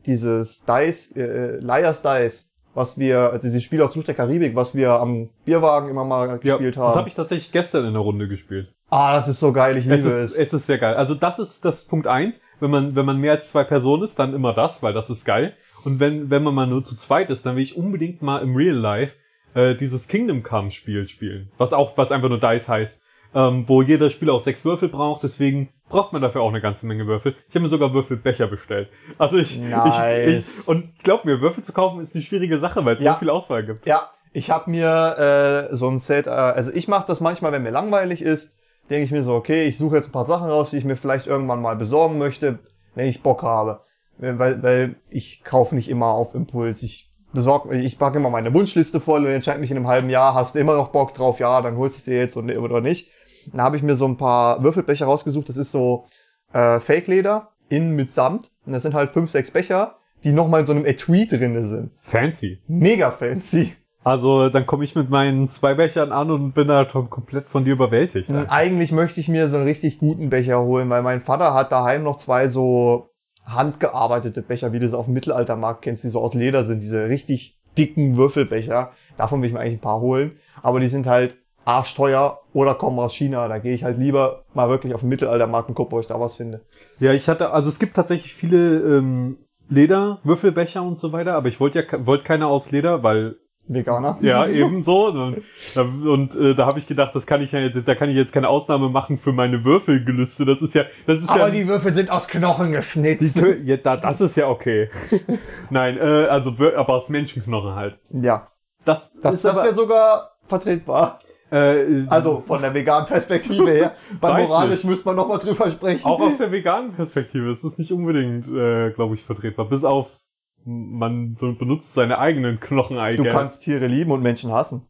dieses 0.06 0.64
Dice, 0.64 1.14
äh, 1.14 1.58
Liars 1.58 2.02
Dice, 2.02 2.52
was 2.74 2.98
wir, 2.98 3.38
dieses 3.42 3.62
Spiel 3.62 3.82
aus 3.82 3.92
Fluch 3.92 4.04
der 4.04 4.14
Karibik, 4.14 4.56
was 4.56 4.74
wir 4.74 4.92
am 4.92 5.28
Bierwagen 5.44 5.88
immer 5.90 6.04
mal 6.04 6.38
gespielt 6.38 6.76
das 6.76 6.82
haben. 6.82 6.94
habe 6.98 7.08
ich 7.08 7.14
tatsächlich 7.14 7.52
gestern 7.52 7.84
in 7.84 7.92
der 7.92 8.02
Runde 8.02 8.26
gespielt. 8.28 8.74
Ah, 8.92 9.12
das 9.12 9.26
ist 9.28 9.40
so 9.40 9.52
geil, 9.52 9.76
ich 9.76 9.86
Es 9.86 9.96
liebe 10.04 10.08
ist, 10.08 10.32
es. 10.32 10.36
es 10.36 10.52
ist 10.52 10.66
sehr 10.66 10.78
geil. 10.78 10.94
Also 10.94 11.14
das 11.14 11.38
ist 11.38 11.64
das 11.64 11.84
Punkt 11.84 12.06
eins. 12.06 12.40
Wenn 12.60 12.70
man, 12.70 12.94
wenn 12.94 13.04
man 13.06 13.18
mehr 13.18 13.32
als 13.32 13.50
zwei 13.50 13.64
Personen 13.64 14.02
ist, 14.04 14.18
dann 14.18 14.34
immer 14.34 14.52
das, 14.52 14.82
weil 14.82 14.92
das 14.92 15.10
ist 15.10 15.24
geil. 15.24 15.54
Und 15.84 15.98
wenn, 15.98 16.30
wenn 16.30 16.42
man 16.42 16.54
mal 16.54 16.66
nur 16.66 16.84
zu 16.84 16.94
zweit 16.94 17.30
ist, 17.30 17.44
dann 17.44 17.56
will 17.56 17.62
ich 17.62 17.76
unbedingt 17.76 18.22
mal 18.22 18.38
im 18.42 18.54
Real 18.54 18.76
Life 18.76 19.16
äh, 19.54 19.74
dieses 19.74 20.06
Kingdom 20.08 20.42
Come 20.42 20.70
Spiel 20.70 21.08
spielen. 21.08 21.50
Was 21.58 21.72
auch, 21.72 21.96
was 21.96 22.12
einfach 22.12 22.28
nur 22.28 22.38
Dice 22.40 22.68
heißt. 22.68 23.02
Ähm, 23.34 23.64
wo 23.66 23.80
jeder 23.80 24.10
Spieler 24.10 24.34
auch 24.34 24.42
sechs 24.42 24.62
Würfel 24.62 24.90
braucht, 24.90 25.22
deswegen 25.22 25.70
braucht 25.88 26.12
man 26.12 26.20
dafür 26.20 26.42
auch 26.42 26.50
eine 26.50 26.60
ganze 26.60 26.84
Menge 26.86 27.06
Würfel. 27.06 27.34
Ich 27.48 27.54
habe 27.54 27.62
mir 27.62 27.68
sogar 27.70 27.94
Würfelbecher 27.94 28.46
bestellt. 28.46 28.90
Also 29.16 29.38
ich, 29.38 29.58
Nice. 29.58 30.26
ich, 30.28 30.60
ich 30.62 30.68
und 30.68 30.98
glaub 31.02 31.24
mir, 31.24 31.40
Würfel 31.40 31.64
zu 31.64 31.72
kaufen 31.72 32.00
ist 32.02 32.14
eine 32.14 32.22
schwierige 32.22 32.58
Sache, 32.58 32.84
weil 32.84 32.96
es 32.96 33.02
Ja. 33.02 33.14
so 33.14 33.20
viel 33.20 33.30
Auswahl 33.30 33.64
gibt. 33.64 33.86
Ja, 33.86 34.10
ich 34.34 34.50
habe 34.50 34.70
mir 34.70 35.68
äh, 35.70 35.74
so 35.76 35.88
ein 35.88 35.98
Set, 35.98 36.26
äh, 36.26 36.30
also 36.30 36.70
ich 36.74 36.88
mache 36.88 37.06
das 37.06 37.20
manchmal, 37.22 37.52
wenn 37.52 37.62
mir 37.62 37.70
langweilig 37.70 38.20
ist, 38.20 38.54
denke 38.90 39.04
ich 39.04 39.12
mir 39.12 39.24
so, 39.24 39.34
okay, 39.34 39.64
ich 39.66 39.78
suche 39.78 39.96
jetzt 39.96 40.08
ein 40.08 40.12
paar 40.12 40.24
Sachen 40.24 40.48
raus, 40.48 40.70
die 40.70 40.76
ich 40.76 40.84
mir 40.84 40.96
vielleicht 40.96 41.26
irgendwann 41.26 41.62
mal 41.62 41.76
besorgen 41.76 42.18
möchte, 42.18 42.58
wenn 42.94 43.08
ich 43.08 43.22
Bock 43.22 43.42
habe. 43.42 43.80
Weil, 44.18 44.62
weil 44.62 44.96
ich 45.08 45.42
kaufe 45.44 45.74
nicht 45.74 45.88
immer 45.88 46.08
auf 46.08 46.34
Impuls. 46.34 46.82
Ich 46.82 47.10
besorge, 47.32 47.76
ich 47.76 47.98
packe 47.98 48.18
immer 48.18 48.30
meine 48.30 48.52
Wunschliste 48.52 49.00
voll 49.00 49.24
und 49.24 49.32
entscheide 49.32 49.58
mich 49.58 49.70
in 49.70 49.76
einem 49.78 49.88
halben 49.88 50.10
Jahr, 50.10 50.34
hast 50.34 50.54
du 50.54 50.58
immer 50.58 50.76
noch 50.76 50.88
Bock 50.88 51.14
drauf, 51.14 51.40
ja, 51.40 51.60
dann 51.62 51.76
holst 51.78 51.96
du 51.96 51.98
es 51.98 52.04
dir 52.04 52.18
jetzt 52.18 52.36
und- 52.36 52.54
oder 52.56 52.80
nicht. 52.80 53.08
Dann 53.50 53.62
habe 53.62 53.76
ich 53.76 53.82
mir 53.82 53.96
so 53.96 54.06
ein 54.06 54.16
paar 54.16 54.62
Würfelbecher 54.62 55.06
rausgesucht, 55.06 55.48
das 55.48 55.56
ist 55.56 55.72
so 55.72 56.04
äh, 56.52 56.78
Fake-Leder, 56.78 57.48
innen 57.70 57.96
mit 57.96 58.10
Samt. 58.10 58.52
Und 58.66 58.74
das 58.74 58.82
sind 58.82 58.94
halt 58.94 59.10
fünf, 59.10 59.30
sechs 59.30 59.50
Becher, 59.50 59.96
die 60.22 60.32
nochmal 60.32 60.60
in 60.60 60.66
so 60.66 60.74
einem 60.74 60.84
Etui 60.84 61.26
drinne 61.26 61.64
sind. 61.64 61.92
Fancy. 61.98 62.60
Mega 62.68 63.10
fancy. 63.10 63.72
Also 64.04 64.48
dann 64.48 64.66
komme 64.66 64.84
ich 64.84 64.94
mit 64.94 65.10
meinen 65.10 65.48
zwei 65.48 65.74
Bechern 65.74 66.12
an 66.12 66.30
und 66.30 66.52
bin 66.52 66.68
da 66.68 66.84
komplett 66.84 67.48
von 67.48 67.64
dir 67.64 67.74
überwältigt. 67.74 68.30
Und 68.30 68.46
eigentlich 68.46 68.92
möchte 68.92 69.20
ich 69.20 69.28
mir 69.28 69.48
so 69.48 69.56
einen 69.56 69.66
richtig 69.66 69.98
guten 69.98 70.30
Becher 70.30 70.60
holen, 70.60 70.90
weil 70.90 71.02
mein 71.02 71.20
Vater 71.20 71.54
hat 71.54 71.70
daheim 71.70 72.02
noch 72.02 72.16
zwei 72.16 72.48
so 72.48 73.10
handgearbeitete 73.44 74.42
Becher, 74.42 74.72
wie 74.72 74.78
du 74.78 74.88
sie 74.88 74.98
auf 74.98 75.06
dem 75.06 75.14
Mittelaltermarkt 75.14 75.82
kennst, 75.82 76.04
die 76.04 76.08
so 76.08 76.20
aus 76.20 76.34
Leder 76.34 76.64
sind, 76.64 76.82
diese 76.82 77.08
richtig 77.08 77.60
dicken 77.78 78.16
Würfelbecher. 78.16 78.92
Davon 79.16 79.40
will 79.40 79.46
ich 79.46 79.52
mir 79.52 79.60
eigentlich 79.60 79.78
ein 79.78 79.80
paar 79.80 80.00
holen. 80.00 80.32
Aber 80.62 80.80
die 80.80 80.86
sind 80.86 81.06
halt 81.06 81.36
arschteuer 81.64 82.40
oder 82.52 82.74
kommen 82.74 82.98
aus 82.98 83.14
China. 83.14 83.46
Da 83.48 83.58
gehe 83.58 83.74
ich 83.74 83.84
halt 83.84 83.98
lieber 83.98 84.44
mal 84.52 84.68
wirklich 84.68 84.94
auf 84.94 85.00
den 85.00 85.08
Mittelaltermarkt 85.08 85.68
und 85.68 85.74
gucke, 85.74 85.94
ob 85.94 86.00
ich 86.00 86.08
da 86.08 86.20
was 86.20 86.34
finde. 86.34 86.60
Ja, 86.98 87.12
ich 87.12 87.28
hatte, 87.28 87.50
also 87.50 87.68
es 87.68 87.78
gibt 87.78 87.94
tatsächlich 87.94 88.34
viele 88.34 88.80
ähm, 88.80 89.38
Leder, 89.68 90.18
Würfelbecher 90.24 90.82
und 90.82 90.98
so 90.98 91.12
weiter, 91.12 91.34
aber 91.34 91.48
ich 91.48 91.60
wollte 91.60 91.80
ja 91.80 92.06
wollte 92.06 92.24
keine 92.24 92.46
aus 92.46 92.70
Leder, 92.70 93.02
weil 93.02 93.36
Veganer. 93.68 94.18
ja 94.20 94.46
ebenso. 94.46 95.06
Und, 95.06 95.42
und 95.76 96.34
äh, 96.36 96.54
da 96.54 96.66
habe 96.66 96.78
ich 96.78 96.86
gedacht, 96.86 97.14
das 97.14 97.26
kann 97.26 97.40
ich 97.40 97.52
ja 97.52 97.60
jetzt, 97.60 97.86
da 97.86 97.94
kann 97.94 98.10
ich 98.10 98.16
jetzt 98.16 98.32
keine 98.32 98.48
Ausnahme 98.48 98.88
machen 98.88 99.18
für 99.18 99.32
meine 99.32 99.64
Würfelgelüste. 99.64 100.44
Das 100.44 100.60
ist 100.60 100.74
ja, 100.74 100.84
das 101.06 101.20
ist 101.20 101.28
ja. 101.28 101.34
Aber 101.36 101.50
die 101.50 101.66
Würfel 101.66 101.92
sind 101.94 102.10
aus 102.10 102.28
Knochen 102.28 102.72
geschnitzt. 102.72 103.36
die, 103.36 103.62
ja, 103.64 103.76
da, 103.76 103.96
das 103.96 104.20
ist 104.20 104.36
ja 104.36 104.48
okay. 104.48 104.90
Nein, 105.70 105.96
äh, 105.96 106.26
also 106.26 106.54
aber 106.76 106.94
aus 106.94 107.08
Menschenknochen 107.08 107.74
halt. 107.74 107.98
ja, 108.10 108.48
Das, 108.84 109.12
das, 109.20 109.36
ist 109.36 109.44
das 109.44 109.62
wäre 109.62 109.74
sogar 109.74 110.32
vertretbar. 110.46 111.18
Äh, 111.50 112.06
Also 112.08 112.42
von 112.46 112.62
der 112.62 112.72
veganen 112.72 113.06
Perspektive 113.06 113.70
her. 113.70 113.92
Bei 114.20 114.42
moralisch 114.42 114.84
müsste 114.84 115.06
man 115.06 115.16
noch 115.16 115.28
mal 115.28 115.38
drüber 115.38 115.70
sprechen. 115.70 116.04
auch 116.06 116.18
aus 116.18 116.38
der 116.38 116.50
veganen 116.50 116.92
Perspektive 116.94 117.50
ist 117.50 117.62
das 117.62 117.76
nicht 117.78 117.92
unbedingt, 117.92 118.48
äh, 118.48 118.90
glaube 118.90 119.14
ich, 119.14 119.22
vertretbar. 119.22 119.68
Bis 119.68 119.84
auf, 119.84 120.21
man 120.64 121.34
be- 121.34 121.54
benutzt 121.54 121.94
seine 121.94 122.18
eigenen 122.18 122.60
Knochen, 122.60 122.96
I 122.98 123.16
du 123.16 123.24
kannst 123.24 123.62
Tiere 123.62 123.86
lieben 123.86 124.10
und 124.10 124.22
Menschen 124.22 124.52
hassen. 124.52 124.86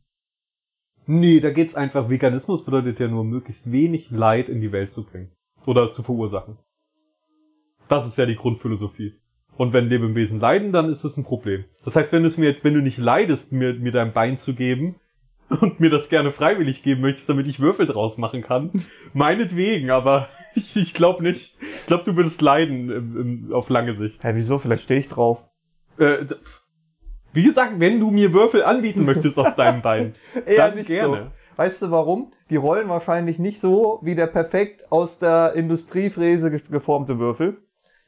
Nee, 1.06 1.40
da 1.40 1.50
geht's 1.50 1.74
einfach, 1.74 2.08
Veganismus 2.08 2.64
bedeutet 2.64 3.00
ja 3.00 3.08
nur, 3.08 3.24
möglichst 3.24 3.72
wenig 3.72 4.10
Leid 4.10 4.48
in 4.48 4.60
die 4.60 4.72
Welt 4.72 4.92
zu 4.92 5.04
bringen. 5.04 5.32
Oder 5.66 5.90
zu 5.90 6.02
verursachen. 6.02 6.58
Das 7.88 8.06
ist 8.06 8.18
ja 8.18 8.26
die 8.26 8.36
Grundphilosophie. 8.36 9.14
Und 9.56 9.72
wenn 9.72 9.88
Lebewesen 9.88 10.40
leiden, 10.40 10.72
dann 10.72 10.88
ist 10.88 11.04
es 11.04 11.16
ein 11.16 11.24
Problem. 11.24 11.64
Das 11.84 11.96
heißt, 11.96 12.12
wenn 12.12 12.22
du 12.22 12.28
es 12.28 12.38
mir 12.38 12.46
jetzt, 12.46 12.64
wenn 12.64 12.74
du 12.74 12.80
nicht 12.80 12.98
leidest, 12.98 13.52
mir, 13.52 13.74
mir 13.74 13.92
dein 13.92 14.12
Bein 14.12 14.38
zu 14.38 14.54
geben 14.54 14.96
und 15.60 15.80
mir 15.80 15.90
das 15.90 16.08
gerne 16.08 16.30
freiwillig 16.32 16.82
geben 16.82 17.02
möchtest, 17.02 17.28
damit 17.28 17.46
ich 17.46 17.60
Würfel 17.60 17.86
draus 17.86 18.16
machen 18.16 18.42
kann, 18.42 18.70
meinetwegen, 19.12 19.90
aber 19.90 20.28
ich, 20.54 20.76
ich 20.76 20.94
glaube 20.94 21.22
nicht. 21.22 21.56
Ich 21.60 21.86
glaube, 21.86 22.04
du 22.04 22.16
würdest 22.16 22.40
leiden 22.40 22.90
im, 22.90 23.16
im, 23.16 23.52
auf 23.52 23.68
lange 23.68 23.94
Sicht. 23.94 24.24
Hä, 24.24 24.30
wieso? 24.34 24.58
Vielleicht 24.58 24.84
stehe 24.84 25.00
ich 25.00 25.08
drauf. 25.08 25.44
Äh, 25.98 26.26
wie 27.32 27.42
gesagt, 27.44 27.72
wenn 27.78 27.98
du 28.00 28.10
mir 28.10 28.32
Würfel 28.32 28.62
anbieten 28.64 29.04
möchtest 29.04 29.38
aus 29.38 29.56
deinem 29.56 29.80
Bein, 29.82 30.12
Eher 30.46 30.56
dann 30.68 30.74
nicht 30.76 30.88
gerne. 30.88 31.30
so. 31.30 31.56
Weißt 31.56 31.82
du 31.82 31.90
warum? 31.90 32.30
Die 32.50 32.56
rollen 32.56 32.88
wahrscheinlich 32.88 33.38
nicht 33.38 33.60
so 33.60 33.98
wie 34.02 34.14
der 34.14 34.26
perfekt 34.26 34.90
aus 34.90 35.18
der 35.18 35.52
Industriefräse 35.54 36.50
ge- 36.50 36.62
geformte 36.70 37.18
Würfel. 37.18 37.58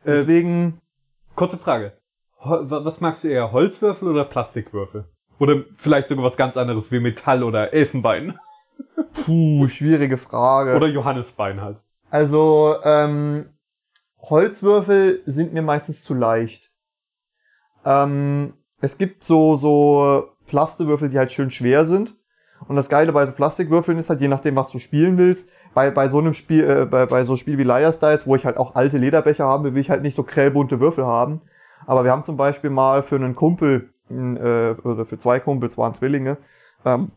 Äh, 0.04 0.12
Deswegen, 0.12 0.80
Kurze 1.34 1.58
Frage. 1.58 1.92
Was 2.42 3.00
magst 3.00 3.24
du 3.24 3.28
eher, 3.28 3.52
Holzwürfel 3.52 4.08
oder 4.08 4.24
Plastikwürfel? 4.24 5.06
Oder 5.38 5.64
vielleicht 5.76 6.08
sogar 6.08 6.24
was 6.24 6.36
ganz 6.36 6.56
anderes 6.56 6.92
wie 6.92 7.00
Metall 7.00 7.42
oder 7.42 7.72
Elfenbein. 7.72 8.38
puh, 9.24 9.66
schwierige 9.66 10.16
Frage. 10.16 10.74
Oder 10.76 10.86
Johannisbein 10.88 11.60
halt. 11.62 11.78
Also, 12.10 12.76
ähm, 12.84 13.46
Holzwürfel 14.20 15.22
sind 15.26 15.52
mir 15.52 15.62
meistens 15.62 16.02
zu 16.02 16.14
leicht. 16.14 16.70
Ähm, 17.84 18.54
es 18.80 18.98
gibt 18.98 19.24
so, 19.24 19.56
so 19.56 20.28
Plastewürfel, 20.46 21.08
die 21.08 21.18
halt 21.18 21.32
schön 21.32 21.50
schwer 21.50 21.84
sind. 21.84 22.14
Und 22.66 22.76
das 22.76 22.88
Geile 22.88 23.12
bei 23.12 23.26
so 23.26 23.32
Plastikwürfeln 23.32 23.98
ist 23.98 24.10
halt, 24.10 24.20
je 24.20 24.28
nachdem, 24.28 24.56
was 24.56 24.70
du 24.70 24.78
spielen 24.78 25.18
willst, 25.18 25.50
bei, 25.74 25.90
bei 25.90 26.08
so 26.08 26.18
einem 26.18 26.32
Spiel, 26.32 26.64
äh, 26.64 26.86
bei, 26.86 27.06
bei 27.06 27.24
so 27.24 27.36
Spiel 27.36 27.58
wie 27.58 27.64
Liar's 27.64 27.98
Dice, 27.98 28.26
wo 28.26 28.36
ich 28.36 28.46
halt 28.46 28.56
auch 28.56 28.74
alte 28.74 28.98
Lederbecher 28.98 29.44
haben 29.44 29.64
will, 29.64 29.74
will 29.74 29.80
ich 29.80 29.90
halt 29.90 30.02
nicht 30.02 30.14
so 30.14 30.22
grellbunte 30.22 30.80
Würfel 30.80 31.04
haben. 31.04 31.42
Aber 31.86 32.04
wir 32.04 32.10
haben 32.10 32.22
zum 32.22 32.36
Beispiel 32.36 32.70
mal 32.70 33.02
für 33.02 33.16
einen 33.16 33.34
Kumpel, 33.34 33.90
äh, 34.08 34.70
oder 34.80 35.04
für 35.04 35.18
zwei 35.18 35.40
Kumpels, 35.40 35.76
waren 35.76 35.92
Zwillinge, 35.92 36.38
ähm, 36.84 37.10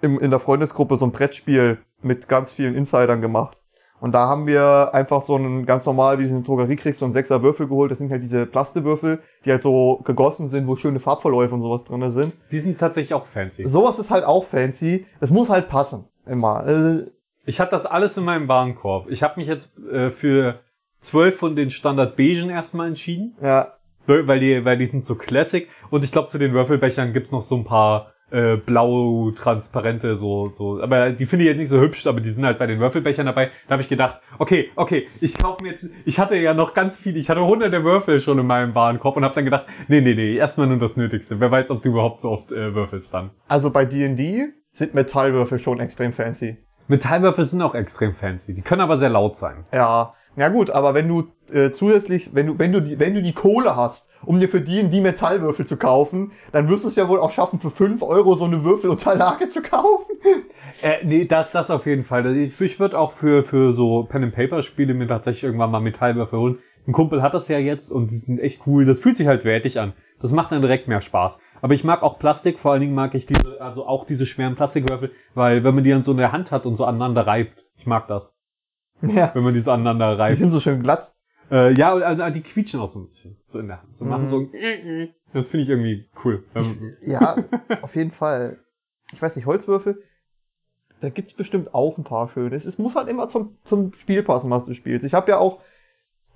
im, 0.00 0.18
in 0.20 0.30
der 0.30 0.38
Freundesgruppe 0.38 0.96
so 0.96 1.06
ein 1.06 1.12
Brettspiel 1.12 1.78
mit 2.02 2.28
ganz 2.28 2.52
vielen 2.52 2.74
Insidern 2.74 3.20
gemacht. 3.20 3.63
Und 4.04 4.12
da 4.12 4.28
haben 4.28 4.46
wir 4.46 4.90
einfach 4.92 5.22
so 5.22 5.34
einen 5.34 5.64
ganz 5.64 5.86
normal, 5.86 6.18
wie 6.18 6.24
du 6.24 6.28
in 6.28 6.34
der 6.34 6.44
Drogerie 6.44 6.76
kriegst, 6.76 7.00
so 7.00 7.06
einen 7.06 7.14
sechser 7.14 7.42
Würfel 7.42 7.68
geholt. 7.68 7.90
Das 7.90 7.96
sind 7.96 8.10
halt 8.10 8.22
diese 8.22 8.44
Plastewürfel, 8.44 9.22
die 9.46 9.50
halt 9.50 9.62
so 9.62 10.02
gegossen 10.04 10.48
sind, 10.48 10.66
wo 10.66 10.76
schöne 10.76 11.00
Farbverläufe 11.00 11.54
und 11.54 11.62
sowas 11.62 11.84
drinne 11.84 12.10
sind. 12.10 12.34
Die 12.50 12.58
sind 12.58 12.78
tatsächlich 12.78 13.14
auch 13.14 13.24
fancy. 13.24 13.66
Sowas 13.66 13.98
ist 13.98 14.10
halt 14.10 14.26
auch 14.26 14.44
fancy. 14.44 15.06
Es 15.20 15.30
muss 15.30 15.48
halt 15.48 15.70
passen. 15.70 16.04
Immer. 16.26 16.66
Äh, 16.66 17.10
Ich 17.46 17.60
hatte 17.60 17.70
das 17.70 17.86
alles 17.86 18.18
in 18.18 18.24
meinem 18.24 18.46
Warenkorb. 18.46 19.08
Ich 19.08 19.22
habe 19.22 19.40
mich 19.40 19.48
jetzt 19.48 19.74
äh, 19.90 20.10
für 20.10 20.60
zwölf 21.00 21.38
von 21.38 21.56
den 21.56 21.70
Standard 21.70 22.14
Beigen 22.14 22.50
erstmal 22.50 22.88
entschieden, 22.88 23.38
ja. 23.40 23.72
weil 24.06 24.38
die, 24.38 24.66
weil 24.66 24.76
die 24.76 24.86
sind 24.86 25.06
so 25.06 25.14
classic. 25.14 25.70
Und 25.88 26.04
ich 26.04 26.12
glaube, 26.12 26.28
zu 26.28 26.36
den 26.36 26.52
Würfelbechern 26.52 27.14
gibt's 27.14 27.32
noch 27.32 27.40
so 27.40 27.56
ein 27.56 27.64
paar 27.64 28.12
äh, 28.30 28.56
blau 28.56 29.30
transparente 29.32 30.16
so 30.16 30.50
so. 30.52 30.80
Aber 30.82 31.10
die 31.10 31.26
finde 31.26 31.44
ich 31.44 31.50
jetzt 31.50 31.58
nicht 31.58 31.68
so 31.68 31.80
hübsch 31.80 32.06
aber 32.06 32.20
die 32.20 32.30
sind 32.30 32.44
halt 32.44 32.58
bei 32.58 32.66
den 32.66 32.80
Würfelbechern 32.80 33.26
dabei. 33.26 33.50
Da 33.66 33.72
habe 33.72 33.82
ich 33.82 33.88
gedacht 33.88 34.20
okay 34.38 34.70
okay 34.76 35.06
ich 35.20 35.36
kaufe 35.38 35.62
mir 35.62 35.70
jetzt 35.70 35.86
ich 36.04 36.18
hatte 36.18 36.36
ja 36.36 36.54
noch 36.54 36.74
ganz 36.74 36.98
viel 36.98 37.16
ich 37.16 37.30
hatte 37.30 37.44
hunderte 37.44 37.84
Würfel 37.84 38.20
schon 38.20 38.38
in 38.38 38.46
meinem 38.46 38.74
Warenkorb 38.74 39.16
und 39.16 39.24
habe 39.24 39.34
dann 39.34 39.44
gedacht 39.44 39.66
nee 39.88 40.00
nee 40.00 40.14
nee 40.14 40.36
erstmal 40.36 40.66
nur 40.66 40.78
das 40.78 40.96
Nötigste. 40.96 41.40
Wer 41.40 41.50
weiß 41.50 41.70
ob 41.70 41.82
du 41.82 41.90
überhaupt 41.90 42.20
so 42.20 42.30
oft 42.30 42.52
äh, 42.52 42.74
würfelst 42.74 43.12
dann. 43.14 43.30
Also 43.48 43.70
bei 43.70 43.84
D&D 43.84 44.52
sind 44.72 44.94
Metallwürfel 44.94 45.58
schon 45.58 45.80
extrem 45.80 46.12
fancy. 46.12 46.58
Metallwürfel 46.88 47.46
sind 47.46 47.62
auch 47.62 47.74
extrem 47.74 48.14
fancy. 48.14 48.54
Die 48.54 48.62
können 48.62 48.82
aber 48.82 48.98
sehr 48.98 49.08
laut 49.08 49.36
sein. 49.36 49.64
Ja. 49.72 50.14
Ja 50.36 50.48
gut, 50.48 50.70
aber 50.70 50.94
wenn 50.94 51.06
du 51.06 51.28
äh, 51.52 51.70
zusätzlich, 51.70 52.34
wenn 52.34 52.46
du, 52.48 52.58
wenn 52.58 52.72
du 52.72 52.80
die, 52.80 52.98
wenn 52.98 53.14
du 53.14 53.22
die 53.22 53.32
Kohle 53.32 53.76
hast, 53.76 54.10
um 54.24 54.40
dir 54.40 54.48
für 54.48 54.60
die 54.60 54.82
die 54.84 55.00
Metallwürfel 55.00 55.66
zu 55.66 55.76
kaufen, 55.76 56.32
dann 56.50 56.68
wirst 56.68 56.84
du 56.84 56.88
es 56.88 56.96
ja 56.96 57.08
wohl 57.08 57.20
auch 57.20 57.30
schaffen, 57.30 57.60
für 57.60 57.70
5 57.70 58.02
Euro 58.02 58.34
so 58.34 58.44
eine 58.44 58.64
Würfelunterlage 58.64 59.48
zu 59.48 59.62
kaufen. 59.62 60.16
Äh, 60.82 61.04
nee, 61.04 61.24
das, 61.24 61.52
das 61.52 61.70
auf 61.70 61.86
jeden 61.86 62.02
Fall. 62.02 62.36
Ich, 62.36 62.60
ich 62.60 62.80
würde 62.80 62.98
auch 62.98 63.12
für, 63.12 63.42
für 63.42 63.72
so 63.72 64.02
Pen-and-Paper-Spiele 64.02 64.94
mir 64.94 65.06
tatsächlich 65.06 65.44
irgendwann 65.44 65.70
mal 65.70 65.80
Metallwürfel 65.80 66.38
holen. 66.38 66.58
Ein 66.86 66.92
Kumpel 66.92 67.22
hat 67.22 67.32
das 67.32 67.48
ja 67.48 67.58
jetzt 67.58 67.92
und 67.92 68.10
die 68.10 68.16
sind 68.16 68.40
echt 68.40 68.66
cool. 68.66 68.84
Das 68.84 68.98
fühlt 68.98 69.16
sich 69.16 69.26
halt 69.26 69.44
wertig 69.44 69.78
an. 69.78 69.94
Das 70.20 70.32
macht 70.32 70.52
dann 70.52 70.62
direkt 70.62 70.88
mehr 70.88 71.00
Spaß. 71.00 71.38
Aber 71.62 71.74
ich 71.74 71.84
mag 71.84 72.02
auch 72.02 72.18
Plastik, 72.18 72.58
vor 72.58 72.72
allen 72.72 72.80
Dingen 72.80 72.94
mag 72.94 73.14
ich 73.14 73.26
diese, 73.26 73.60
also 73.60 73.86
auch 73.86 74.04
diese 74.04 74.26
schweren 74.26 74.54
Plastikwürfel, 74.54 75.12
weil 75.34 75.64
wenn 75.64 75.74
man 75.74 75.84
die 75.84 75.90
dann 75.90 76.02
so 76.02 76.12
in 76.12 76.18
der 76.18 76.32
Hand 76.32 76.50
hat 76.50 76.66
und 76.66 76.76
so 76.76 76.84
aneinander 76.84 77.26
reibt, 77.26 77.64
ich 77.76 77.86
mag 77.86 78.08
das. 78.08 78.36
Ja. 79.08 79.30
Wenn 79.34 79.42
man 79.44 79.54
die 79.54 79.60
so 79.60 79.70
aneinander 79.72 80.14
Die 80.14 80.20
reibt. 80.20 80.36
sind 80.36 80.50
so 80.50 80.60
schön 80.60 80.82
glatt. 80.82 81.14
Äh, 81.50 81.74
ja, 81.74 81.92
und, 81.94 82.02
also, 82.02 82.30
die 82.30 82.40
quietschen 82.42 82.80
auch 82.80 82.88
so 82.90 82.98
ein 83.00 83.06
bisschen, 83.06 83.36
so 83.46 83.58
in 83.58 83.68
der 83.68 83.82
Hand. 83.82 83.96
So 83.96 84.04
machen 84.04 84.24
Mhm. 84.24 84.28
so 84.28 84.38
ein 84.40 85.10
Das 85.32 85.48
finde 85.48 85.64
ich 85.64 85.68
irgendwie 85.70 86.08
cool. 86.24 86.44
Ähm, 86.54 86.96
Ja, 87.02 87.36
auf 87.82 87.94
jeden 87.96 88.10
Fall. 88.10 88.58
Ich 89.12 89.20
weiß 89.20 89.36
nicht, 89.36 89.46
Holzwürfel, 89.46 90.02
da 91.00 91.10
gibt's 91.10 91.34
bestimmt 91.34 91.74
auch 91.74 91.98
ein 91.98 92.04
paar 92.04 92.28
schöne. 92.30 92.56
Es 92.56 92.64
es 92.64 92.78
muss 92.78 92.94
halt 92.94 93.08
immer 93.08 93.28
zum, 93.28 93.54
zum 93.64 93.92
Spiel 93.92 94.22
passen, 94.22 94.50
was 94.50 94.64
du 94.64 94.72
spielst. 94.74 95.04
Ich 95.04 95.12
habe 95.12 95.30
ja 95.30 95.38
auch 95.38 95.60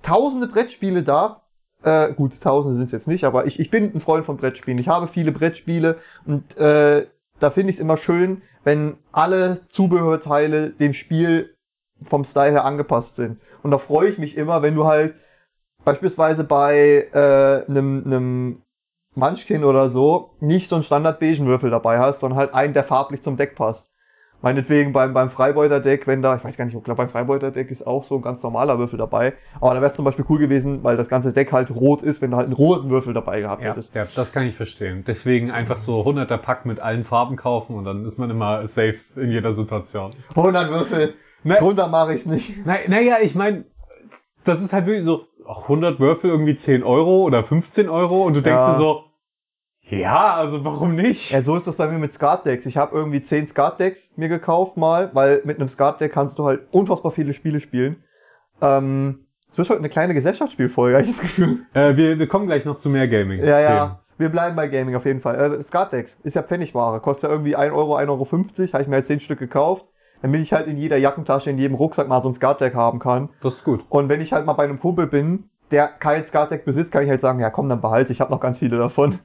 tausende 0.02 0.46
Brettspiele 0.46 1.02
da. 1.02 1.42
Äh, 1.82 2.12
gut, 2.12 2.38
tausende 2.40 2.76
sind's 2.76 2.92
jetzt 2.92 3.08
nicht, 3.08 3.24
aber 3.24 3.46
ich, 3.46 3.60
ich 3.60 3.70
bin 3.70 3.84
ein 3.94 4.00
Freund 4.00 4.24
von 4.26 4.36
Brettspielen. 4.36 4.78
Ich 4.78 4.88
habe 4.88 5.06
viele 5.06 5.32
Brettspiele 5.32 5.96
und 6.26 6.56
äh, 6.58 7.06
da 7.38 7.50
finde 7.50 7.70
ich 7.70 7.76
es 7.76 7.80
immer 7.80 7.96
schön, 7.96 8.42
wenn 8.64 8.98
alle 9.12 9.60
Zubehörteile 9.68 10.70
dem 10.70 10.92
Spiel 10.92 11.54
vom 12.02 12.24
Style 12.24 12.52
her 12.52 12.64
angepasst 12.64 13.16
sind. 13.16 13.40
Und 13.62 13.70
da 13.70 13.78
freue 13.78 14.08
ich 14.08 14.18
mich 14.18 14.36
immer, 14.36 14.62
wenn 14.62 14.74
du 14.74 14.86
halt 14.86 15.14
beispielsweise 15.84 16.44
bei 16.44 17.08
äh, 17.12 17.68
einem 17.70 18.04
einem 18.06 18.62
Munchkin 19.14 19.64
oder 19.64 19.90
so 19.90 20.30
nicht 20.40 20.68
so 20.68 20.76
einen 20.76 20.82
Standard-Beigen-Würfel 20.84 21.70
dabei 21.70 21.98
hast, 21.98 22.20
sondern 22.20 22.38
halt 22.38 22.54
einen, 22.54 22.74
der 22.74 22.84
farblich 22.84 23.22
zum 23.22 23.36
Deck 23.36 23.54
passt. 23.56 23.92
Meinetwegen 24.40 24.92
beim, 24.92 25.12
beim 25.14 25.30
Freibeuter-Deck, 25.30 26.06
wenn 26.06 26.22
da, 26.22 26.36
ich 26.36 26.44
weiß 26.44 26.56
gar 26.56 26.64
nicht, 26.64 26.76
ich 26.76 26.84
glaube 26.84 26.98
beim 26.98 27.08
Freibeuter-Deck 27.08 27.72
ist 27.72 27.84
auch 27.84 28.04
so 28.04 28.14
ein 28.14 28.22
ganz 28.22 28.40
normaler 28.44 28.78
Würfel 28.78 28.96
dabei. 28.96 29.32
Aber 29.56 29.70
da 29.74 29.80
wäre 29.80 29.86
es 29.86 29.96
zum 29.96 30.04
Beispiel 30.04 30.24
cool 30.28 30.38
gewesen, 30.38 30.84
weil 30.84 30.96
das 30.96 31.08
ganze 31.08 31.32
Deck 31.32 31.52
halt 31.52 31.72
rot 31.72 32.02
ist, 32.04 32.22
wenn 32.22 32.30
du 32.30 32.36
halt 32.36 32.44
einen 32.46 32.54
roten 32.54 32.88
Würfel 32.90 33.12
dabei 33.14 33.40
gehabt 33.40 33.64
Ja, 33.64 33.70
hättest. 33.70 33.96
ja, 33.96 34.06
das 34.14 34.32
kann 34.32 34.46
ich 34.46 34.54
verstehen. 34.54 35.02
Deswegen 35.04 35.50
einfach 35.50 35.78
so 35.78 36.02
100er 36.02 36.36
Pack 36.36 36.66
mit 36.66 36.78
allen 36.78 37.02
Farben 37.02 37.34
kaufen 37.34 37.74
und 37.74 37.84
dann 37.84 38.04
ist 38.04 38.18
man 38.18 38.30
immer 38.30 38.68
safe 38.68 38.98
in 39.16 39.32
jeder 39.32 39.54
Situation. 39.54 40.12
100 40.36 40.70
Würfel, 40.70 41.14
Ne- 41.44 41.56
drunter 41.56 41.88
mache 41.88 42.14
ich's 42.14 42.26
nicht. 42.26 42.54
Na, 42.64 42.76
naja, 42.88 43.16
ich 43.22 43.34
meine, 43.34 43.64
das 44.44 44.60
ist 44.62 44.72
halt 44.72 44.86
wirklich 44.86 45.04
so, 45.04 45.24
ach, 45.48 45.62
100 45.62 46.00
Würfel 46.00 46.30
irgendwie 46.30 46.56
10 46.56 46.82
Euro 46.82 47.22
oder 47.22 47.44
15 47.44 47.88
Euro 47.88 48.24
und 48.24 48.34
du 48.34 48.40
denkst 48.42 48.58
Ja. 48.60 48.72
dir 48.72 48.78
so, 48.78 49.04
ja, 49.90 50.34
also 50.34 50.64
warum 50.64 50.94
nicht? 50.96 51.30
Ja, 51.30 51.40
so 51.40 51.56
ist 51.56 51.66
das 51.66 51.76
bei 51.76 51.86
mir 51.86 51.98
mit 51.98 52.12
Skat-Decks. 52.12 52.66
Ich 52.66 52.76
habe 52.76 52.94
irgendwie 52.94 53.22
10 53.22 53.46
Skat-Decks 53.46 54.14
mir 54.16 54.28
gekauft 54.28 54.76
mal, 54.76 55.10
weil 55.14 55.40
mit 55.44 55.58
einem 55.58 55.68
Skat-Deck 55.68 56.12
kannst 56.12 56.38
du 56.38 56.44
halt 56.44 56.66
unfassbar 56.72 57.10
viele 57.10 57.32
Spiele 57.32 57.58
spielen. 57.58 58.02
Ähm, 58.60 59.26
es 59.50 59.56
wird 59.56 59.70
heute 59.70 59.78
eine 59.78 59.88
kleine 59.88 60.12
Gesellschaftsspielfolge, 60.12 60.96
habe 60.96 61.04
ich 61.04 61.10
das 61.10 61.20
Gefühl. 61.22 61.60
Äh, 61.72 61.96
wir, 61.96 62.18
wir 62.18 62.26
kommen 62.26 62.46
gleich 62.46 62.66
noch 62.66 62.76
zu 62.76 62.90
mehr 62.90 63.08
Gaming. 63.08 63.42
Ja, 63.42 63.60
ja. 63.60 64.02
Wir 64.18 64.28
bleiben 64.28 64.56
bei 64.56 64.68
Gaming 64.68 64.94
auf 64.96 65.06
jeden 65.06 65.20
Fall. 65.20 65.54
Äh, 65.54 65.62
Skat-Decks 65.62 66.18
ist 66.22 66.34
ja 66.36 66.42
Pfennigware. 66.42 67.00
Kostet 67.00 67.30
ja 67.30 67.34
irgendwie 67.34 67.56
1 67.56 67.72
Euro, 67.72 67.96
1,50 67.96 68.08
Euro. 68.10 68.72
Habe 68.74 68.82
ich 68.82 68.88
mir 68.88 68.96
halt 68.96 69.06
10 69.06 69.20
Stück 69.20 69.38
gekauft. 69.38 69.86
Damit 70.22 70.40
ich 70.40 70.52
halt 70.52 70.66
in 70.66 70.76
jeder 70.76 70.96
Jackentasche, 70.96 71.50
in 71.50 71.58
jedem 71.58 71.76
Rucksack 71.76 72.08
mal 72.08 72.22
so 72.22 72.28
ein 72.28 72.34
Skat-Deck 72.34 72.74
haben 72.74 72.98
kann. 72.98 73.28
Das 73.40 73.56
ist 73.56 73.64
gut. 73.64 73.84
Und 73.88 74.08
wenn 74.08 74.20
ich 74.20 74.32
halt 74.32 74.46
mal 74.46 74.54
bei 74.54 74.64
einem 74.64 74.78
Kumpel 74.78 75.06
bin, 75.06 75.50
der 75.70 75.88
kein 75.88 76.22
Skat-Deck 76.22 76.64
besitzt, 76.64 76.92
kann 76.92 77.04
ich 77.04 77.10
halt 77.10 77.20
sagen, 77.20 77.40
ja 77.40 77.50
komm, 77.50 77.68
dann 77.68 77.80
behalte 77.80 78.12
ich 78.12 78.20
habe 78.20 78.32
noch 78.32 78.40
ganz 78.40 78.58
viele 78.58 78.78
davon. 78.78 79.18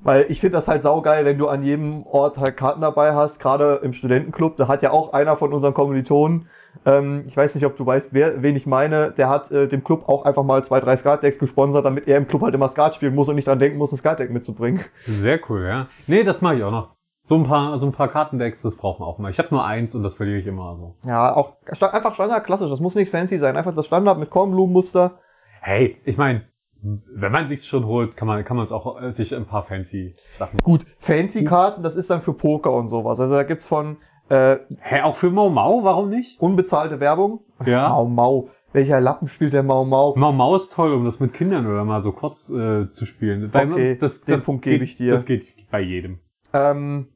Weil 0.00 0.26
ich 0.28 0.40
finde 0.40 0.56
das 0.56 0.68
halt 0.68 0.82
saugeil, 0.82 1.24
wenn 1.24 1.38
du 1.38 1.48
an 1.48 1.62
jedem 1.62 2.06
Ort 2.06 2.38
halt 2.38 2.56
Karten 2.56 2.80
dabei 2.80 3.14
hast, 3.14 3.40
gerade 3.40 3.80
im 3.82 3.92
Studentenclub. 3.92 4.56
Da 4.56 4.68
hat 4.68 4.82
ja 4.82 4.92
auch 4.92 5.12
einer 5.12 5.36
von 5.36 5.52
unseren 5.52 5.74
Kommilitonen, 5.74 6.48
ähm, 6.86 7.24
ich 7.26 7.36
weiß 7.36 7.56
nicht, 7.56 7.66
ob 7.66 7.74
du 7.76 7.84
weißt, 7.84 8.10
wer, 8.12 8.40
wen 8.42 8.54
ich 8.54 8.66
meine, 8.66 9.10
der 9.10 9.28
hat 9.28 9.50
äh, 9.50 9.66
dem 9.66 9.82
Club 9.82 10.08
auch 10.08 10.24
einfach 10.24 10.44
mal 10.44 10.62
zwei, 10.62 10.78
drei 10.78 10.94
Skat-Decks 10.94 11.40
gesponsert, 11.40 11.84
damit 11.84 12.06
er 12.06 12.16
im 12.16 12.28
Club 12.28 12.42
halt 12.42 12.54
immer 12.54 12.68
Skat 12.68 12.94
spielen 12.94 13.14
muss 13.14 13.28
und 13.28 13.34
nicht 13.34 13.48
dran 13.48 13.58
denken 13.58 13.78
muss, 13.78 13.92
ein 13.92 13.98
Skat-Deck 13.98 14.30
mitzubringen. 14.30 14.80
Sehr 14.98 15.40
cool, 15.48 15.64
ja. 15.66 15.88
Nee, 16.06 16.22
das 16.22 16.40
mache 16.40 16.56
ich 16.56 16.62
auch 16.62 16.70
noch. 16.70 16.97
So 17.28 17.34
ein 17.34 17.42
paar, 17.44 17.78
so 17.78 17.84
ein 17.84 17.92
paar 17.92 18.08
Kartendecks, 18.08 18.62
das 18.62 18.74
brauchen 18.74 19.02
wir 19.02 19.06
auch 19.06 19.18
mal. 19.18 19.30
Ich 19.30 19.38
habe 19.38 19.48
nur 19.50 19.62
eins 19.62 19.94
und 19.94 20.02
das 20.02 20.14
verliere 20.14 20.38
ich 20.38 20.46
immer 20.46 20.74
so. 20.76 20.96
Ja, 21.06 21.36
auch 21.36 21.58
einfach 21.92 22.14
Standard 22.14 22.42
klassisch, 22.42 22.70
das 22.70 22.80
muss 22.80 22.94
nichts 22.94 23.10
fancy 23.10 23.36
sein. 23.36 23.54
Einfach 23.54 23.74
das 23.74 23.84
Standard 23.84 24.18
mit 24.18 24.30
Kornblumenmuster. 24.30 25.18
Hey, 25.60 25.98
ich 26.06 26.16
meine, 26.16 26.46
wenn 26.80 27.30
man 27.30 27.46
sich's 27.46 27.66
schon 27.66 27.84
holt, 27.84 28.16
kann 28.16 28.26
man, 28.28 28.42
kann 28.46 28.56
man 28.56 28.64
es 28.64 28.72
auch 28.72 29.02
äh, 29.02 29.12
sich 29.12 29.36
ein 29.36 29.44
paar 29.44 29.62
fancy 29.62 30.14
Sachen. 30.38 30.58
Gut, 30.60 30.86
fancy 30.96 31.44
Karten, 31.44 31.82
das 31.82 31.96
ist 31.96 32.08
dann 32.08 32.22
für 32.22 32.32
Poker 32.32 32.72
und 32.72 32.86
sowas. 32.88 33.20
Also 33.20 33.34
da 33.34 33.42
gibt's 33.42 33.66
von 33.66 33.98
Äh, 34.30 34.56
Hä, 34.80 35.02
auch 35.02 35.16
für 35.16 35.28
Mau 35.30 35.50
Mau, 35.50 35.84
warum 35.84 36.08
nicht? 36.08 36.40
unbezahlte 36.40 36.98
Werbung. 36.98 37.40
Ja. 37.66 37.90
Mau 37.90 38.06
Mau. 38.06 38.48
Welcher 38.72 39.02
Lappen 39.02 39.28
spielt 39.28 39.52
der 39.52 39.62
Mau 39.62 39.84
Mau? 39.84 40.14
Mau 40.16 40.32
Mau 40.32 40.56
ist 40.56 40.72
toll, 40.72 40.94
um 40.94 41.04
das 41.04 41.20
mit 41.20 41.34
Kindern 41.34 41.66
oder 41.66 41.84
mal 41.84 42.00
so 42.00 42.12
kurz 42.12 42.48
äh, 42.48 42.88
zu 42.88 43.04
spielen. 43.04 43.52
Weil 43.52 43.70
Okay, 43.70 43.98
das, 44.00 44.22
den 44.22 44.36
das 44.36 44.44
Punkt 44.46 44.64
gebe 44.64 44.82
ich 44.84 44.96
dir. 44.96 45.12
Das 45.12 45.26
geht 45.26 45.54
bei 45.70 45.80
jedem. 45.80 46.20
Ähm, 46.54 47.08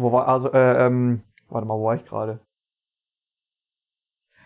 wo 0.00 0.12
war, 0.12 0.28
also, 0.28 0.52
äh, 0.52 0.86
ähm, 0.86 1.22
warte 1.48 1.66
mal, 1.66 1.78
wo 1.78 1.84
war 1.86 1.94
ich 1.94 2.04
gerade? 2.04 2.40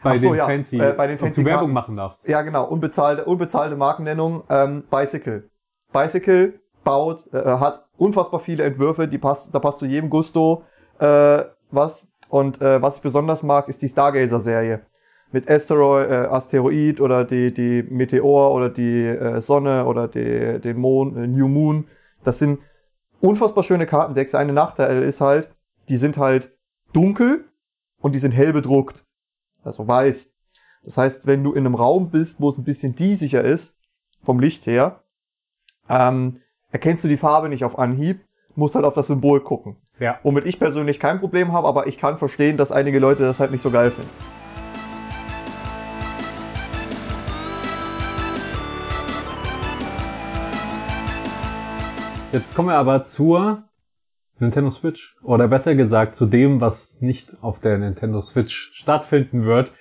Bei 0.03 0.19
so, 0.19 0.29
den 0.29 0.38
ja, 0.38 0.47
Fancy, 0.47 0.79
äh, 0.79 0.93
bei 0.93 1.07
den 1.07 1.17
Fancy 1.17 1.43
du 1.43 1.49
Werbung 1.49 1.73
machen 1.73 1.97
darfst. 1.97 2.29
Ja, 2.29 2.43
genau, 2.43 2.67
unbezahlte, 2.67 3.25
unbezahlte 3.25 3.75
Markennennung, 3.75 4.45
ähm, 4.51 4.85
Bicycle. 4.90 5.49
Bicycle 5.93 6.61
baut, 6.85 7.33
äh, 7.33 7.38
hat 7.43 7.87
unfassbar 7.97 8.40
viele 8.40 8.64
Entwürfe, 8.64 9.09
die 9.09 9.19
passt, 9.19 9.55
da 9.55 9.59
passt 9.59 9.79
zu 9.79 9.87
jedem 9.87 10.11
Gusto 10.11 10.64
äh, 10.99 11.45
was. 11.71 12.09
Und 12.29 12.61
äh, 12.61 12.83
was 12.83 12.97
ich 12.97 13.03
besonders 13.03 13.43
mag, 13.43 13.69
ist 13.69 13.81
die 13.83 13.88
Stargazer-Serie. 13.88 14.81
Mit 15.33 15.51
Asteroid, 15.51 16.11
äh, 16.11 16.14
Asteroid 16.27 17.01
oder 17.01 17.25
die, 17.25 17.53
die 17.53 17.83
Meteor 17.83 18.53
oder 18.53 18.71
die 18.71 19.07
äh, 19.07 19.40
Sonne 19.40 19.85
oder 19.87 20.09
die, 20.09 20.61
den 20.61 20.79
Mond, 20.79 21.17
äh, 21.17 21.27
New 21.27 21.49
Moon. 21.49 21.87
Das 22.23 22.38
sind 22.38 22.61
unfassbar 23.25 23.65
schöne 23.65 23.87
Kartendecks. 23.87 24.33
Der 24.33 24.41
eine 24.41 24.53
Nachteil 24.53 25.03
ist 25.03 25.21
halt, 25.21 25.49
die 25.89 25.97
sind 25.97 26.19
halt 26.19 26.57
dunkel 26.93 27.45
und 27.99 28.15
die 28.15 28.19
sind 28.19 28.33
hell 28.33 28.53
bedruckt. 28.53 29.07
Also 29.63 29.89
weiß. 29.89 30.35
Das 30.85 30.99
heißt, 30.99 31.27
wenn 31.27 31.43
du 31.43 31.53
in 31.53 31.67
einem 31.67 31.75
Raum 31.75 32.11
bist, 32.11 32.41
wo 32.41 32.51
es 32.51 32.59
ein 32.59 32.65
bisschen 32.65 32.95
diesiger 32.95 33.43
ist, 33.43 33.79
vom 34.23 34.39
Licht 34.39 34.67
her, 34.67 35.01
ähm, 35.89 36.35
erkennst 36.71 37.05
du 37.05 37.09
die 37.09 37.17
Farbe 37.17 37.49
nicht 37.49 37.65
auf 37.65 37.79
Anhieb, 37.79 38.21
musst 38.55 38.75
halt 38.75 38.85
auf 38.85 38.95
das 38.95 39.07
Symbol 39.07 39.41
gucken. 39.41 39.77
Ja. 39.99 40.19
Womit 40.23 40.47
ich 40.47 40.59
persönlich 40.59 41.01
kein 41.01 41.21
Problem 41.21 41.53
habe, 41.53 41.67
aber 41.67 41.87
ich 41.87 41.99
kann 41.99 42.19
verstehen, 42.19 42.57
dass 42.57 42.73
einige 42.73 42.99
Leute 42.99 43.23
das 43.23 43.41
halt 43.41 43.51
nicht 43.51 43.63
so 43.63 43.71
geil 43.71 43.91
finden. 43.91 44.34
Jetzt 52.35 52.57
kommen 52.57 52.68
wir 52.68 52.77
aber 52.79 53.05
zur 53.05 53.62
Nintendo 54.40 54.68
Switch. 54.68 55.16
Oder 55.23 55.47
besser 55.47 55.77
gesagt 55.77 56.16
zu 56.16 56.27
dem, 56.27 56.61
was 56.61 57.01
nicht 57.01 57.37
auf 57.42 57.61
der 57.61 57.79
Nintendo 57.79 58.20
Switch 58.20 58.73
stattfinden 58.75 59.44
wird. 59.44 59.73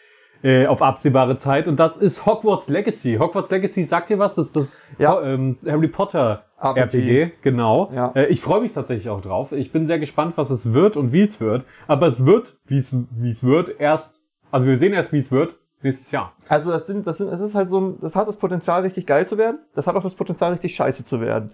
Äh, 0.44 0.68
auf 0.68 0.84
absehbare 0.84 1.38
Zeit. 1.38 1.68
Und 1.68 1.80
das 1.80 1.98
ist 1.98 2.28
Hogwarts 2.28 2.70
Legacy. 2.70 3.16
Hogwarts 3.20 3.50
Legacy, 3.50 3.82
sagt 3.84 4.12
ihr 4.12 4.20
was? 4.20 4.36
Das 4.36 4.48
ist 4.48 4.56
das 4.56 4.76
Ja. 5.00 5.20
ähm, 5.24 5.58
Harry 5.66 5.88
Potter 5.88 6.44
RPG. 6.62 6.82
RPG. 7.00 7.32
Genau. 7.42 7.90
Ja. 7.92 8.12
Äh, 8.14 8.28
ich 8.28 8.42
freue 8.42 8.62
mich 8.62 8.72
tatsächlich 8.74 9.10
auch 9.10 9.22
drauf. 9.22 9.52
Ich 9.52 9.72
bin 9.72 9.88
sehr 9.88 9.98
gespannt, 9.98 10.34
was 10.36 10.52
es 10.52 10.74
wird 10.74 10.96
und 10.96 11.12
wie 11.12 11.24
es 11.24 11.40
wird. 11.42 11.66
Aber 11.88 12.06
es 12.08 12.24
wird, 12.24 12.58
wie 12.68 12.78
es 12.78 12.96
wie 13.12 13.30
es 13.32 13.44
wird, 13.44 13.80
erst, 13.80 14.22
also 14.52 14.68
wir 14.68 14.78
sehen 14.78 14.94
erst, 14.94 15.12
wie 15.12 15.20
es 15.20 15.32
wird, 15.32 15.58
nächstes 15.82 16.12
Jahr. 16.12 16.34
Also 16.50 16.70
das 16.72 16.86
sind, 16.86 17.08
das 17.08 17.18
sind, 17.18 17.30
es 17.30 17.40
ist 17.40 17.56
halt 17.56 17.70
so 17.70 17.80
ein, 17.80 17.98
das 18.02 18.16
hat 18.16 18.28
das 18.28 18.36
Potenzial 18.36 18.82
richtig 18.82 19.08
geil 19.08 19.26
zu 19.26 19.40
werden. 19.40 19.60
Das 19.74 19.88
hat 19.88 19.96
auch 19.96 20.04
das 20.04 20.14
Potenzial 20.14 20.52
richtig 20.52 20.76
scheiße 20.76 21.06
zu 21.06 21.20
werden. 21.22 21.52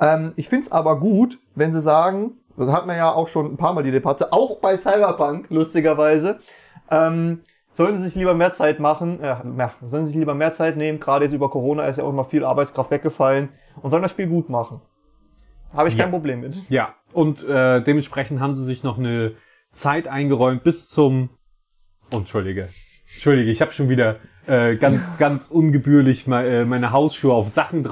Ähm, 0.00 0.32
ich 0.36 0.48
find's 0.48 0.72
aber 0.72 0.98
gut, 0.98 1.38
wenn 1.54 1.72
sie 1.72 1.80
sagen, 1.80 2.32
das 2.56 2.70
hat 2.72 2.86
man 2.86 2.96
ja 2.96 3.12
auch 3.12 3.28
schon 3.28 3.46
ein 3.52 3.56
paar 3.56 3.72
Mal 3.74 3.82
die 3.82 3.90
Debatte, 3.90 4.32
auch 4.32 4.58
bei 4.58 4.76
Cyberpunk, 4.76 5.46
lustigerweise, 5.50 6.38
ähm, 6.90 7.40
sollen 7.72 7.96
sie 7.96 8.04
sich 8.04 8.14
lieber 8.14 8.34
mehr 8.34 8.52
Zeit 8.52 8.78
machen, 8.78 9.20
äh, 9.20 9.42
mehr, 9.44 9.72
sollen 9.84 10.04
sie 10.06 10.12
sich 10.12 10.18
lieber 10.18 10.34
mehr 10.34 10.52
Zeit 10.52 10.76
nehmen, 10.76 11.00
gerade 11.00 11.24
jetzt 11.24 11.34
über 11.34 11.50
Corona 11.50 11.84
ist 11.86 11.96
ja 11.98 12.04
auch 12.04 12.10
immer 12.10 12.24
viel 12.24 12.44
Arbeitskraft 12.44 12.90
weggefallen 12.90 13.48
und 13.82 13.90
sollen 13.90 14.02
das 14.02 14.12
Spiel 14.12 14.28
gut 14.28 14.48
machen. 14.48 14.80
Habe 15.72 15.88
ich 15.88 15.96
Ja. 15.96 16.04
kein 16.04 16.12
Problem 16.12 16.40
mit. 16.40 16.62
Ja, 16.70 16.94
und 17.12 17.42
äh, 17.48 17.82
dementsprechend 17.82 18.38
haben 18.40 18.54
sie 18.54 18.64
sich 18.64 18.84
noch 18.84 18.98
eine 18.98 19.32
Zeit 19.72 20.06
eingeräumt 20.06 20.62
bis 20.62 20.88
zum. 20.88 21.30
Oh, 22.12 22.18
Entschuldige. 22.18 22.68
Entschuldige, 23.12 23.50
ich 23.50 23.60
habe 23.60 23.72
schon 23.72 23.88
wieder 23.88 24.16
äh, 24.46 24.76
ganz, 24.76 25.00
ganz 25.18 25.48
ungebührlich 25.48 26.28
äh, 26.28 26.64
meine 26.64 26.92
Hausschuhe 26.92 27.32
auf 27.34 27.48
Sachen 27.48 27.82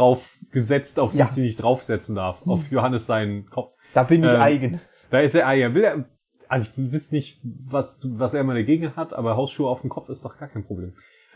draufgesetzt, 0.53 0.99
auf 1.01 1.13
die 1.13 1.19
Ja. 1.19 1.25
ich 1.25 1.31
sie 1.31 1.43
nicht 1.43 1.63
draufsetzen 1.63 2.15
darf. 2.15 2.43
Auf 2.47 2.71
Johannes 2.71 3.07
seinen 3.07 3.49
Kopf. 3.49 3.73
Da 3.95 4.03
bin 4.05 4.23
ich 4.23 4.31
Ähm, 4.31 4.41
eigen. 4.41 4.81
Da 5.11 5.21
ist 5.21 5.35
er, 5.35 5.51
ja, 5.53 5.75
will 5.75 5.85
er. 5.85 6.05
Also 6.49 6.69
ich 6.77 6.93
weiß 6.93 7.13
nicht, 7.13 7.41
was, 7.43 8.01
was 8.05 8.35
er 8.35 8.43
immer 8.43 8.55
dagegen 8.55 8.95
hat, 8.95 9.15
aber 9.15 9.37
Hausschuhe 9.37 9.69
auf 9.71 9.81
dem 9.81 9.89
Kopf 9.91 10.11
ist 10.11 10.23
doch 10.25 10.37
gar 10.39 10.49
kein 10.49 10.65
Problem. 10.65 10.95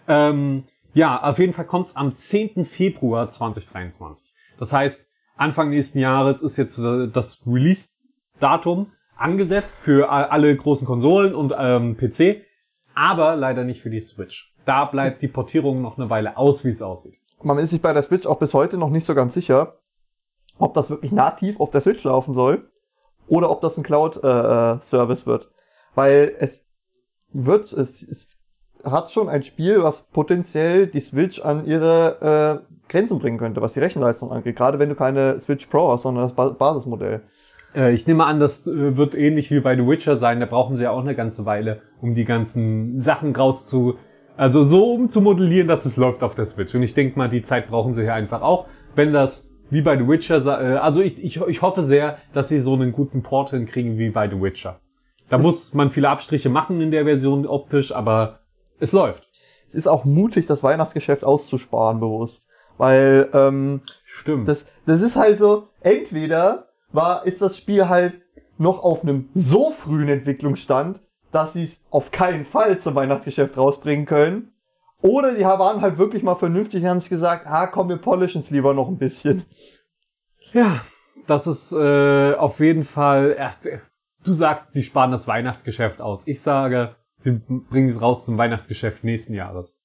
Ähm, 0.08 0.64
ja, 0.92 1.22
auf 1.22 1.38
jeden 1.38 1.54
Fall 1.54 1.64
kommt's 1.66 1.96
am 1.96 2.14
10. 2.14 2.64
Februar 2.66 3.30
2023. 3.30 4.34
Das 4.58 4.72
heißt, 4.72 5.08
Anfang 5.36 5.70
nächsten 5.70 5.98
Jahres 5.98 6.42
ist 6.42 6.58
jetzt 6.58 6.78
äh, 6.78 7.08
das 7.08 7.40
Release-Datum 7.46 8.92
angesetzt 9.16 9.78
für 9.78 10.10
alle 10.10 10.54
großen 10.54 10.86
Konsolen 10.86 11.34
und 11.34 11.54
ähm, 11.58 11.96
PC, 11.96 12.42
aber 12.94 13.36
leider 13.36 13.64
nicht 13.64 13.80
für 13.80 13.88
die 13.90 14.00
Switch. 14.02 14.54
Da 14.66 14.84
bleibt 14.84 15.22
die 15.22 15.28
Portierung 15.28 15.80
noch 15.80 15.96
eine 15.96 16.10
Weile 16.10 16.36
aus, 16.36 16.64
wie 16.64 16.68
es 16.70 16.82
aussieht. 16.82 17.14
Man 17.42 17.58
ist 17.58 17.70
sich 17.70 17.82
bei 17.82 17.92
der 17.92 18.02
Switch 18.02 18.26
auch 18.26 18.38
bis 18.38 18.54
heute 18.54 18.78
noch 18.78 18.90
nicht 18.90 19.04
so 19.04 19.14
ganz 19.14 19.34
sicher, 19.34 19.78
ob 20.58 20.74
das 20.74 20.90
wirklich 20.90 21.12
nativ 21.12 21.60
auf 21.60 21.70
der 21.70 21.80
Switch 21.80 22.02
laufen 22.04 22.32
soll 22.32 22.70
oder 23.28 23.50
ob 23.50 23.60
das 23.60 23.76
ein 23.76 23.82
Cloud-Service 23.82 25.26
wird. 25.26 25.50
Weil 25.94 26.34
es 26.38 26.66
wird, 27.32 27.72
es, 27.72 28.02
es 28.02 28.38
hat 28.84 29.10
schon 29.10 29.28
ein 29.28 29.42
Spiel, 29.42 29.82
was 29.82 30.08
potenziell 30.08 30.86
die 30.86 31.00
Switch 31.00 31.40
an 31.40 31.66
ihre 31.66 32.62
äh, 32.68 32.76
Grenzen 32.88 33.18
bringen 33.18 33.38
könnte, 33.38 33.60
was 33.60 33.74
die 33.74 33.80
Rechenleistung 33.80 34.30
angeht. 34.30 34.56
Gerade 34.56 34.78
wenn 34.78 34.88
du 34.88 34.94
keine 34.94 35.38
Switch 35.40 35.66
Pro 35.66 35.90
hast, 35.90 36.02
sondern 36.02 36.22
das 36.22 36.34
ba 36.34 36.50
Basismodell. 36.50 37.22
Äh, 37.74 37.92
ich 37.92 38.06
nehme 38.06 38.24
an, 38.24 38.40
das 38.40 38.66
äh, 38.66 38.96
wird 38.96 39.14
ähnlich 39.14 39.50
wie 39.50 39.60
bei 39.60 39.76
The 39.76 39.86
Witcher 39.86 40.16
sein. 40.16 40.40
Da 40.40 40.46
brauchen 40.46 40.76
sie 40.76 40.84
ja 40.84 40.90
auch 40.90 41.00
eine 41.00 41.14
ganze 41.14 41.44
Weile, 41.44 41.82
um 42.00 42.14
die 42.14 42.24
ganzen 42.24 43.00
Sachen 43.00 43.34
raus 43.34 43.66
zu, 43.66 43.98
also 44.36 44.64
so 44.64 44.92
umzumodellieren, 44.92 45.68
dass 45.68 45.84
es 45.84 45.96
läuft 45.96 46.22
auf 46.22 46.34
der 46.34 46.46
Switch. 46.46 46.74
Und 46.74 46.82
ich 46.82 46.94
denke 46.94 47.18
mal, 47.18 47.28
die 47.28 47.42
Zeit 47.42 47.68
brauchen 47.68 47.94
sie 47.94 48.02
hier 48.02 48.14
einfach 48.14 48.42
auch. 48.42 48.66
Wenn 48.94 49.12
das 49.12 49.48
wie 49.70 49.82
bei 49.82 49.96
The 49.96 50.06
Witcher, 50.06 50.44
äh, 50.46 50.76
also 50.76 51.00
ich, 51.00 51.22
ich, 51.22 51.40
ich 51.40 51.62
hoffe 51.62 51.84
sehr, 51.84 52.18
dass 52.32 52.48
sie 52.48 52.60
so 52.60 52.74
einen 52.74 52.92
guten 52.92 53.22
Port 53.22 53.50
hinkriegen 53.50 53.98
wie 53.98 54.10
bei 54.10 54.28
The 54.28 54.40
Witcher. 54.40 54.80
Da 55.28 55.38
Es 55.38 55.42
muss 55.42 55.74
man 55.74 55.90
viele 55.90 56.08
Abstriche 56.08 56.48
machen 56.48 56.80
in 56.80 56.90
der 56.90 57.04
Version 57.04 57.46
optisch, 57.46 57.92
aber 57.92 58.40
es 58.78 58.92
läuft. 58.92 59.26
Es 59.66 59.74
ist 59.74 59.88
auch 59.88 60.04
mutig, 60.04 60.46
das 60.46 60.62
Weihnachtsgeschäft 60.62 61.24
auszusparen 61.24 61.98
bewusst. 61.98 62.48
Weil 62.78 63.28
ähm, 63.32 63.80
Stimmt. 64.04 64.46
Das, 64.46 64.66
das 64.84 65.02
ist 65.02 65.16
halt 65.16 65.38
so, 65.38 65.64
entweder 65.80 66.68
war, 66.92 67.26
ist 67.26 67.42
das 67.42 67.56
Spiel 67.56 67.88
halt 67.88 68.20
noch 68.58 68.82
auf 68.82 69.02
einem 69.02 69.28
so 69.34 69.70
frühen 69.70 70.08
Entwicklungsstand, 70.08 71.00
dass 71.30 71.54
sie 71.54 71.64
es 71.64 71.84
auf 71.90 72.10
keinen 72.10 72.44
Fall 72.44 72.78
zum 72.78 72.94
Weihnachtsgeschäft 72.94 73.56
rausbringen 73.56 74.06
können. 74.06 74.52
Oder 75.02 75.34
die 75.34 75.44
waren 75.44 75.82
halt 75.82 75.98
wirklich 75.98 76.22
mal 76.22 76.34
vernünftig 76.34 76.82
und 76.82 76.88
haben 76.88 77.00
sich 77.00 77.10
gesagt, 77.10 77.46
ah 77.46 77.66
komm, 77.66 77.88
wir 77.88 77.96
polischen 77.96 78.40
es 78.40 78.50
lieber 78.50 78.74
noch 78.74 78.88
ein 78.88 78.98
bisschen. 78.98 79.44
Ja, 80.52 80.80
das 81.26 81.46
ist 81.46 81.72
äh, 81.72 82.34
auf 82.34 82.60
jeden 82.60 82.84
Fall. 82.84 83.34
Erst, 83.38 83.60
du 84.24 84.32
sagst, 84.32 84.72
sie 84.72 84.82
sparen 84.82 85.12
das 85.12 85.26
Weihnachtsgeschäft 85.26 86.00
aus. 86.00 86.26
Ich 86.26 86.40
sage, 86.40 86.96
sie 87.18 87.40
bringen 87.48 87.88
es 87.88 88.00
raus 88.00 88.24
zum 88.24 88.38
Weihnachtsgeschäft 88.38 89.04
nächsten 89.04 89.34
Jahres. 89.34 89.75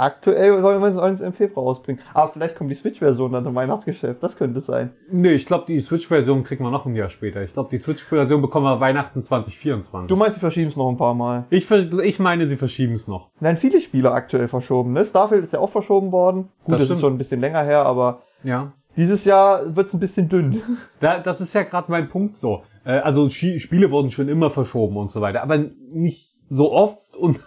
Aktuell 0.00 0.62
wollen 0.62 0.80
wir 0.80 0.88
es 0.88 0.96
uns 0.96 1.20
im 1.20 1.34
Februar 1.34 1.66
rausbringen. 1.66 2.00
Aber 2.14 2.32
vielleicht 2.32 2.56
kommt 2.56 2.70
die 2.70 2.74
Switch-Version 2.74 3.32
dann 3.32 3.44
zum 3.44 3.54
Weihnachtsgeschäft. 3.54 4.22
Das 4.22 4.38
könnte 4.38 4.60
sein. 4.60 4.92
Nee, 5.10 5.32
ich 5.32 5.44
glaube, 5.44 5.64
die 5.68 5.78
Switch-Version 5.78 6.42
kriegen 6.42 6.64
wir 6.64 6.70
noch 6.70 6.86
ein 6.86 6.94
Jahr 6.94 7.10
später. 7.10 7.42
Ich 7.42 7.52
glaube, 7.52 7.68
die 7.70 7.76
Switch-Version 7.78 8.40
bekommen 8.40 8.64
wir 8.64 8.80
Weihnachten 8.80 9.22
2024. 9.22 10.08
Du 10.08 10.16
meinst, 10.16 10.36
sie 10.36 10.40
verschieben 10.40 10.68
es 10.68 10.76
noch 10.76 10.88
ein 10.88 10.96
paar 10.96 11.12
Mal. 11.12 11.44
ich, 11.50 11.70
ich 11.70 12.18
meine, 12.18 12.48
sie 12.48 12.56
verschieben 12.56 12.94
es 12.94 13.08
noch. 13.08 13.28
Nein, 13.40 13.56
viele 13.56 13.78
Spiele 13.78 14.10
aktuell 14.12 14.48
verschoben. 14.48 14.94
Ne? 14.94 15.04
Starfield 15.04 15.44
ist 15.44 15.52
ja 15.52 15.60
auch 15.60 15.68
verschoben 15.70 16.12
worden. 16.12 16.48
Gut, 16.64 16.74
Das 16.74 16.82
das, 16.82 16.90
ist 16.92 17.00
schon 17.00 17.12
ein 17.14 17.18
bisschen 17.18 17.40
länger 17.40 17.62
her, 17.62 17.84
aber 17.84 18.22
Ja. 18.42 18.72
dieses 18.96 19.26
Jahr 19.26 19.76
wird 19.76 19.86
es 19.88 19.92
ein 19.94 20.00
bisschen 20.00 20.28
dünn. 20.30 20.62
Da, 21.00 21.18
das 21.18 21.40
ist 21.42 21.54
ja 21.54 21.62
gerade 21.64 21.90
mein 21.90 22.08
Punkt 22.08 22.36
so. 22.38 22.62
Äh, 22.84 22.92
also 23.00 23.28
Spiele 23.28 23.90
wurden 23.90 24.10
schon 24.10 24.28
immer 24.28 24.50
verschoben 24.50 24.96
und 24.96 25.10
so 25.10 25.20
weiter, 25.20 25.42
aber 25.42 25.58
nicht 25.92 26.30
so 26.48 26.72
oft 26.72 27.16
und 27.16 27.40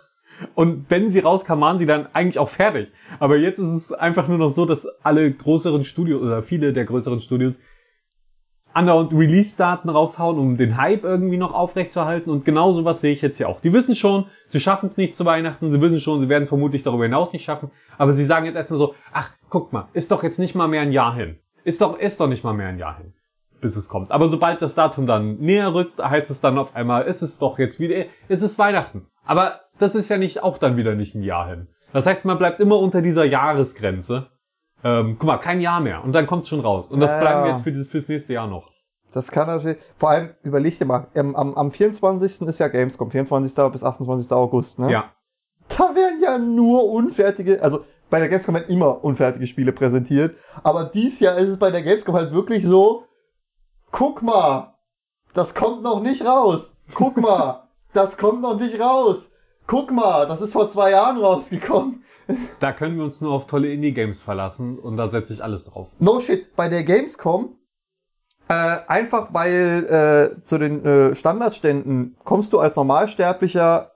und 0.55 0.85
wenn 0.89 1.09
sie 1.09 1.19
rauskamen, 1.19 1.61
waren 1.61 1.77
sie 1.77 1.85
dann 1.85 2.07
eigentlich 2.13 2.39
auch 2.39 2.49
fertig. 2.49 2.91
Aber 3.19 3.37
jetzt 3.37 3.59
ist 3.59 3.67
es 3.67 3.91
einfach 3.91 4.27
nur 4.27 4.37
noch 4.37 4.51
so, 4.51 4.65
dass 4.65 4.87
alle 5.03 5.31
größeren 5.31 5.83
Studios 5.83 6.21
oder 6.21 6.43
viele 6.43 6.73
der 6.73 6.85
größeren 6.85 7.19
Studios 7.19 7.59
andauernd 8.73 9.13
Release-Daten 9.13 9.89
raushauen, 9.89 10.37
um 10.39 10.57
den 10.57 10.77
Hype 10.77 11.03
irgendwie 11.03 11.37
noch 11.37 11.53
aufrechtzuerhalten. 11.53 12.31
Und 12.31 12.43
genau 12.43 12.73
sowas 12.73 13.01
sehe 13.01 13.13
ich 13.13 13.21
jetzt 13.21 13.39
ja 13.39 13.47
auch. 13.47 13.59
Die 13.59 13.71
wissen 13.71 13.95
schon, 13.95 14.25
sie 14.47 14.59
schaffen 14.59 14.87
es 14.87 14.97
nicht 14.97 15.15
zu 15.15 15.25
Weihnachten, 15.25 15.71
sie 15.71 15.79
wissen 15.79 15.99
schon, 15.99 16.21
sie 16.21 16.29
werden 16.29 16.43
es 16.43 16.49
vermutlich 16.49 16.83
darüber 16.83 17.03
hinaus 17.03 17.33
nicht 17.33 17.45
schaffen. 17.45 17.69
Aber 17.97 18.13
sie 18.13 18.25
sagen 18.25 18.45
jetzt 18.45 18.55
erstmal 18.55 18.79
so, 18.79 18.95
ach, 19.11 19.31
guck 19.49 19.73
mal, 19.73 19.89
ist 19.93 20.11
doch 20.11 20.23
jetzt 20.23 20.39
nicht 20.39 20.55
mal 20.55 20.67
mehr 20.67 20.81
ein 20.81 20.91
Jahr 20.91 21.15
hin. 21.15 21.37
Ist 21.63 21.81
doch, 21.81 21.99
ist 21.99 22.19
doch 22.19 22.27
nicht 22.27 22.43
mal 22.43 22.53
mehr 22.53 22.67
ein 22.67 22.79
Jahr 22.79 22.97
hin 22.97 23.13
bis 23.63 23.77
es 23.77 23.87
kommt. 23.87 24.11
Aber 24.11 24.27
sobald 24.27 24.61
das 24.61 24.75
Datum 24.75 25.07
dann 25.07 25.37
näher 25.37 25.73
rückt, 25.73 25.97
heißt 25.97 26.29
es 26.29 26.41
dann 26.41 26.57
auf 26.59 26.75
einmal, 26.75 27.05
ist 27.05 27.21
es 27.23 27.39
doch 27.39 27.57
jetzt 27.57 27.79
wieder, 27.79 28.05
ist 28.27 28.43
es 28.43 28.59
Weihnachten. 28.59 29.07
Aber 29.25 29.61
das 29.79 29.95
ist 29.95 30.09
ja 30.09 30.17
nicht 30.17 30.43
auch 30.43 30.57
dann 30.57 30.77
wieder 30.77 30.95
nicht 30.95 31.15
ein 31.15 31.23
Jahr 31.23 31.47
hin. 31.47 31.67
Das 31.91 32.05
heißt, 32.05 32.25
man 32.25 32.37
bleibt 32.37 32.59
immer 32.59 32.79
unter 32.79 33.01
dieser 33.01 33.23
Jahresgrenze. 33.25 34.27
Ähm, 34.83 35.15
guck 35.17 35.27
mal, 35.27 35.37
kein 35.37 35.61
Jahr 35.61 35.79
mehr. 35.79 36.03
Und 36.03 36.13
dann 36.13 36.27
kommt 36.27 36.43
es 36.43 36.49
schon 36.49 36.59
raus. 36.59 36.91
Und 36.91 36.99
das 36.99 37.11
Ja, 37.11 37.19
bleiben 37.19 37.43
wir 37.45 37.51
jetzt 37.51 37.63
für 37.63 37.71
das, 37.71 37.87
fürs 37.87 38.07
nächste 38.07 38.33
Jahr 38.33 38.47
noch. 38.47 38.69
Das 39.13 39.31
kann 39.31 39.47
natürlich, 39.47 39.77
vor 39.95 40.09
allem 40.09 40.31
überleg 40.41 40.77
dir 40.77 40.85
mal, 40.85 41.07
ähm, 41.13 41.35
am, 41.35 41.53
am 41.53 41.71
24. 41.71 42.47
ist 42.47 42.59
ja 42.59 42.67
Gamescom, 42.67 43.11
24. 43.11 43.71
bis 43.71 43.83
28. 43.83 44.31
August, 44.31 44.79
ne? 44.79 44.91
Ja. 44.91 45.11
Da 45.69 45.95
werden 45.95 46.21
ja 46.21 46.37
nur 46.37 46.89
unfertige, 46.89 47.61
also 47.61 47.85
bei 48.09 48.19
der 48.19 48.27
Gamescom 48.27 48.55
werden 48.55 48.69
immer 48.69 49.03
unfertige 49.03 49.47
Spiele 49.47 49.71
präsentiert, 49.71 50.35
aber 50.63 50.85
dies 50.85 51.19
Jahr 51.19 51.37
ist 51.37 51.49
es 51.49 51.57
bei 51.59 51.71
der 51.71 51.83
Gamescom 51.83 52.15
halt 52.15 52.33
wirklich 52.33 52.65
so, 52.65 53.05
guck 53.91 54.23
mal, 54.23 54.73
das 55.33 55.55
kommt 55.55 55.83
noch 55.83 56.01
nicht 56.01 56.25
raus. 56.25 56.81
Guck 56.93 57.17
mal, 57.17 57.69
das 57.93 58.17
kommt 58.17 58.41
noch 58.41 58.59
nicht 58.59 58.79
raus. 58.79 59.35
Guck 59.67 59.91
mal, 59.91 60.27
das 60.27 60.41
ist 60.41 60.53
vor 60.53 60.69
zwei 60.69 60.91
Jahren 60.91 61.17
rausgekommen. 61.17 62.03
Da 62.61 62.71
können 62.71 62.95
wir 62.95 63.03
uns 63.03 63.19
nur 63.19 63.33
auf 63.33 63.47
tolle 63.47 63.73
Indie-Games 63.73 64.21
verlassen 64.21 64.79
und 64.79 64.95
da 64.95 65.09
setze 65.09 65.33
ich 65.33 65.43
alles 65.43 65.65
drauf. 65.65 65.89
No 65.99 66.21
shit, 66.21 66.55
bei 66.55 66.69
der 66.69 66.83
Gamescom, 66.83 67.57
äh, 68.47 68.77
einfach 68.87 69.33
weil 69.33 70.35
äh, 70.37 70.41
zu 70.41 70.57
den 70.57 70.85
äh, 70.85 71.15
Standardständen 71.17 72.15
kommst 72.23 72.53
du 72.53 72.59
als 72.59 72.77
Normalsterblicher 72.77 73.91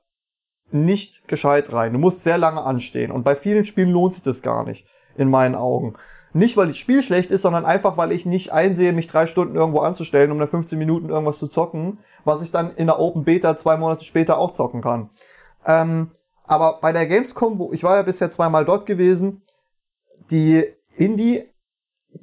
nicht 0.71 1.29
gescheit 1.29 1.71
rein. 1.71 1.93
Du 1.93 1.99
musst 1.99 2.23
sehr 2.23 2.37
lange 2.37 2.61
anstehen 2.63 3.11
und 3.11 3.23
bei 3.23 3.33
vielen 3.33 3.63
Spielen 3.63 3.91
lohnt 3.91 4.13
sich 4.13 4.23
das 4.23 4.41
gar 4.41 4.65
nicht, 4.65 4.85
in 5.15 5.29
meinen 5.29 5.55
Augen. 5.55 5.93
Nicht, 6.33 6.57
weil 6.57 6.67
das 6.67 6.77
Spiel 6.77 7.01
schlecht 7.01 7.31
ist, 7.31 7.43
sondern 7.43 7.65
einfach, 7.65 7.95
weil 7.97 8.11
ich 8.11 8.25
nicht 8.25 8.51
einsehe, 8.51 8.91
mich 8.91 9.07
drei 9.07 9.25
Stunden 9.25 9.55
irgendwo 9.55 9.79
anzustellen, 9.79 10.31
um 10.31 10.39
dann 10.39 10.49
15 10.49 10.77
Minuten 10.77 11.09
irgendwas 11.09 11.39
zu 11.39 11.47
zocken, 11.47 11.99
was 12.25 12.41
ich 12.41 12.51
dann 12.51 12.75
in 12.75 12.87
der 12.87 12.99
Open 12.99 13.23
Beta 13.23 13.55
zwei 13.55 13.77
Monate 13.77 14.03
später 14.03 14.37
auch 14.37 14.51
zocken 14.51 14.81
kann. 14.81 15.09
Ähm, 15.65 16.11
aber 16.43 16.79
bei 16.81 16.91
der 16.91 17.07
Gamescom, 17.07 17.59
wo 17.59 17.73
ich 17.73 17.83
war 17.83 17.97
ja 17.97 18.01
bisher 18.03 18.29
zweimal 18.29 18.65
dort 18.65 18.85
gewesen, 18.85 19.41
die 20.31 20.65
Indie 20.95 21.43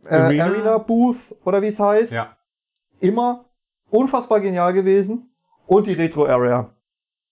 äh, 0.06 0.14
Arena? 0.14 0.44
Arena? 0.44 0.78
Booth 0.78 1.34
oder 1.44 1.62
wie 1.62 1.68
es 1.68 1.78
heißt, 1.78 2.12
Ja. 2.12 2.36
immer 3.00 3.44
unfassbar 3.90 4.40
genial 4.40 4.72
gewesen 4.72 5.34
und 5.66 5.86
die 5.86 5.92
Retro 5.92 6.26
Area. 6.26 6.70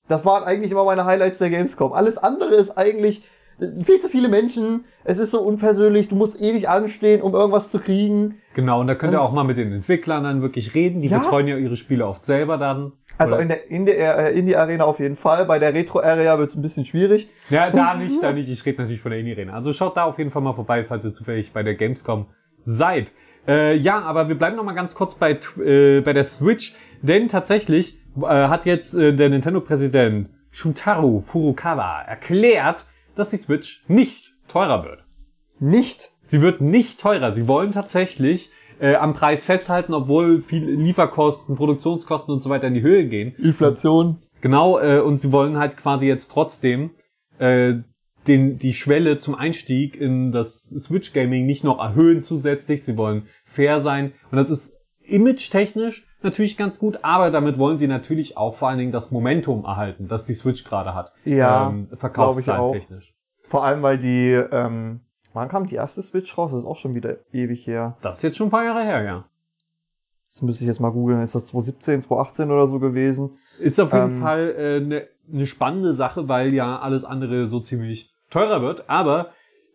Das 0.08 0.24
waren 0.24 0.44
eigentlich 0.44 0.72
immer 0.72 0.84
meine 0.84 1.04
Highlights 1.04 1.38
der 1.38 1.50
Gamescom. 1.50 1.92
Alles 1.92 2.18
andere 2.18 2.54
ist 2.54 2.76
eigentlich 2.76 3.26
viel 3.58 3.98
zu 4.00 4.08
viele 4.08 4.28
Menschen. 4.28 4.84
Es 5.04 5.18
ist 5.18 5.30
so 5.30 5.40
unpersönlich. 5.42 6.08
Du 6.08 6.16
musst 6.16 6.40
ewig 6.40 6.68
anstehen, 6.68 7.22
um 7.22 7.34
irgendwas 7.34 7.70
zu 7.70 7.78
kriegen. 7.78 8.36
Genau, 8.54 8.80
und 8.80 8.86
da 8.86 8.94
könnt 8.94 9.12
ihr 9.12 9.20
auch 9.22 9.32
mal 9.32 9.44
mit 9.44 9.56
den 9.56 9.72
Entwicklern 9.72 10.24
dann 10.24 10.42
wirklich 10.42 10.74
reden. 10.74 11.00
Die 11.00 11.08
Ja. 11.08 11.18
betreuen 11.18 11.46
ja 11.48 11.56
ihre 11.56 11.76
Spiele 11.76 12.06
oft 12.06 12.24
selber 12.26 12.58
dann. 12.58 12.92
Also 13.18 13.34
Oder- 13.34 13.42
in 13.42 13.48
der 13.48 13.70
Indie, 13.70 13.92
äh, 13.92 14.36
Indie 14.38 14.56
Arena 14.56 14.84
auf 14.84 14.98
jeden 14.98 15.16
Fall. 15.16 15.44
Bei 15.44 15.58
der 15.58 15.74
Retro 15.74 16.00
Area 16.00 16.38
wird 16.38 16.48
es 16.48 16.54
ein 16.56 16.62
bisschen 16.62 16.84
schwierig. 16.84 17.28
Ja, 17.50 17.70
da 17.70 17.94
nicht, 17.94 18.22
da 18.22 18.32
nicht. 18.32 18.48
Ich 18.48 18.64
rede 18.64 18.80
natürlich 18.80 19.02
von 19.02 19.10
der 19.10 19.20
Indie-Arena. 19.20 19.52
Also 19.52 19.72
schaut 19.72 19.96
da 19.96 20.04
auf 20.04 20.18
jeden 20.18 20.30
Fall 20.30 20.42
mal 20.42 20.54
vorbei, 20.54 20.84
falls 20.84 21.04
ihr 21.04 21.12
zufällig 21.12 21.52
bei 21.52 21.62
der 21.62 21.74
Gamescom 21.74 22.26
seid. 22.64 23.12
Äh, 23.46 23.76
ja, 23.76 24.00
aber 24.00 24.28
wir 24.28 24.38
bleiben 24.38 24.56
noch 24.56 24.64
mal 24.64 24.72
ganz 24.74 24.94
kurz 24.94 25.14
bei, 25.16 25.38
äh, 25.64 26.00
bei 26.00 26.12
der 26.12 26.24
Switch, 26.24 26.74
denn 27.02 27.28
tatsächlich 27.28 27.98
äh, 28.16 28.24
hat 28.26 28.66
jetzt 28.66 28.94
äh, 28.94 29.12
der 29.14 29.28
Nintendo-Präsident 29.30 30.28
Shuntaru 30.50 31.20
Furukawa 31.20 32.02
erklärt, 32.02 32.86
dass 33.14 33.30
die 33.30 33.36
Switch 33.36 33.84
nicht 33.88 34.34
teurer 34.48 34.84
wird. 34.84 35.04
Nicht. 35.58 36.12
Sie 36.24 36.40
wird 36.40 36.60
nicht 36.60 37.00
teurer. 37.00 37.32
Sie 37.32 37.46
wollen 37.46 37.72
tatsächlich 37.72 38.50
äh, 38.80 38.94
am 38.96 39.14
Preis 39.14 39.44
festhalten, 39.44 39.94
obwohl 39.94 40.40
viele 40.40 40.70
Lieferkosten, 40.72 41.56
Produktionskosten 41.56 42.34
und 42.34 42.42
so 42.42 42.50
weiter 42.50 42.66
in 42.66 42.74
die 42.74 42.82
Höhe 42.82 43.06
gehen. 43.06 43.34
Inflation. 43.36 44.18
Genau, 44.40 44.78
äh, 44.80 45.00
und 45.00 45.18
sie 45.18 45.30
wollen 45.30 45.56
halt 45.56 45.76
quasi 45.76 46.06
jetzt 46.06 46.32
trotzdem 46.32 46.90
äh, 47.38 47.74
den, 48.26 48.58
die 48.58 48.74
Schwelle 48.74 49.18
zum 49.18 49.34
Einstieg 49.34 49.96
in 49.96 50.32
das 50.32 50.64
Switch 50.68 51.12
Gaming 51.12 51.46
nicht 51.46 51.64
noch 51.64 51.78
erhöhen 51.78 52.22
zusätzlich. 52.22 52.84
Sie 52.84 52.96
wollen 52.96 53.28
fair 53.44 53.82
sein. 53.82 54.12
Und 54.30 54.36
das 54.36 54.50
ist 54.50 54.72
image-technisch 55.04 56.06
natürlich 56.24 56.56
ganz 56.56 56.78
gut, 56.78 56.98
aber 57.02 57.30
damit 57.30 57.58
wollen 57.58 57.76
sie 57.78 57.86
natürlich 57.88 58.36
auch 58.36 58.54
vor 58.54 58.68
allen 58.68 58.78
Dingen 58.78 58.92
das 58.92 59.10
Momentum 59.10 59.64
erhalten, 59.64 60.08
das 60.08 60.26
die 60.26 60.34
Switch 60.34 60.64
gerade 60.64 60.94
hat. 60.94 61.12
Ja, 61.24 61.68
ähm. 61.70 61.88
Verkaufszahlen-technisch. 61.96 63.14
Vor 63.44 63.64
allem, 63.64 63.82
weil 63.82 63.98
die, 63.98 64.30
ähm, 64.30 65.00
wann 65.34 65.48
kam 65.48 65.66
die 65.66 65.74
erste 65.74 66.02
Switch 66.02 66.36
raus? 66.38 66.50
Das 66.52 66.60
ist 66.60 66.66
auch 66.68 66.76
schon 66.76 66.94
wieder 66.94 67.16
ewig 67.32 67.66
her. 67.66 67.96
Das 68.02 68.18
ist 68.18 68.22
jetzt 68.22 68.36
schon 68.36 68.48
ein 68.48 68.50
paar 68.50 68.64
Jahre 68.64 68.82
her, 68.82 69.02
ja. 69.02 69.24
Das 70.28 70.40
müsste 70.40 70.64
ich 70.64 70.68
jetzt 70.68 70.80
mal 70.80 70.90
googeln. 70.90 71.20
Ist 71.20 71.34
das 71.34 71.48
2017, 71.48 72.02
2018 72.02 72.50
oder 72.50 72.66
so 72.66 72.78
gewesen? 72.78 73.36
Ist 73.58 73.78
auf 73.78 73.92
jeden 73.92 74.16
Ähm, 74.16 74.20
Fall 74.20 74.54
eine 74.56 74.76
äh, 74.76 74.80
ne- 74.80 75.08
ne 75.28 75.46
spannende 75.46 75.92
Sache, 75.92 76.26
weil 76.28 76.54
ja 76.54 76.78
alles 76.78 77.04
andere 77.04 77.48
so 77.48 77.60
ziemlich 77.60 78.12
teurer 78.30 78.62
wird. 78.62 78.88
Aber 78.88 79.32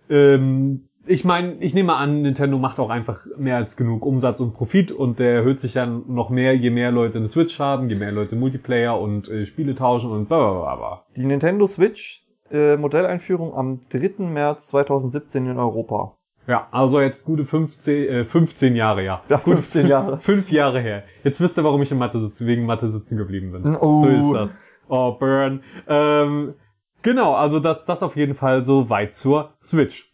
ähm, 0.09 0.86
ich 1.07 1.25
meine, 1.25 1.55
ich 1.59 1.73
nehme 1.73 1.95
an, 1.95 2.21
Nintendo 2.21 2.57
macht 2.57 2.79
auch 2.79 2.89
einfach 2.89 3.25
mehr 3.37 3.57
als 3.57 3.77
genug 3.77 4.05
Umsatz 4.05 4.39
und 4.39 4.53
Profit 4.53 4.91
und 4.91 5.19
der 5.19 5.35
erhöht 5.35 5.59
sich 5.59 5.73
ja 5.73 5.85
noch 5.85 6.29
mehr, 6.29 6.55
je 6.55 6.69
mehr 6.69 6.91
Leute 6.91 7.17
eine 7.17 7.27
Switch 7.27 7.59
haben, 7.59 7.89
je 7.89 7.95
mehr 7.95 8.11
Leute 8.11 8.35
Multiplayer 8.35 8.99
und 8.99 9.29
äh, 9.29 9.45
Spiele 9.45 9.75
tauschen 9.75 10.11
und 10.11 10.27
bla 10.27 10.37
bla 10.37 10.61
bla 10.61 10.75
bla. 10.75 11.05
Die 11.15 11.25
Nintendo 11.25 11.67
Switch 11.67 12.27
äh, 12.51 12.77
Modelleinführung 12.77 13.53
am 13.53 13.81
3. 13.89 14.23
März 14.25 14.67
2017 14.67 15.47
in 15.47 15.57
Europa. 15.57 16.13
Ja, 16.47 16.67
also 16.71 17.01
jetzt 17.01 17.25
gute 17.25 17.43
15, 17.43 18.07
äh, 18.07 18.25
15 18.25 18.75
Jahre, 18.75 19.03
ja. 19.03 19.21
Ja, 19.27 19.37
Gut, 19.37 19.55
15 19.55 19.87
Jahre. 19.87 20.17
Fünf 20.21 20.49
Jahre 20.49 20.79
her. 20.79 21.03
Jetzt 21.23 21.41
wisst 21.41 21.57
ihr, 21.57 21.63
warum 21.63 21.81
ich 21.81 21.91
in 21.91 21.97
Mathe 21.97 22.19
sitzen, 22.21 22.47
wegen 22.47 22.65
Mathe 22.65 22.87
sitzen 22.87 23.17
geblieben 23.17 23.51
bin. 23.51 23.75
Oh. 23.75 24.03
So 24.03 24.09
ist 24.09 24.33
das. 24.33 24.59
Oh, 24.87 25.11
Burn. 25.11 25.61
Ähm, 25.89 26.53
genau, 27.01 27.33
also 27.33 27.59
das, 27.59 27.83
das 27.85 28.01
auf 28.01 28.15
jeden 28.15 28.33
Fall 28.33 28.61
so 28.61 28.89
weit 28.89 29.15
zur 29.15 29.55
Switch. 29.61 30.06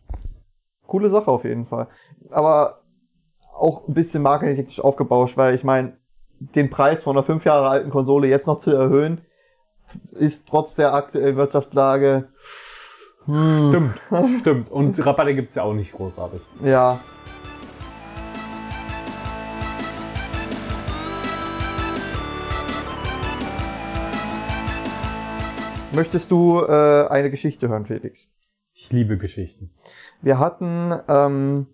Coole 0.88 1.10
Sache 1.10 1.32
auf 1.32 1.44
jeden 1.44 1.66
Fall. 1.66 1.88
Aber 2.30 2.82
auch 3.56 3.88
ein 3.88 3.94
bisschen 3.94 4.24
marketingtechnisch 4.24 4.82
aufgebauscht, 4.82 5.38
weil 5.38 5.54
ich 5.54 5.64
meine, 5.64 5.98
den 6.40 6.70
Preis 6.70 7.04
von 7.04 7.16
einer 7.16 7.24
fünf 7.24 7.46
Jahre 7.46 7.68
alten 7.70 7.90
Konsole 7.90 8.28
jetzt 8.28 8.48
noch 8.48 8.58
zu 8.58 8.72
erhöhen, 8.72 9.22
ist 10.12 10.48
trotz 10.48 10.76
der 10.76 10.94
aktuellen 10.94 11.36
Wirtschaftslage, 11.36 12.30
Stimmt, 13.26 14.02
stimmt. 14.40 14.70
Und 14.70 15.06
Rabatte 15.06 15.34
gibt's 15.34 15.56
ja 15.56 15.64
auch 15.64 15.74
nicht 15.74 15.94
großartig. 15.94 16.42
ja. 16.62 17.00
Möchtest 25.94 26.32
du 26.32 26.60
äh, 26.60 27.08
eine 27.08 27.30
Geschichte 27.30 27.70
hören, 27.70 27.86
Felix? 27.86 28.28
Ich 28.74 28.92
liebe 28.92 29.20
Geschichten. 29.20 29.70
Wir 30.24 30.40
hatten 30.40 30.94
ähm, 31.10 31.68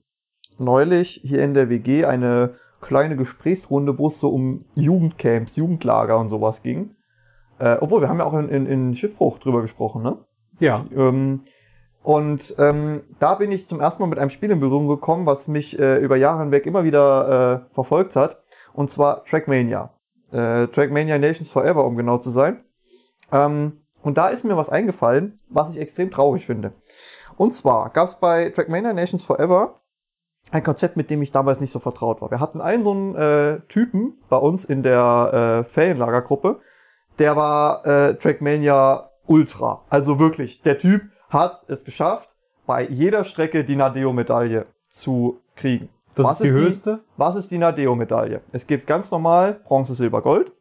neulich 0.58 1.22
hier 1.24 1.44
in 1.44 1.54
der 1.54 1.70
WG 1.70 2.06
eine 2.06 2.56
kleine 2.82 3.16
Gesprächsrunde, 3.16 4.00
wo 4.00 4.08
es 4.08 4.20
so 4.20 4.30
um 4.30 4.66
Jugendcamps, 4.74 5.56
Jugendlager 5.56 6.18
und 6.18 6.30
sowas 6.30 6.64
ging. 6.64 6.96
Äh, 7.60 7.78
obwohl, 7.80 8.02
wir 8.02 8.10
haben 8.10 8.18
ja 8.18 8.26
auch 8.26 8.34
in, 8.34 8.50
in, 8.50 8.66
in 8.66 8.96
Schiffbruch 8.96 9.38
drüber 9.38 9.62
gesprochen, 9.62 10.02
ne? 10.02 10.18
Ja. 10.60 10.84
Ähm, 10.96 11.42
und 12.02 12.56
ähm, 12.58 13.04
da 13.20 13.36
bin 13.36 13.52
ich 13.52 13.68
zum 13.68 13.82
ersten 13.82 14.02
Mal 14.02 14.10
mit 14.10 14.18
einem 14.18 14.32
Spiel 14.32 14.50
in 14.50 14.60
Berührung 14.60 14.88
gekommen, 14.88 15.28
was 15.28 15.48
mich 15.48 15.78
äh, 15.78 15.98
über 16.00 16.16
Jahre 16.16 16.40
hinweg 16.40 16.66
immer 16.66 16.84
wieder 16.84 17.68
äh, 17.70 17.74
verfolgt 17.74 18.16
hat. 18.16 18.42
Und 18.74 18.90
zwar 18.90 19.26
Trackmania. 19.26 19.94
Äh, 20.32 20.68
Trackmania 20.68 21.20
Nations 21.20 21.52
Forever, 21.52 21.86
um 21.86 21.96
genau 21.98 22.18
zu 22.18 22.32
sein. 22.32 22.64
Ähm, 23.32 23.82
und 24.02 24.18
da 24.18 24.30
ist 24.30 24.44
mir 24.44 24.58
was 24.58 24.70
eingefallen, 24.70 25.40
was 25.50 25.76
ich 25.76 25.80
extrem 25.80 26.10
traurig 26.10 26.48
finde. 26.48 26.74
Und 27.40 27.56
zwar 27.56 27.90
gab 27.92 28.10
es 28.10 28.16
bei 28.16 28.50
Trackmania 28.50 28.92
Nations 28.92 29.24
Forever 29.24 29.76
ein 30.52 30.62
Konzept, 30.62 30.98
mit 30.98 31.10
dem 31.10 31.22
ich 31.22 31.32
damals 31.32 31.62
nicht 31.62 31.72
so 31.72 31.80
vertraut 31.80 32.22
war. 32.22 32.32
Wir 32.32 32.42
hatten 32.42 32.60
einen 32.60 32.84
so 32.84 32.92
einen 32.92 33.16
äh, 33.16 33.62
Typen 33.70 34.18
bei 34.28 34.36
uns 34.36 34.66
in 34.66 34.84
der 34.84 35.62
äh, 35.62 35.64
Ferienlagergruppe, 35.64 36.60
der 37.18 37.38
war 37.38 37.86
äh, 37.86 38.16
Trackmania 38.16 39.10
Ultra. 39.26 39.86
Also 39.90 40.20
wirklich, 40.20 40.64
der 40.64 40.80
Typ 40.80 41.04
hat 41.30 41.64
es 41.70 41.86
geschafft, 41.86 42.36
bei 42.68 42.86
jeder 42.86 43.24
Strecke 43.24 43.64
die 43.64 43.78
Nadeo-Medaille 43.78 44.66
zu 44.90 45.40
kriegen. 45.56 45.88
Das 46.16 46.42
ist 46.42 46.44
die 46.44 46.52
höchste? 46.52 47.00
was 47.16 47.38
ist 47.38 47.52
die 47.52 47.58
Nadeo-Medaille? 47.58 48.42
Es 48.52 48.68
gibt 48.68 48.86
ganz 48.86 49.12
normal 49.12 49.62
Bronze, 49.64 49.96
Silber, 49.96 50.22
Gold. 50.22 50.52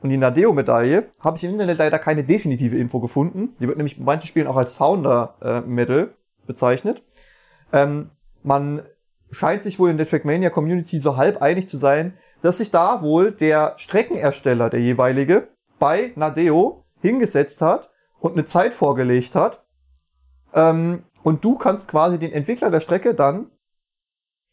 Und 0.00 0.10
die 0.10 0.18
Nadeo-Medaille 0.18 1.08
habe 1.20 1.38
ich 1.38 1.44
im 1.44 1.52
Internet 1.52 1.78
leider 1.78 1.98
keine 1.98 2.22
definitive 2.22 2.76
Info 2.76 3.00
gefunden. 3.00 3.56
Die 3.58 3.66
wird 3.66 3.78
nämlich 3.78 3.96
bei 3.96 4.04
manchen 4.04 4.26
Spielen 4.26 4.46
auch 4.46 4.56
als 4.56 4.74
Founder-Medal 4.74 6.14
bezeichnet. 6.48 7.04
Ähm, 7.72 8.10
man 8.42 8.82
scheint 9.30 9.62
sich 9.62 9.78
wohl 9.78 9.90
in 9.90 9.98
der 9.98 10.08
Trackmania-Community 10.08 10.98
so 10.98 11.16
halb 11.16 11.40
einig 11.40 11.68
zu 11.68 11.76
sein, 11.76 12.18
dass 12.42 12.58
sich 12.58 12.72
da 12.72 13.02
wohl 13.02 13.30
der 13.30 13.74
Streckenersteller, 13.76 14.70
der 14.70 14.80
jeweilige, 14.80 15.48
bei 15.78 16.12
Nadeo 16.16 16.84
hingesetzt 17.00 17.62
hat 17.62 17.90
und 18.18 18.32
eine 18.32 18.44
Zeit 18.44 18.74
vorgelegt 18.74 19.36
hat. 19.36 19.64
Ähm, 20.54 21.04
und 21.22 21.44
du 21.44 21.56
kannst 21.56 21.88
quasi 21.88 22.18
den 22.18 22.32
Entwickler 22.32 22.70
der 22.70 22.80
Strecke 22.80 23.14
dann 23.14 23.50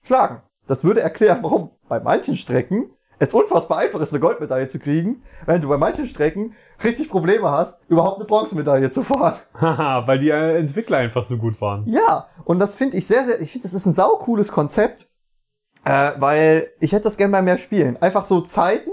schlagen. 0.04 0.42
Das 0.68 0.84
würde 0.84 1.02
erklären, 1.02 1.40
warum 1.42 1.72
bei 1.88 2.00
manchen 2.00 2.36
Strecken 2.36 2.92
es 3.20 3.34
unfassbar 3.34 3.80
einfach 3.80 4.00
ist, 4.02 4.14
eine 4.14 4.20
Goldmedaille 4.20 4.68
zu 4.68 4.80
kriegen, 4.80 5.24
während 5.46 5.64
du 5.64 5.70
bei 5.70 5.78
manchen 5.78 6.06
Strecken 6.06 6.54
richtig 6.84 7.10
Probleme 7.10 7.50
hast, 7.52 7.82
überhaupt 7.90 8.18
eine 8.18 8.26
Bronzemedaille 8.26 8.90
zu 8.92 9.04
fahren. 9.04 9.36
Haha, 9.60 10.08
weil 10.08 10.20
die 10.20 10.30
äh, 10.30 10.58
Entwickler 10.58 10.98
einfach 10.98 11.24
so 11.24 11.38
gut 11.38 11.60
waren. 11.62 11.88
Ja, 11.88 12.28
und 12.44 12.60
das 12.60 12.76
finde 12.76 12.98
ich 12.98 13.08
sehr, 13.08 13.24
sehr, 13.26 13.42
ich 13.42 13.52
finde, 13.52 13.64
das 13.64 13.74
ist 13.74 13.86
ein 13.86 13.94
saucooles 13.94 14.52
Konzept. 14.52 15.08
Äh, 15.86 16.14
weil 16.18 16.72
ich 16.80 16.94
hätte 16.94 17.04
das 17.04 17.16
gerne 17.16 17.32
bei 17.32 17.44
mehr 17.44 17.60
Spielen. 17.60 18.02
Einfach 18.02 18.26
so 18.26 18.42
Zeiten, 18.42 18.90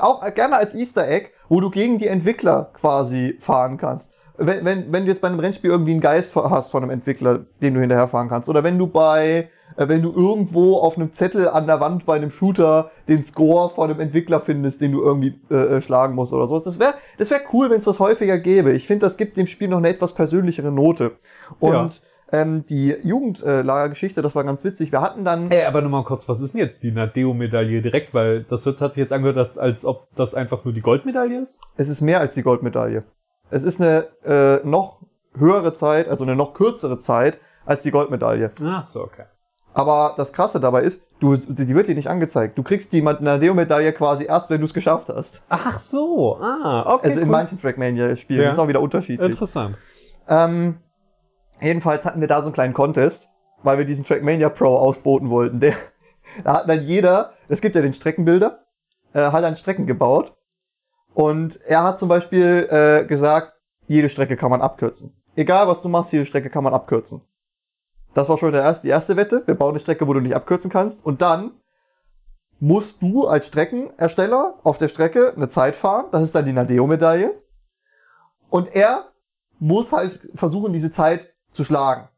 auch 0.00 0.34
gerne 0.34 0.56
als 0.56 0.74
Easter 0.74 1.08
Egg, 1.08 1.30
wo 1.48 1.60
du 1.60 1.70
gegen 1.70 1.98
die 1.98 2.08
Entwickler 2.08 2.72
quasi 2.74 3.36
fahren 3.40 3.76
kannst. 3.76 4.14
Wenn, 4.40 4.64
wenn, 4.64 4.92
wenn 4.92 5.02
du 5.02 5.08
jetzt 5.08 5.20
bei 5.20 5.26
einem 5.26 5.40
Rennspiel 5.40 5.70
irgendwie 5.70 5.90
einen 5.90 6.00
Geist 6.00 6.34
hast 6.36 6.70
von 6.70 6.82
einem 6.82 6.90
Entwickler, 6.90 7.40
den 7.60 7.74
du 7.74 7.80
hinterherfahren 7.80 8.28
kannst. 8.28 8.48
Oder 8.48 8.62
wenn 8.62 8.78
du 8.78 8.86
bei, 8.86 9.48
äh, 9.76 9.88
wenn 9.88 10.00
du 10.00 10.12
irgendwo 10.12 10.76
auf 10.76 10.96
einem 10.96 11.12
Zettel 11.12 11.48
an 11.48 11.66
der 11.66 11.80
Wand 11.80 12.06
bei 12.06 12.14
einem 12.14 12.30
Shooter 12.30 12.92
den 13.08 13.20
Score 13.20 13.70
von 13.70 13.90
einem 13.90 13.98
Entwickler 13.98 14.40
findest, 14.40 14.80
den 14.80 14.92
du 14.92 15.02
irgendwie 15.02 15.40
äh, 15.50 15.54
äh 15.76 15.80
schlagen 15.82 16.14
musst 16.14 16.32
oder 16.32 16.46
sowas. 16.46 16.62
Das 16.62 16.78
wäre 16.78 16.94
das 17.18 17.32
wär 17.32 17.40
cool, 17.52 17.68
wenn 17.68 17.78
es 17.78 17.84
das 17.84 17.98
häufiger 17.98 18.38
gäbe. 18.38 18.72
Ich 18.72 18.86
finde, 18.86 19.06
das 19.06 19.16
gibt 19.16 19.36
dem 19.36 19.48
Spiel 19.48 19.66
noch 19.66 19.78
eine 19.78 19.88
etwas 19.88 20.14
persönlichere 20.14 20.70
Note. 20.70 21.16
Und 21.58 21.72
Ja. 22.32 22.40
ähm, 22.40 22.64
die 22.64 22.94
Jugendlagergeschichte, 23.02 24.22
das 24.22 24.36
war 24.36 24.44
ganz 24.44 24.62
witzig. 24.62 24.92
Wir 24.92 25.00
hatten 25.00 25.24
dann. 25.24 25.50
Ey, 25.50 25.64
aber 25.64 25.80
nur 25.80 25.90
mal 25.90 26.04
kurz, 26.04 26.28
was 26.28 26.40
ist 26.40 26.54
denn 26.54 26.60
jetzt 26.60 26.84
die 26.84 26.92
Nadeo-Medaille 26.92 27.82
direkt? 27.82 28.14
Weil 28.14 28.44
das 28.44 28.64
wird, 28.66 28.80
hat 28.80 28.94
sich 28.94 29.00
jetzt 29.00 29.12
angehört, 29.12 29.38
als, 29.38 29.58
als 29.58 29.84
ob 29.84 30.14
das 30.14 30.34
einfach 30.34 30.64
nur 30.64 30.72
die 30.72 30.80
Goldmedaille 30.80 31.40
ist. 31.40 31.58
Es 31.76 31.88
ist 31.88 32.02
mehr 32.02 32.20
als 32.20 32.34
die 32.34 32.42
Goldmedaille. 32.42 33.02
Es 33.50 33.62
ist 33.62 33.80
eine 33.80 34.06
äh, 34.24 34.66
noch 34.66 35.02
höhere 35.36 35.72
Zeit, 35.72 36.08
also 36.08 36.24
eine 36.24 36.36
noch 36.36 36.54
kürzere 36.54 36.98
Zeit 36.98 37.38
als 37.64 37.82
die 37.82 37.90
Goldmedaille. 37.90 38.50
Ach 38.64 38.84
so, 38.84 39.02
okay. 39.02 39.24
Aber 39.74 40.14
das 40.16 40.32
Krasse 40.32 40.58
dabei 40.58 40.82
ist, 40.82 41.06
du, 41.20 41.36
die 41.36 41.74
wird 41.74 41.86
dir 41.86 41.94
nicht 41.94 42.08
angezeigt. 42.08 42.58
Du 42.58 42.62
kriegst 42.62 42.92
die 42.92 43.00
Nadeo-Medaille 43.02 43.92
quasi 43.92 44.24
erst, 44.24 44.50
wenn 44.50 44.60
du 44.60 44.64
es 44.64 44.74
geschafft 44.74 45.08
hast. 45.08 45.44
Ach 45.48 45.78
so, 45.78 46.36
ah, 46.40 46.94
okay. 46.94 47.08
Also 47.08 47.20
in 47.20 47.26
cool. 47.26 47.32
manchen 47.32 47.60
Trackmania-Spielen 47.60 48.42
Ja. 48.42 48.50
ist 48.50 48.58
auch 48.58 48.66
wieder 48.68 48.80
unterschiedlich. 48.80 49.30
Interessant. 49.30 49.76
Ähm, 50.26 50.78
jedenfalls 51.60 52.04
hatten 52.06 52.20
wir 52.20 52.28
da 52.28 52.40
so 52.40 52.46
einen 52.46 52.54
kleinen 52.54 52.74
Contest, 52.74 53.28
weil 53.62 53.78
wir 53.78 53.84
diesen 53.84 54.04
Trackmania 54.04 54.48
Pro 54.48 54.76
ausboten 54.76 55.30
wollten. 55.30 55.60
Der, 55.60 55.74
da 56.44 56.54
hat 56.54 56.68
dann 56.68 56.82
jeder, 56.82 57.34
es 57.48 57.60
gibt 57.60 57.76
ja 57.76 57.82
den 57.82 57.92
Streckenbilder, 57.92 58.64
äh, 59.12 59.20
hat 59.30 59.44
dann 59.44 59.56
Strecken 59.56 59.86
gebaut. 59.86 60.34
Und 61.18 61.60
er 61.62 61.82
hat 61.82 61.98
zum 61.98 62.08
Beispiel 62.08 62.68
äh, 62.70 63.04
gesagt, 63.04 63.52
jede 63.88 64.08
Strecke 64.08 64.36
kann 64.36 64.52
man 64.52 64.62
abkürzen. 64.62 65.20
Egal 65.34 65.66
was 65.66 65.82
du 65.82 65.88
machst, 65.88 66.12
jede 66.12 66.24
Strecke 66.24 66.48
kann 66.48 66.62
man 66.62 66.72
abkürzen. 66.72 67.22
Das 68.14 68.28
war 68.28 68.38
schon 68.38 68.52
der 68.52 68.62
erste, 68.62 68.82
die 68.82 68.90
erste 68.90 69.16
Wette. 69.16 69.42
Wir 69.44 69.56
bauen 69.56 69.70
eine 69.70 69.80
Strecke, 69.80 70.06
wo 70.06 70.12
du 70.12 70.20
nicht 70.20 70.36
abkürzen 70.36 70.70
kannst. 70.70 71.04
Und 71.04 71.20
dann 71.20 71.60
musst 72.60 73.02
du 73.02 73.26
als 73.26 73.48
Streckenersteller 73.48 74.60
auf 74.62 74.78
der 74.78 74.86
Strecke 74.86 75.32
eine 75.34 75.48
Zeit 75.48 75.74
fahren. 75.74 76.06
Das 76.12 76.22
ist 76.22 76.36
dann 76.36 76.46
die 76.46 76.52
Nadeo-Medaille. 76.52 77.42
Und 78.48 78.72
er 78.72 79.08
muss 79.58 79.92
halt 79.92 80.20
versuchen, 80.36 80.72
diese 80.72 80.92
Zeit 80.92 81.34
zu 81.50 81.64
schlagen. 81.64 82.08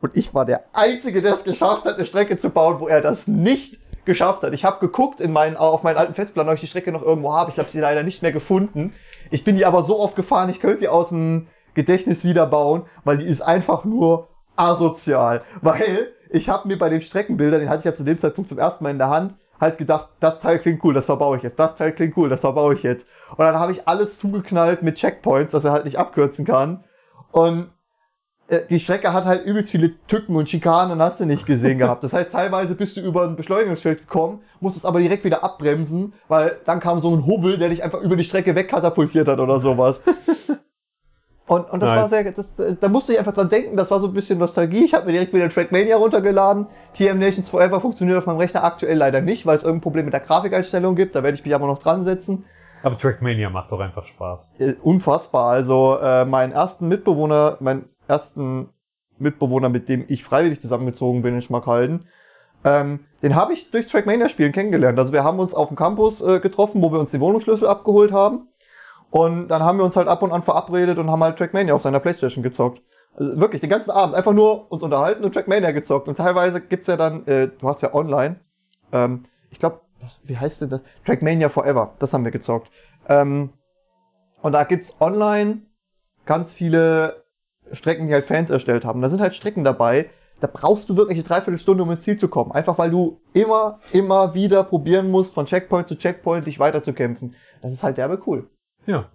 Und 0.00 0.16
ich 0.16 0.32
war 0.34 0.44
der 0.44 0.66
Einzige, 0.72 1.20
der 1.20 1.32
es 1.32 1.42
geschafft 1.42 1.84
hat, 1.84 1.96
eine 1.96 2.06
Strecke 2.06 2.38
zu 2.38 2.50
bauen, 2.50 2.78
wo 2.78 2.86
er 2.86 3.00
das 3.00 3.26
nicht 3.26 3.80
geschafft 4.04 4.42
hat. 4.42 4.52
Ich 4.52 4.64
habe 4.64 4.80
geguckt 4.80 5.20
in 5.20 5.32
meinen, 5.32 5.56
auf 5.56 5.82
meinen 5.82 5.96
alten 5.96 6.14
Festplan, 6.14 6.48
ob 6.48 6.54
ich 6.54 6.60
die 6.60 6.66
Strecke 6.66 6.92
noch 6.92 7.02
irgendwo 7.02 7.32
habe. 7.32 7.50
Ich 7.50 7.58
habe 7.58 7.68
sie 7.68 7.80
leider 7.80 8.02
nicht 8.02 8.22
mehr 8.22 8.32
gefunden. 8.32 8.92
Ich 9.30 9.44
bin 9.44 9.56
die 9.56 9.66
aber 9.66 9.82
so 9.82 9.98
oft 9.98 10.16
gefahren, 10.16 10.50
ich 10.50 10.60
könnte 10.60 10.80
sie 10.80 10.88
aus 10.88 11.08
dem 11.08 11.48
Gedächtnis 11.74 12.24
wiederbauen, 12.24 12.82
weil 13.04 13.18
die 13.18 13.26
ist 13.26 13.42
einfach 13.42 13.84
nur 13.84 14.28
asozial. 14.56 15.42
Weil 15.60 16.12
ich 16.30 16.48
habe 16.48 16.68
mir 16.68 16.78
bei 16.78 16.88
den 16.88 17.00
Streckenbildern, 17.00 17.60
den 17.60 17.68
hatte 17.68 17.80
ich 17.80 17.84
ja 17.84 17.92
zu 17.92 18.04
dem 18.04 18.18
Zeitpunkt 18.18 18.48
zum 18.48 18.58
ersten 18.58 18.84
Mal 18.84 18.90
in 18.90 18.98
der 18.98 19.10
Hand, 19.10 19.34
halt 19.60 19.78
gedacht, 19.78 20.08
das 20.20 20.40
Teil 20.40 20.58
klingt 20.58 20.82
cool, 20.84 20.94
das 20.94 21.06
verbaue 21.06 21.36
ich 21.36 21.42
jetzt. 21.42 21.58
Das 21.58 21.76
Teil 21.76 21.92
klingt 21.92 22.16
cool, 22.16 22.28
das 22.28 22.40
verbaue 22.40 22.74
ich 22.74 22.82
jetzt. 22.82 23.08
Und 23.30 23.40
dann 23.40 23.58
habe 23.58 23.72
ich 23.72 23.88
alles 23.88 24.18
zugeknallt 24.18 24.82
mit 24.82 24.96
Checkpoints, 24.96 25.52
dass 25.52 25.64
er 25.64 25.72
halt 25.72 25.84
nicht 25.84 25.98
abkürzen 25.98 26.44
kann. 26.44 26.84
Und 27.30 27.70
die 28.70 28.78
Strecke 28.78 29.12
hat 29.12 29.24
halt 29.24 29.46
übelst 29.46 29.70
viele 29.70 29.92
Tücken 30.06 30.36
und 30.36 30.48
Schikanen, 30.48 31.00
hast 31.00 31.20
du 31.20 31.24
nicht 31.24 31.46
gesehen 31.46 31.78
gehabt. 31.78 32.04
Das 32.04 32.12
heißt, 32.12 32.32
teilweise 32.32 32.74
bist 32.74 32.96
du 32.96 33.00
über 33.00 33.24
ein 33.24 33.36
Beschleunigungsfeld 33.36 34.00
gekommen, 34.00 34.40
musstest 34.60 34.84
aber 34.84 35.00
direkt 35.00 35.24
wieder 35.24 35.42
abbremsen, 35.42 36.12
weil 36.28 36.58
dann 36.64 36.78
kam 36.80 37.00
so 37.00 37.14
ein 37.14 37.24
Hubbel, 37.24 37.56
der 37.56 37.70
dich 37.70 37.82
einfach 37.82 38.00
über 38.00 38.16
die 38.16 38.24
Strecke 38.24 38.54
wegkatapultiert 38.54 39.28
hat 39.28 39.38
oder 39.38 39.58
sowas. 39.58 40.02
Und, 41.46 41.70
und 41.70 41.82
das 41.82 41.90
Nice. 41.90 42.00
war 42.00 42.08
sehr, 42.08 42.32
das, 42.32 42.54
da 42.80 42.88
musste 42.88 43.12
ich 43.12 43.18
einfach 43.18 43.34
dran 43.34 43.50
denken, 43.50 43.76
das 43.76 43.90
war 43.90 44.00
so 44.00 44.06
ein 44.06 44.14
bisschen 44.14 44.38
Nostalgie. 44.38 44.84
Ich 44.84 44.94
habe 44.94 45.06
mir 45.06 45.12
direkt 45.12 45.34
wieder 45.34 45.48
Trackmania 45.50 45.96
runtergeladen. 45.96 46.66
TM 46.94 47.18
Nations 47.18 47.50
Forever 47.50 47.80
funktioniert 47.80 48.16
auf 48.16 48.24
meinem 48.26 48.38
Rechner 48.38 48.64
aktuell 48.64 48.96
leider 48.96 49.20
nicht, 49.20 49.44
weil 49.44 49.56
es 49.56 49.62
irgendein 49.62 49.82
Problem 49.82 50.04
mit 50.06 50.14
der 50.14 50.20
Grafikeinstellung 50.20 50.96
gibt. 50.96 51.14
Da 51.14 51.22
werde 51.22 51.36
ich 51.36 51.44
mich 51.44 51.54
aber 51.54 51.66
noch 51.66 51.78
dran 51.78 52.02
setzen. 52.02 52.44
Aber 52.82 52.96
Trackmania 52.96 53.50
macht 53.50 53.72
doch 53.72 53.80
einfach 53.80 54.04
Spaß. 54.06 54.50
Äh, 54.58 54.74
unfassbar. 54.82 55.50
Also 55.50 55.98
äh, 56.00 56.24
meinen 56.24 56.52
ersten 56.52 56.88
Mitbewohner, 56.88 57.56
meinen 57.60 57.88
ersten 58.08 58.68
Mitbewohner, 59.18 59.68
mit 59.68 59.88
dem 59.88 60.04
ich 60.08 60.24
freiwillig 60.24 60.60
zusammengezogen 60.60 61.22
bin 61.22 61.34
in 61.34 61.42
Schmackhalden, 61.42 62.06
ähm, 62.64 63.00
den 63.22 63.34
habe 63.34 63.52
ich 63.52 63.70
durchs 63.70 63.88
Trackmania-Spielen 63.88 64.52
kennengelernt. 64.52 64.98
Also 64.98 65.12
wir 65.12 65.22
haben 65.22 65.38
uns 65.38 65.54
auf 65.54 65.68
dem 65.68 65.76
Campus 65.76 66.22
äh, 66.22 66.40
getroffen, 66.40 66.82
wo 66.82 66.90
wir 66.90 66.98
uns 66.98 67.10
den 67.10 67.20
Wohnungsschlüssel 67.20 67.68
abgeholt 67.68 68.12
haben. 68.12 68.48
Und 69.10 69.48
dann 69.48 69.62
haben 69.62 69.78
wir 69.78 69.84
uns 69.84 69.96
halt 69.96 70.08
ab 70.08 70.22
und 70.22 70.32
an 70.32 70.42
verabredet 70.42 70.98
und 70.98 71.10
haben 71.10 71.22
halt 71.22 71.36
Trackmania 71.38 71.74
auf 71.74 71.82
seiner 71.82 72.00
Playstation 72.00 72.42
gezockt. 72.42 72.82
Also 73.14 73.38
wirklich, 73.38 73.60
den 73.60 73.70
ganzen 73.70 73.92
Abend 73.92 74.14
einfach 74.14 74.32
nur 74.32 74.72
uns 74.72 74.82
unterhalten 74.82 75.24
und 75.24 75.32
Trackmania 75.32 75.70
gezockt. 75.70 76.08
Und 76.08 76.16
teilweise 76.16 76.60
gibt's 76.60 76.86
ja 76.86 76.96
dann, 76.96 77.24
äh, 77.26 77.48
du 77.48 77.68
hast 77.68 77.82
ja 77.82 77.94
online, 77.94 78.40
ähm, 78.92 79.22
ich 79.50 79.60
glaube, 79.60 79.82
wie 80.24 80.36
heißt 80.36 80.62
denn 80.62 80.70
das? 80.70 80.82
Trackmania 81.06 81.48
Forever, 81.48 81.94
das 81.98 82.12
haben 82.12 82.24
wir 82.24 82.32
gezockt. 82.32 82.70
Ähm, 83.08 83.50
und 84.42 84.52
da 84.52 84.64
gibt's 84.64 84.96
online 85.00 85.62
ganz 86.26 86.52
viele 86.52 87.23
Strecken, 87.72 88.06
die 88.06 88.12
halt 88.12 88.24
Fans 88.24 88.50
erstellt 88.50 88.84
haben. 88.84 89.00
Da 89.00 89.08
sind 89.08 89.20
halt 89.20 89.34
Strecken 89.34 89.64
dabei, 89.64 90.10
da 90.40 90.48
brauchst 90.52 90.88
du 90.88 90.96
wirklich 90.96 91.18
eine 91.18 91.26
Dreiviertelstunde, 91.26 91.82
um 91.82 91.90
ins 91.90 92.02
Ziel 92.02 92.18
zu 92.18 92.28
kommen. 92.28 92.52
Einfach 92.52 92.76
weil 92.78 92.90
du 92.90 93.20
immer, 93.32 93.78
immer 93.92 94.34
wieder 94.34 94.64
probieren 94.64 95.10
musst, 95.10 95.34
von 95.34 95.46
Checkpoint 95.46 95.88
zu 95.88 95.96
Checkpoint 95.96 96.46
dich 96.46 96.58
weiterzukämpfen. 96.58 97.34
Das 97.62 97.72
ist 97.72 97.82
halt 97.82 97.98
derbe 97.98 98.20
cool. 98.26 98.50
Ja. 98.86 99.10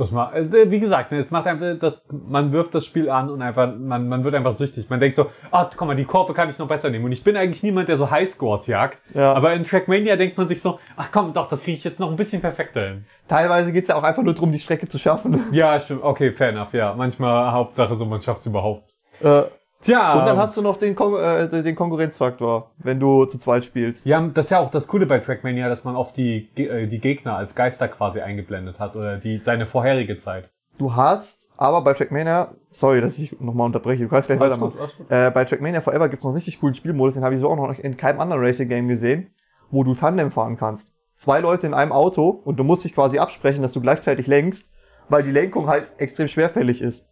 Das 0.00 0.12
macht, 0.12 0.32
also, 0.32 0.50
wie 0.52 0.80
gesagt, 0.80 1.12
ne, 1.12 1.18
es 1.18 1.30
macht 1.30 1.46
einfach, 1.46 1.78
das, 1.78 1.94
man 2.10 2.52
wirft 2.52 2.74
das 2.74 2.86
Spiel 2.86 3.10
an 3.10 3.28
und 3.28 3.42
einfach, 3.42 3.70
man, 3.76 4.08
man 4.08 4.24
wird 4.24 4.34
einfach 4.34 4.56
süchtig. 4.56 4.88
Man 4.88 4.98
denkt 4.98 5.16
so, 5.16 5.30
ah, 5.50 5.68
guck 5.76 5.86
mal, 5.86 5.94
die 5.94 6.06
Kurve 6.06 6.32
kann 6.32 6.48
ich 6.48 6.58
noch 6.58 6.68
besser 6.68 6.88
nehmen. 6.88 7.04
Und 7.04 7.12
ich 7.12 7.22
bin 7.22 7.36
eigentlich 7.36 7.62
niemand, 7.62 7.90
der 7.90 7.98
so 7.98 8.10
Highscores 8.10 8.66
jagt. 8.66 9.02
Ja. 9.12 9.34
Aber 9.34 9.52
in 9.52 9.62
Trackmania 9.62 10.16
denkt 10.16 10.38
man 10.38 10.48
sich 10.48 10.62
so, 10.62 10.80
ach 10.96 11.10
komm, 11.12 11.34
doch, 11.34 11.50
das 11.50 11.64
kriege 11.64 11.76
ich 11.76 11.84
jetzt 11.84 12.00
noch 12.00 12.10
ein 12.10 12.16
bisschen 12.16 12.40
perfekter 12.40 12.80
hin. 12.80 13.04
Teilweise 13.28 13.72
geht's 13.72 13.88
ja 13.88 13.96
auch 13.96 14.02
einfach 14.02 14.22
nur 14.22 14.32
darum, 14.32 14.52
die 14.52 14.58
Strecke 14.58 14.88
zu 14.88 14.98
schaffen. 14.98 15.44
Ja, 15.52 15.78
stimmt. 15.78 16.02
Okay, 16.02 16.32
fair 16.32 16.48
enough, 16.48 16.72
ja. 16.72 16.94
Manchmal 16.94 17.52
Hauptsache 17.52 17.94
so, 17.94 18.06
man 18.06 18.22
schafft's 18.22 18.46
überhaupt. 18.46 18.90
Äh, 19.22 19.42
Tja. 19.82 20.18
und 20.18 20.26
dann 20.26 20.36
hast 20.36 20.56
du 20.56 20.62
noch 20.62 20.76
den, 20.76 20.94
Kon 20.94 21.14
äh, 21.18 21.48
den 21.48 21.74
Konkurrenzfaktor, 21.74 22.70
wenn 22.78 23.00
du 23.00 23.24
zu 23.24 23.38
zweit 23.38 23.64
spielst. 23.64 24.04
Ja, 24.04 24.20
das 24.20 24.46
ist 24.46 24.50
ja 24.50 24.60
auch 24.60 24.70
das 24.70 24.86
Coole 24.88 25.06
bei 25.06 25.18
Trackmania, 25.20 25.68
dass 25.68 25.84
man 25.84 25.96
oft 25.96 26.16
die, 26.16 26.48
äh, 26.56 26.86
die 26.86 27.00
Gegner 27.00 27.36
als 27.36 27.54
Geister 27.54 27.88
quasi 27.88 28.20
eingeblendet 28.20 28.78
hat 28.78 28.94
oder 28.94 29.16
die, 29.16 29.38
seine 29.38 29.66
vorherige 29.66 30.18
Zeit. 30.18 30.50
Du 30.78 30.94
hast 30.94 31.50
aber 31.56 31.82
bei 31.82 31.94
Trackmania, 31.94 32.52
sorry, 32.70 33.00
dass 33.00 33.18
ich 33.18 33.38
nochmal 33.40 33.66
unterbreche, 33.66 34.02
du 34.02 34.08
kannst 34.08 34.28
gleich 34.28 34.40
Alles 34.40 34.52
weitermachen. 34.52 34.72
gut, 34.72 34.80
alles 34.80 34.96
gut. 34.96 35.10
Äh, 35.10 35.30
bei 35.30 35.44
Trackmania 35.44 35.80
Forever 35.80 36.08
gibt's 36.08 36.24
noch 36.24 36.30
einen 36.30 36.36
richtig 36.36 36.60
coolen 36.60 36.74
Spielmodus, 36.74 37.14
den 37.14 37.24
habe 37.24 37.34
ich 37.34 37.40
so 37.40 37.48
auch 37.50 37.56
noch 37.56 37.78
in 37.78 37.96
keinem 37.96 38.20
anderen 38.20 38.42
Racing-Game 38.42 38.88
gesehen, 38.88 39.30
wo 39.70 39.84
du 39.84 39.94
Tandem 39.94 40.30
fahren 40.30 40.56
kannst. 40.56 40.94
Zwei 41.14 41.40
Leute 41.40 41.66
in 41.66 41.74
einem 41.74 41.92
Auto 41.92 42.28
und 42.28 42.56
du 42.56 42.64
musst 42.64 42.84
dich 42.84 42.94
quasi 42.94 43.18
absprechen, 43.18 43.62
dass 43.62 43.74
du 43.74 43.80
gleichzeitig 43.82 44.26
lenkst, 44.26 44.72
weil 45.10 45.22
die 45.22 45.32
Lenkung 45.32 45.66
halt 45.66 45.90
extrem 45.98 46.28
schwerfällig 46.28 46.80
ist. 46.80 47.10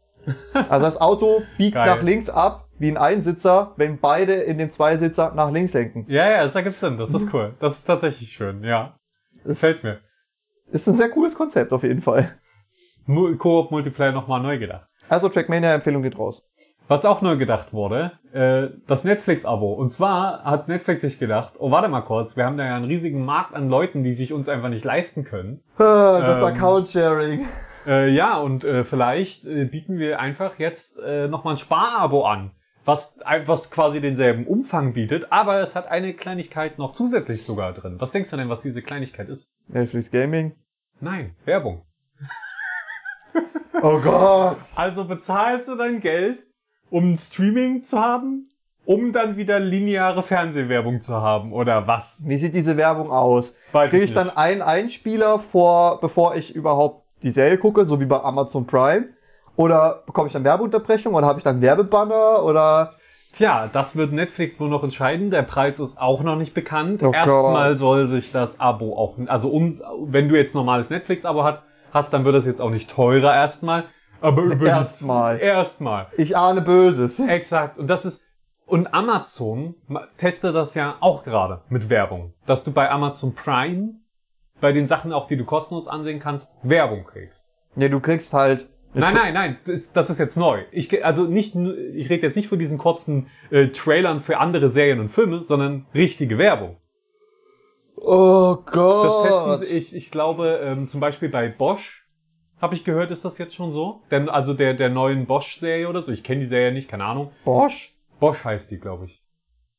Also 0.52 0.84
das 0.84 1.00
Auto 1.00 1.42
biegt 1.56 1.74
Geil. 1.74 1.86
nach 1.86 2.02
links 2.02 2.28
ab, 2.30 2.68
wie 2.78 2.88
ein 2.90 2.96
Einsitzer, 2.96 3.72
wenn 3.76 3.98
beide 3.98 4.34
in 4.34 4.58
dem 4.58 4.70
Zweisitzer 4.70 5.32
nach 5.34 5.50
links 5.50 5.72
lenken. 5.72 6.04
Ja, 6.08 6.30
ja, 6.30 6.44
das 6.44 6.54
ergibt 6.54 6.76
Sinn. 6.76 6.96
Das 6.98 7.12
ist 7.14 7.32
cool. 7.32 7.52
Das 7.60 7.78
ist 7.78 7.84
tatsächlich 7.84 8.30
schön, 8.32 8.62
ja. 8.62 8.94
Das 9.44 9.60
Gefällt 9.60 9.84
mir. 9.84 9.98
Ist 10.70 10.86
ein 10.86 10.94
sehr 10.94 11.08
cooles 11.10 11.34
Konzept 11.34 11.72
auf 11.72 11.82
jeden 11.82 12.00
Fall. 12.00 12.30
Mu- 13.06 13.34
Koop-Multiplayer 13.36 14.12
nochmal 14.12 14.40
neu 14.42 14.58
gedacht. 14.58 14.86
Also 15.08 15.28
Trackmania-Empfehlung 15.30 16.02
geht 16.02 16.18
raus. 16.18 16.44
Was 16.88 17.04
auch 17.04 17.20
neu 17.22 17.36
gedacht 17.36 17.72
wurde, 17.72 18.12
äh, 18.32 18.68
das 18.86 19.04
Netflix-Abo. 19.04 19.72
Und 19.74 19.90
zwar 19.90 20.44
hat 20.44 20.68
Netflix 20.68 21.02
sich 21.02 21.18
gedacht, 21.18 21.54
oh, 21.58 21.70
warte 21.70 21.88
mal 21.88 22.00
kurz, 22.02 22.36
wir 22.36 22.44
haben 22.46 22.56
da 22.56 22.64
ja 22.64 22.76
einen 22.76 22.86
riesigen 22.86 23.24
Markt 23.24 23.54
an 23.54 23.68
Leuten, 23.68 24.02
die 24.04 24.14
sich 24.14 24.32
uns 24.32 24.48
einfach 24.48 24.68
nicht 24.70 24.84
leisten 24.84 25.24
können. 25.24 25.62
Das 25.78 26.38
Ähm, 26.40 26.44
Account-Sharing. 26.44 27.46
Äh, 27.88 28.10
ja, 28.10 28.38
und 28.38 28.64
äh, 28.64 28.84
vielleicht 28.84 29.46
äh, 29.46 29.64
bieten 29.64 29.98
wir 29.98 30.20
einfach 30.20 30.58
jetzt 30.58 31.00
äh, 31.00 31.26
nochmal 31.26 31.54
ein 31.54 31.58
Sparabo 31.58 32.26
an, 32.26 32.50
was 32.84 33.18
einfach 33.22 33.70
quasi 33.70 34.02
denselben 34.02 34.46
Umfang 34.46 34.92
bietet, 34.92 35.32
aber 35.32 35.60
es 35.60 35.74
hat 35.74 35.88
eine 35.88 36.12
Kleinigkeit 36.12 36.78
noch 36.78 36.92
zusätzlich 36.92 37.44
sogar 37.44 37.72
drin. 37.72 37.96
Was 37.98 38.12
denkst 38.12 38.28
du 38.30 38.36
denn, 38.36 38.50
was 38.50 38.60
diese 38.60 38.82
Kleinigkeit 38.82 39.30
ist? 39.30 39.54
Netflix 39.68 40.10
Gaming. 40.10 40.54
Nein, 41.00 41.34
Werbung. 41.44 41.82
Oh 43.80 44.00
Gott. 44.00 44.58
Also 44.74 45.04
bezahlst 45.04 45.68
du 45.68 45.76
dein 45.76 46.00
Geld, 46.00 46.44
um 46.90 47.16
Streaming 47.16 47.84
zu 47.84 48.00
haben, 48.00 48.48
um 48.84 49.12
dann 49.12 49.36
wieder 49.36 49.60
lineare 49.60 50.24
Fernsehwerbung 50.24 51.00
zu 51.00 51.14
haben, 51.14 51.52
oder 51.52 51.86
was? 51.86 52.20
Wie 52.26 52.38
sieht 52.38 52.54
diese 52.54 52.76
Werbung 52.76 53.12
aus? 53.12 53.56
Weiß 53.70 53.90
Kriege 53.90 54.02
ich 54.02 54.10
ich 54.10 54.16
dann 54.16 54.36
einen 54.36 54.62
Einspieler 54.62 55.38
vor, 55.38 56.00
bevor 56.00 56.34
ich 56.34 56.56
überhaupt 56.56 57.07
die 57.22 57.30
Serie 57.30 57.58
gucke, 57.58 57.84
so 57.84 58.00
wie 58.00 58.06
bei 58.06 58.20
Amazon 58.22 58.66
Prime? 58.66 59.08
Oder 59.56 60.02
bekomme 60.06 60.28
ich 60.28 60.32
dann 60.32 60.44
Werbeunterbrechung 60.44 61.14
oder 61.14 61.26
habe 61.26 61.38
ich 61.38 61.44
dann 61.44 61.60
Werbebanner 61.60 62.44
oder 62.44 62.94
Tja, 63.32 63.68
das 63.72 63.94
wird 63.94 64.12
Netflix 64.12 64.58
wohl 64.58 64.68
noch 64.70 64.82
entscheiden. 64.82 65.30
Der 65.30 65.42
Preis 65.42 65.78
ist 65.78 66.00
auch 66.00 66.22
noch 66.22 66.36
nicht 66.36 66.54
bekannt. 66.54 67.02
Oh 67.02 67.12
Erstmal 67.12 67.76
soll 67.76 68.06
sich 68.06 68.32
das 68.32 68.58
Abo 68.58 68.96
auch, 68.96 69.16
also 69.26 69.48
uns, 69.50 69.80
wenn 70.06 70.28
du 70.28 70.36
jetzt 70.36 70.54
normales 70.54 70.88
Netflix-Abo 70.90 71.44
hat, 71.44 71.62
hast, 71.92 72.12
dann 72.12 72.24
wird 72.24 72.34
das 72.36 72.46
jetzt 72.46 72.60
auch 72.60 72.70
nicht 72.70 72.90
teurer 72.90 73.34
erstmal. 73.34 73.84
Aber 74.20 74.60
Erstmal. 74.64 75.38
Erstmal. 75.38 76.06
Ich 76.16 76.36
ahne 76.36 76.62
Böses. 76.62 77.20
Exakt. 77.20 77.78
Und 77.78 77.88
das 77.88 78.04
ist, 78.04 78.22
und 78.66 78.92
Amazon 78.94 79.74
ma- 79.86 80.06
testet 80.16 80.54
das 80.56 80.74
ja 80.74 80.96
auch 81.00 81.22
gerade 81.22 81.60
mit 81.68 81.90
Werbung. 81.90 82.32
Dass 82.46 82.64
du 82.64 82.72
bei 82.72 82.90
Amazon 82.90 83.34
Prime, 83.34 83.90
bei 84.60 84.72
den 84.72 84.86
Sachen 84.86 85.12
auch, 85.12 85.28
die 85.28 85.36
du 85.36 85.44
kostenlos 85.44 85.88
ansehen 85.88 86.20
kannst, 86.20 86.54
Werbung 86.62 87.04
kriegst. 87.04 87.48
Ja, 87.76 87.88
du 87.88 88.00
kriegst 88.00 88.32
halt. 88.32 88.68
Nein, 88.94 89.14
nein, 89.14 89.34
nein, 89.34 89.58
das, 89.66 89.92
das 89.92 90.10
ist 90.10 90.18
jetzt 90.18 90.36
neu. 90.36 90.62
Ich, 90.72 91.04
also 91.04 91.24
nicht, 91.24 91.54
ich 91.54 92.08
rede 92.08 92.26
jetzt 92.26 92.36
nicht 92.36 92.48
von 92.48 92.58
diesen 92.58 92.78
kurzen 92.78 93.28
äh, 93.50 93.68
Trailern 93.68 94.20
für 94.20 94.38
andere 94.38 94.70
Serien 94.70 94.98
und 94.98 95.10
Filme, 95.10 95.42
sondern 95.42 95.86
richtige 95.94 96.38
Werbung. 96.38 96.78
Oh 97.96 98.56
Das 98.64 98.72
Gott. 98.72 99.60
testen, 99.60 99.76
ich, 99.76 99.94
ich 99.94 100.10
glaube, 100.10 100.60
ähm, 100.62 100.88
zum 100.88 101.00
Beispiel 101.00 101.28
bei 101.28 101.48
Bosch, 101.48 102.06
habe 102.60 102.74
ich 102.74 102.84
gehört, 102.84 103.10
ist 103.10 103.24
das 103.24 103.38
jetzt 103.38 103.54
schon 103.54 103.72
so? 103.72 104.02
Denn 104.10 104.28
also 104.28 104.54
der, 104.54 104.74
der 104.74 104.88
neuen 104.88 105.26
Bosch-Serie 105.26 105.88
oder 105.88 106.02
so, 106.02 106.10
ich 106.10 106.24
kenne 106.24 106.40
die 106.40 106.46
Serie 106.46 106.72
nicht, 106.72 106.88
keine 106.88 107.04
Ahnung. 107.04 107.30
Bosch? 107.44 107.94
Bosch 108.18 108.44
heißt 108.44 108.70
die, 108.70 108.78
glaube 108.80 109.06
ich. 109.06 109.22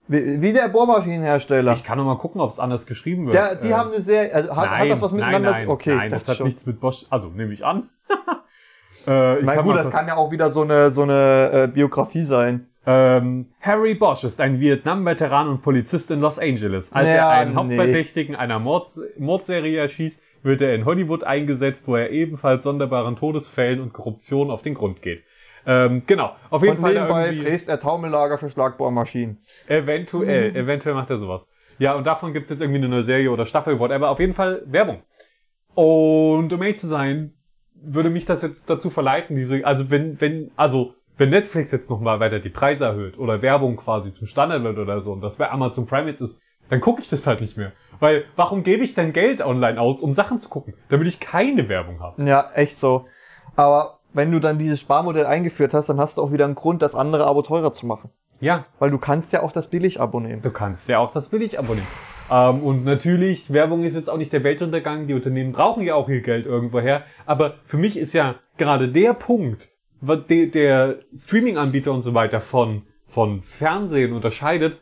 Wie, 0.09 0.41
wie 0.41 0.53
der 0.53 0.67
Bohrmaschinenhersteller. 0.69 1.71
Ich 1.73 1.83
kann 1.83 1.99
noch 1.99 2.05
mal 2.05 2.17
gucken, 2.17 2.41
ob 2.41 2.49
es 2.49 2.59
anders 2.59 2.87
geschrieben 2.87 3.25
wird. 3.25 3.35
Der, 3.35 3.53
die 3.55 3.69
Äh, 3.69 3.73
haben 3.73 3.91
eine 3.91 4.01
Serie. 4.01 4.33
Also 4.33 4.55
hat, 4.55 4.69
hat 4.71 4.89
das 4.89 5.01
was 5.03 5.11
miteinander 5.11 5.51
nein, 5.51 5.61
nein, 5.61 5.69
Okay, 5.69 5.95
nein, 5.95 6.09
das 6.09 6.27
hat 6.27 6.37
schon. 6.37 6.47
nichts 6.47 6.65
mit 6.65 6.79
Bosch, 6.79 7.05
also 7.11 7.27
nehme 7.29 7.53
ich 7.53 7.63
an. 7.63 7.89
äh, 9.07 9.39
ich 9.39 9.45
Na 9.45 9.61
gut, 9.61 9.75
das 9.75 9.91
kann 9.91 10.07
ja 10.07 10.15
auch 10.17 10.31
wieder 10.31 10.49
so 10.51 10.63
eine, 10.63 10.89
so 10.89 11.03
eine 11.03 11.51
äh, 11.53 11.67
Biografie 11.67 12.23
sein. 12.23 12.65
Ähm, 12.87 13.45
Harry 13.61 13.93
Bosch 13.93 14.23
ist 14.23 14.41
ein 14.41 14.59
Vietnam-Veteran 14.59 15.47
und 15.47 15.61
Polizist 15.61 16.09
in 16.09 16.21
Los 16.21 16.39
Angeles. 16.39 16.91
Als 16.91 17.07
er 17.07 17.15
Ja, 17.17 17.29
einen 17.29 17.51
nee. 17.51 17.57
Hauptverdächtigen 17.57 18.35
einer 18.35 18.57
Mord 18.57 18.89
Mordserie 19.19 19.77
erschießt, 19.77 20.23
wird 20.41 20.61
er 20.61 20.73
in 20.73 20.85
Hollywood 20.85 21.23
eingesetzt, 21.23 21.87
wo 21.87 21.95
er 21.97 22.09
ebenfalls 22.09 22.63
sonderbaren 22.63 23.15
Todesfällen 23.15 23.79
und 23.79 23.93
Korruption 23.93 24.49
auf 24.49 24.63
den 24.63 24.73
Grund 24.73 25.03
geht. 25.03 25.23
Ähm, 25.65 26.03
genau, 26.05 26.35
auf 26.49 26.63
jeden 26.63 26.77
Und 26.77 26.81
Fall 26.81 26.93
nebenbei 26.93 27.33
fräst 27.33 27.69
er 27.69 27.79
Taumellager 27.79 28.37
für 28.37 28.49
Schlagbohrmaschinen. 28.49 29.39
eventuell, 29.67 30.55
eventuell 30.55 30.95
macht 30.95 31.09
er 31.09 31.17
sowas. 31.17 31.47
Ja, 31.77 31.95
und 31.95 32.05
davon 32.05 32.33
gibt's 32.33 32.49
jetzt 32.49 32.61
irgendwie 32.61 32.79
eine 32.79 32.89
neue 32.89 33.03
Serie 33.03 33.31
oder 33.31 33.45
Staffel, 33.45 33.79
whatever. 33.79 34.09
Auf 34.09 34.19
jeden 34.19 34.33
Fall 34.33 34.63
Werbung. 34.65 35.01
Und 35.75 36.51
um 36.51 36.61
ehrlich 36.61 36.79
zu 36.79 36.87
sein, 36.87 37.33
würde 37.73 38.09
mich 38.09 38.25
das 38.25 38.41
jetzt 38.41 38.69
dazu 38.69 38.89
verleiten, 38.89 39.35
diese, 39.35 39.65
also 39.65 39.89
wenn, 39.89 40.19
wenn, 40.19 40.51
also 40.57 40.95
wenn 41.17 41.29
Netflix 41.29 41.71
jetzt 41.71 41.89
nochmal 41.89 42.19
weiter 42.19 42.39
die 42.39 42.49
Preise 42.49 42.85
erhöht 42.85 43.17
oder 43.17 43.41
Werbung 43.41 43.77
quasi 43.77 44.11
zum 44.11 44.27
Standard 44.27 44.63
wird 44.63 44.77
oder 44.77 45.01
so 45.01 45.11
und 45.13 45.21
das 45.21 45.37
bei 45.37 45.49
Amazon 45.49 45.85
Prime 45.85 46.09
jetzt 46.09 46.21
ist, 46.21 46.41
dann 46.69 46.81
gucke 46.81 47.01
ich 47.01 47.09
das 47.09 47.25
halt 47.25 47.41
nicht 47.41 47.57
mehr. 47.57 47.71
Weil 47.99 48.25
warum 48.35 48.63
gebe 48.63 48.83
ich 48.83 48.93
denn 48.93 49.13
Geld 49.13 49.41
online 49.41 49.79
aus, 49.79 50.01
um 50.01 50.13
Sachen 50.13 50.39
zu 50.39 50.49
gucken, 50.49 50.73
damit 50.89 51.07
ich 51.07 51.19
keine 51.19 51.67
Werbung 51.67 51.99
habe? 51.99 52.23
Ja, 52.23 52.51
echt 52.53 52.77
so. 52.77 53.07
Aber 53.55 53.98
wenn 54.13 54.31
du 54.31 54.39
dann 54.39 54.57
dieses 54.57 54.79
Sparmodell 54.79 55.25
eingeführt 55.25 55.73
hast, 55.73 55.89
dann 55.89 55.99
hast 55.99 56.17
du 56.17 56.21
auch 56.21 56.31
wieder 56.31 56.45
einen 56.45 56.55
Grund, 56.55 56.81
das 56.81 56.95
andere 56.95 57.25
Abo 57.25 57.41
teurer 57.41 57.71
zu 57.71 57.85
machen. 57.85 58.09
Ja, 58.41 58.65
Weil 58.79 58.89
du 58.91 58.97
kannst 58.97 59.33
ja 59.33 59.43
auch 59.43 59.51
das 59.51 59.69
Billig-Abo 59.69 60.19
nehmen. 60.21 60.41
Du 60.41 60.51
kannst 60.51 60.87
ja 60.87 60.99
auch 60.99 61.11
das 61.11 61.27
Billig-Abo 61.27 61.73
nehmen. 61.73 61.87
Ähm, 62.31 62.63
und 62.63 62.85
natürlich, 62.85 63.51
Werbung 63.51 63.83
ist 63.83 63.95
jetzt 63.95 64.09
auch 64.09 64.17
nicht 64.17 64.31
der 64.31 64.43
Weltuntergang. 64.43 65.07
Die 65.07 65.13
Unternehmen 65.13 65.51
brauchen 65.51 65.83
ja 65.83 65.95
auch 65.95 66.07
ihr 66.07 66.21
Geld 66.21 66.45
irgendwoher. 66.45 67.03
Aber 67.25 67.55
für 67.65 67.77
mich 67.77 67.97
ist 67.97 68.13
ja 68.13 68.35
gerade 68.57 68.89
der 68.89 69.13
Punkt, 69.13 69.69
der 70.01 70.99
Streaming-Anbieter 71.13 71.91
und 71.91 72.01
so 72.01 72.13
weiter 72.13 72.39
von, 72.39 72.83
von 73.07 73.41
Fernsehen 73.41 74.13
unterscheidet, 74.13 74.79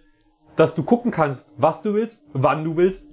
dass 0.56 0.76
du 0.76 0.84
gucken 0.84 1.12
kannst, 1.12 1.54
was 1.58 1.82
du 1.82 1.94
willst, 1.96 2.28
wann 2.34 2.64
du 2.64 2.76
willst 2.78 3.08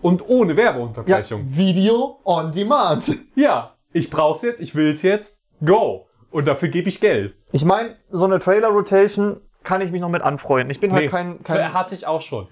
und 0.00 0.28
ohne 0.28 0.52
Ja, 0.52 0.56
Werbeunterbrechung. 0.58 1.44
Video 1.54 2.18
on 2.24 2.52
Demand. 2.52 3.14
Ja, 3.34 3.74
ich 3.92 4.08
brauch's 4.10 4.42
jetzt, 4.42 4.60
ich 4.60 4.74
will's 4.74 5.02
jetzt, 5.02 5.41
go. 5.64 6.06
Und 6.30 6.46
dafür 6.48 6.68
gebe 6.68 6.88
ich 6.88 7.00
Geld. 7.00 7.34
Ich 7.52 7.64
meine, 7.64 7.96
so 8.08 8.24
eine 8.24 8.38
Trailer-Rotation 8.38 9.38
kann 9.62 9.80
ich 9.82 9.92
mich 9.92 10.00
noch 10.00 10.08
mit 10.08 10.22
anfreunden. 10.22 10.70
Ich 10.70 10.80
bin 10.80 10.92
halt 10.92 11.04
Nee, 11.04 11.08
kein, 11.08 11.42
kein 11.44 11.72
hasse 11.74 11.94
ich 11.94 12.06
auch 12.06 12.22
schon. 12.22 12.48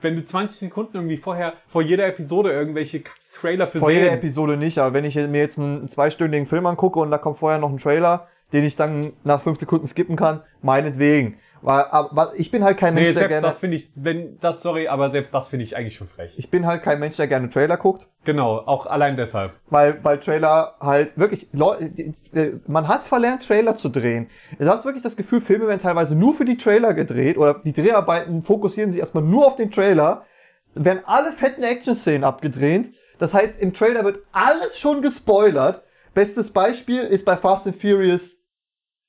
Wenn 0.00 0.16
du 0.16 0.24
20 0.24 0.58
Sekunden 0.68 0.96
irgendwie 0.96 1.16
vorher, 1.16 1.54
vor 1.66 1.82
jeder 1.82 2.06
Episode 2.06 2.52
irgendwelche 2.52 3.00
K- 3.00 3.10
Trailer 3.34 3.66
für 3.66 3.78
vor 3.78 3.90
jeder 3.90 4.04
Serien- 4.10 4.18
Episode 4.18 4.56
nicht, 4.58 4.78
aber 4.78 4.92
wenn 4.94 5.04
ich 5.04 5.16
mir 5.16 5.38
jetzt 5.40 5.58
einen 5.58 5.88
zweistündigen 5.88 6.46
Film 6.46 6.66
angucke 6.66 7.00
und 7.00 7.10
da 7.10 7.18
kommt 7.18 7.38
vorher 7.38 7.58
noch 7.58 7.70
ein 7.70 7.78
Trailer, 7.78 8.28
den 8.52 8.64
ich 8.64 8.76
dann 8.76 9.12
nach 9.24 9.40
fünf 9.42 9.58
Sekunden 9.58 9.86
skippen 9.86 10.14
kann, 10.14 10.42
meinetwegen. 10.60 11.38
Weil, 11.64 11.84
aber 11.90 12.32
ich 12.36 12.50
bin 12.50 12.64
halt 12.64 12.76
kein 12.76 12.92
Mensch, 12.94 13.08
Nee, 13.08 13.12
der 13.14 13.20
selbst 13.20 13.32
gerne, 13.34 13.46
das 13.46 13.58
finde 13.58 13.76
ich, 13.76 13.90
wenn, 13.94 14.38
das, 14.40 14.62
sorry, 14.62 14.88
aber 14.88 15.10
selbst 15.10 15.32
das 15.32 15.46
finde 15.48 15.64
ich 15.64 15.76
eigentlich 15.76 15.94
schon 15.94 16.08
frech. 16.08 16.34
ich 16.36 16.50
bin 16.50 16.66
halt 16.66 16.82
kein 16.82 16.98
Mensch, 16.98 17.16
der 17.16 17.28
gerne 17.28 17.48
Trailer 17.48 17.76
guckt. 17.76 18.08
Genau, 18.24 18.58
auch 18.58 18.86
allein 18.86 19.16
deshalb. 19.16 19.52
weil, 19.70 20.02
weil 20.04 20.18
Trailer 20.18 20.74
halt 20.80 21.16
wirklich, 21.16 21.48
die- 21.52 22.12
man 22.66 22.88
hat 22.88 23.04
verlernt, 23.04 23.46
Trailer 23.46 23.76
zu 23.76 23.88
drehen. 23.90 24.28
Du 24.58 24.66
hast 24.66 24.84
wirklich 24.84 25.04
das 25.04 25.16
Gefühl, 25.16 25.40
Filme 25.40 25.68
werden 25.68 25.80
teilweise 25.80 26.16
nur 26.16 26.34
für 26.34 26.44
die 26.44 26.56
Trailer 26.56 26.94
gedreht 26.94 27.38
oder 27.38 27.54
die 27.54 27.72
Dreharbeiten 27.72 28.42
fokussieren 28.42 28.90
sich 28.90 28.98
erstmal 29.00 29.22
nur 29.24 29.46
auf 29.46 29.54
den 29.56 29.70
Trailer, 29.70 30.24
werden 30.74 31.02
alle 31.04 31.32
fetten 31.32 31.62
Action-Szenen 31.62 32.24
abgedreht. 32.24 32.90
Das 33.18 33.34
heißt, 33.34 33.60
im 33.60 33.72
Trailer 33.72 34.04
wird 34.04 34.18
alles 34.32 34.78
schon 34.78 35.00
gespoilert. 35.00 35.82
Bestes 36.12 36.50
Beispiel 36.52 37.02
ist 37.02 37.24
bei 37.24 37.36
Fast 37.36 37.66
and 37.68 37.76
Furious, 37.76 38.44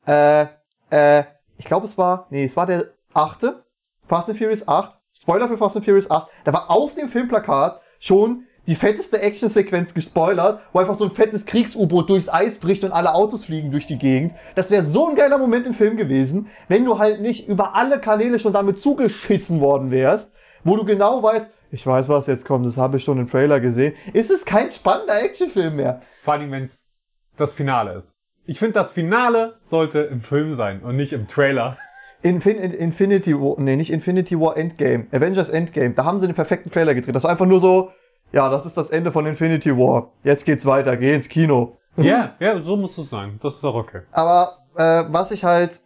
äh, 0.06 0.46
äh, 0.92 1.24
ich 1.58 1.66
glaube 1.66 1.86
es 1.86 1.98
war, 1.98 2.28
nee, 2.30 2.44
es 2.44 2.58
war 2.58 2.66
der 2.66 2.94
achte, 3.14 3.66
Fast 4.06 4.30
and 4.30 4.38
Furious 4.38 4.68
8, 4.68 4.98
Spoiler 5.14 5.48
für 5.48 5.58
Fast 5.58 5.76
and 5.76 5.86
Furious 5.86 6.10
8, 6.10 6.30
da 6.44 6.54
war 6.54 6.70
auf 6.70 6.96
dem 6.96 7.10
Filmplakat 7.10 7.82
schon 8.00 8.46
die 8.68 8.76
fetteste 8.76 9.22
Actionsequenz 9.22 9.94
gespoilert, 9.94 10.62
wo 10.72 10.80
einfach 10.80 10.96
so 10.96 11.06
ein 11.06 11.12
fettes 11.12 11.46
Kriegs-U-Boot 11.46 12.10
durchs 12.10 12.30
Eis 12.30 12.60
bricht 12.60 12.84
und 12.84 12.94
alle 12.94 13.14
Autos 13.14 13.46
fliegen 13.46 13.72
durch 13.72 13.88
die 13.88 13.98
Gegend. 13.98 14.34
Das 14.56 14.72
wäre 14.72 14.86
so 14.86 15.10
ein 15.10 15.16
geiler 15.16 15.38
Moment 15.38 15.68
im 15.68 15.74
Film 15.74 15.98
gewesen, 15.98 16.50
wenn 16.70 16.86
du 16.86 16.98
halt 16.98 17.22
nicht 17.22 17.48
über 17.50 17.76
alle 17.76 18.00
Kanäle 18.00 18.40
schon 18.40 18.54
damit 18.54 18.78
zugeschissen 18.78 19.60
worden 19.60 19.92
wärst, 19.92 20.36
wo 20.64 20.78
du 20.78 20.86
genau 20.86 21.22
weißt, 21.22 21.54
ich 21.72 21.86
weiß, 21.86 22.08
was 22.08 22.28
jetzt 22.28 22.46
kommt, 22.46 22.66
das 22.66 22.78
habe 22.78 22.98
ich 22.98 23.04
schon 23.04 23.20
im 23.20 23.30
Trailer 23.30 23.60
gesehen. 23.60 23.96
Ist 24.14 24.32
es 24.32 24.46
kein 24.46 24.72
spannender 24.72 25.22
Actionfilm 25.22 25.76
mehr? 25.76 26.02
Vor 26.24 26.36
allem, 26.36 26.52
wenn 26.52 26.64
es 26.64 26.90
das 27.36 27.52
Finale 27.52 27.96
ist. 27.96 28.16
Ich 28.46 28.60
finde, 28.60 28.74
das 28.74 28.92
Finale 28.92 29.56
sollte 29.60 30.00
im 30.02 30.22
Film 30.22 30.54
sein 30.56 30.82
und 30.82 30.96
nicht 30.98 31.14
im 31.14 31.28
Trailer. 31.28 31.78
Infin 32.22 32.58
In- 32.58 32.74
Infinity 32.74 33.34
War, 33.40 33.60
nee, 33.60 33.76
nicht 33.76 33.92
Infinity 33.92 34.40
War 34.40 34.58
Endgame, 34.58 35.08
Avengers 35.12 35.50
Endgame, 35.50 35.92
da 35.94 36.06
haben 36.06 36.20
sie 36.20 36.28
den 36.28 36.36
perfekten 36.36 36.72
Trailer 36.72 36.94
gedreht. 36.94 37.16
Das 37.16 37.24
war 37.24 37.32
einfach 37.32 37.46
nur 37.46 37.60
so, 37.60 37.92
ja, 38.32 38.50
das 38.50 38.66
ist 38.66 38.76
das 38.78 38.90
Ende 38.92 39.12
von 39.12 39.26
Infinity 39.26 39.76
War. 39.78 40.12
Jetzt 40.24 40.46
geht's 40.46 40.66
weiter, 40.66 40.96
geh 40.98 41.14
ins 41.14 41.30
Kino. 41.30 41.78
Ja, 41.98 42.36
ja, 42.40 42.62
so 42.64 42.76
muss 42.76 42.98
es 42.98 43.10
sein. 43.10 43.40
Das 43.42 43.56
ist 43.56 43.64
doch 43.64 43.76
okay. 43.76 44.02
Aber 44.12 44.58
äh, 44.76 45.04
was 45.10 45.32
ich 45.32 45.44
halt 45.44 45.80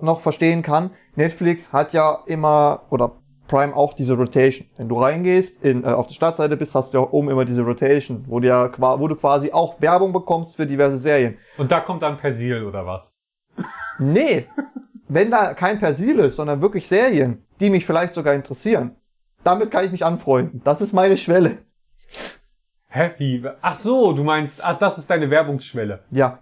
noch 0.00 0.20
verstehen 0.20 0.62
kann, 0.62 0.90
Netflix 1.16 1.72
hat 1.72 1.92
ja 1.92 2.20
immer, 2.26 2.82
oder 2.90 3.12
Prime 3.50 3.74
auch 3.74 3.94
diese 3.94 4.14
Rotation. 4.16 4.68
Wenn 4.76 4.88
du 4.88 5.00
reingehst, 5.00 5.64
in, 5.64 5.82
äh, 5.82 5.88
auf 5.88 6.06
der 6.06 6.14
Startseite 6.14 6.56
bist, 6.56 6.72
hast 6.76 6.94
du 6.94 6.98
ja 6.98 7.08
oben 7.10 7.30
immer 7.30 7.44
diese 7.44 7.62
Rotation, 7.62 8.24
wo 8.28 8.38
du, 8.38 8.46
ja, 8.46 8.70
wo 8.78 9.08
du 9.08 9.16
quasi 9.16 9.50
auch 9.50 9.80
Werbung 9.80 10.12
bekommst 10.12 10.54
für 10.54 10.66
diverse 10.66 10.98
Serien. 10.98 11.36
Und 11.58 11.72
da 11.72 11.80
kommt 11.80 12.02
dann 12.02 12.16
Persil 12.16 12.64
oder 12.64 12.86
was? 12.86 13.20
Nee, 13.98 14.46
wenn 15.08 15.32
da 15.32 15.54
kein 15.54 15.80
Persil 15.80 16.20
ist, 16.20 16.36
sondern 16.36 16.60
wirklich 16.62 16.86
Serien, 16.86 17.42
die 17.58 17.70
mich 17.70 17.84
vielleicht 17.84 18.14
sogar 18.14 18.34
interessieren, 18.34 18.94
damit 19.42 19.72
kann 19.72 19.84
ich 19.84 19.90
mich 19.90 20.04
anfreunden. 20.04 20.60
Das 20.62 20.80
ist 20.80 20.92
meine 20.92 21.16
Schwelle. 21.16 21.58
Hä? 22.88 23.10
Wie? 23.18 23.44
Ach 23.60 23.76
so, 23.76 24.12
du 24.12 24.22
meinst, 24.22 24.64
ach, 24.64 24.78
das 24.78 24.96
ist 24.98 25.10
deine 25.10 25.28
Werbungsschwelle. 25.28 26.04
Ja, 26.10 26.38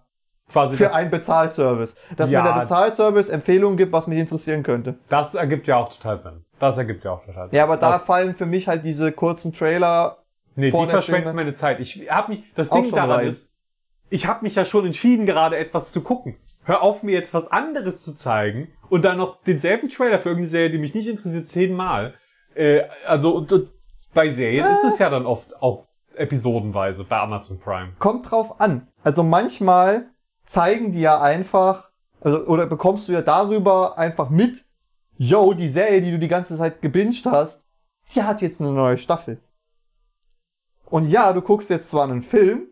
Quasi 0.51 0.77
für 0.79 0.95
einen 0.95 1.11
Bezahlservice. 1.11 1.97
Dass 2.17 2.31
Ja. 2.31 2.43
mir 2.43 2.53
der 2.53 2.61
Bezahlservice 2.61 3.29
Empfehlungen 3.29 3.77
gibt, 3.77 3.93
was 3.93 4.07
mich 4.07 4.19
interessieren 4.19 4.63
könnte. 4.63 4.97
das 5.09 5.35
ergibt 5.35 5.69
ja 5.69 5.77
auch 5.77 5.93
total 5.93 6.21
Sinn. 6.21 6.45
Das 6.59 6.79
ergibt 6.79 7.05
ja 7.05 7.13
auch 7.13 7.25
total 7.25 7.47
Sinn. 7.47 7.55
Ja, 7.55 7.65
aber 7.65 7.77
da 7.77 7.93
das, 7.93 8.05
fallen 8.05 8.35
für 8.35 8.47
mich 8.47 8.69
halt 8.69 8.85
diese 8.85 9.13
kurzen 9.13 9.53
Trailer. 9.53 10.19
Nee, 10.57 10.71
vor 10.71 10.87
die 10.87 10.91
verschwenden 10.91 11.35
meine 11.37 11.55
Zeit. 11.55 11.81
Ich 11.81 12.11
hab 12.11 12.29
mich, 12.29 12.43
das 12.55 12.71
Ding 12.71 12.91
daran 12.91 13.11
rein. 13.21 13.29
ist, 13.29 13.53
ich 14.11 14.27
habe 14.27 14.43
mich 14.43 14.55
ja 14.55 14.65
schon 14.65 14.87
entschieden, 14.87 15.27
gerade 15.27 15.57
etwas 15.57 15.93
zu 15.93 16.03
gucken. 16.03 16.37
Hör 16.65 16.83
auf, 16.83 17.03
mir 17.03 17.13
jetzt 17.13 17.33
was 17.33 17.51
anderes 17.51 18.03
zu 18.03 18.17
zeigen 18.17 18.69
und 18.89 19.05
dann 19.05 19.19
noch 19.19 19.43
denselben 19.43 19.89
Trailer 19.89 20.19
für 20.19 20.31
irgendeine 20.31 20.51
Serie, 20.51 20.71
die 20.71 20.79
mich 20.79 20.95
nicht 20.95 21.09
interessiert, 21.09 21.49
zehnmal. 21.49 22.15
Äh, 22.55 22.83
also 23.07 23.35
und, 23.37 23.53
und 23.53 23.71
bei 24.15 24.31
Serien 24.31 24.67
ist 24.67 24.95
es 24.95 24.99
ja 24.99 25.11
dann 25.11 25.27
oft 25.27 25.63
auch 25.63 25.87
episodenweise 26.15 27.05
bei 27.05 27.19
Amazon 27.19 27.61
Prime. 27.61 27.93
Kommt 27.99 28.31
drauf 28.31 28.61
an. 28.61 28.89
Also 29.05 29.23
manchmal 29.23 30.07
zeigen 30.45 30.93
die 30.93 31.01
ja 31.01 31.21
einfach, 31.21 31.91
also, 32.21 32.41
oder 32.47 32.67
bekommst 32.67 33.09
du 33.09 33.13
ja 33.13 33.23
darüber 33.23 33.97
einfach 33.99 34.29
mit, 34.31 34.65
yo, 35.19 35.53
die 35.53 35.69
Serie, 35.69 36.01
die 36.01 36.13
du 36.13 36.19
die 36.19 36.29
ganze 36.29 36.57
Zeit 36.57 36.81
gebinged 36.81 37.27
hast, 37.27 37.67
die 38.15 38.23
hat 38.23 38.41
jetzt 38.41 38.61
eine 38.61 38.73
neue 38.73 38.97
Staffel. 38.97 39.39
Und 40.87 41.11
ja, 41.11 41.33
du 41.33 41.43
guckst 41.43 41.69
jetzt 41.69 41.91
zwar 41.91 42.05
einen 42.05 42.23
Film, 42.23 42.69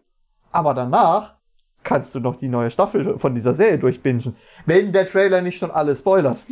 aber 0.51 0.73
danach 0.73 1.37
kannst 1.83 2.15
du 2.15 2.21
noch 2.21 2.37
die 2.37 2.49
neue 2.49 2.71
Staffel 2.71 3.19
von 3.19 3.35
dieser 3.35 3.53
Serie 3.53 3.79
durchbingen. 3.79 4.35
Wenn 4.65 4.93
der 4.93 5.07
Trailer 5.07 5.43
nicht 5.43 5.59
schon 5.59 5.71
alles 5.71 5.99
spoilert. 5.99 6.43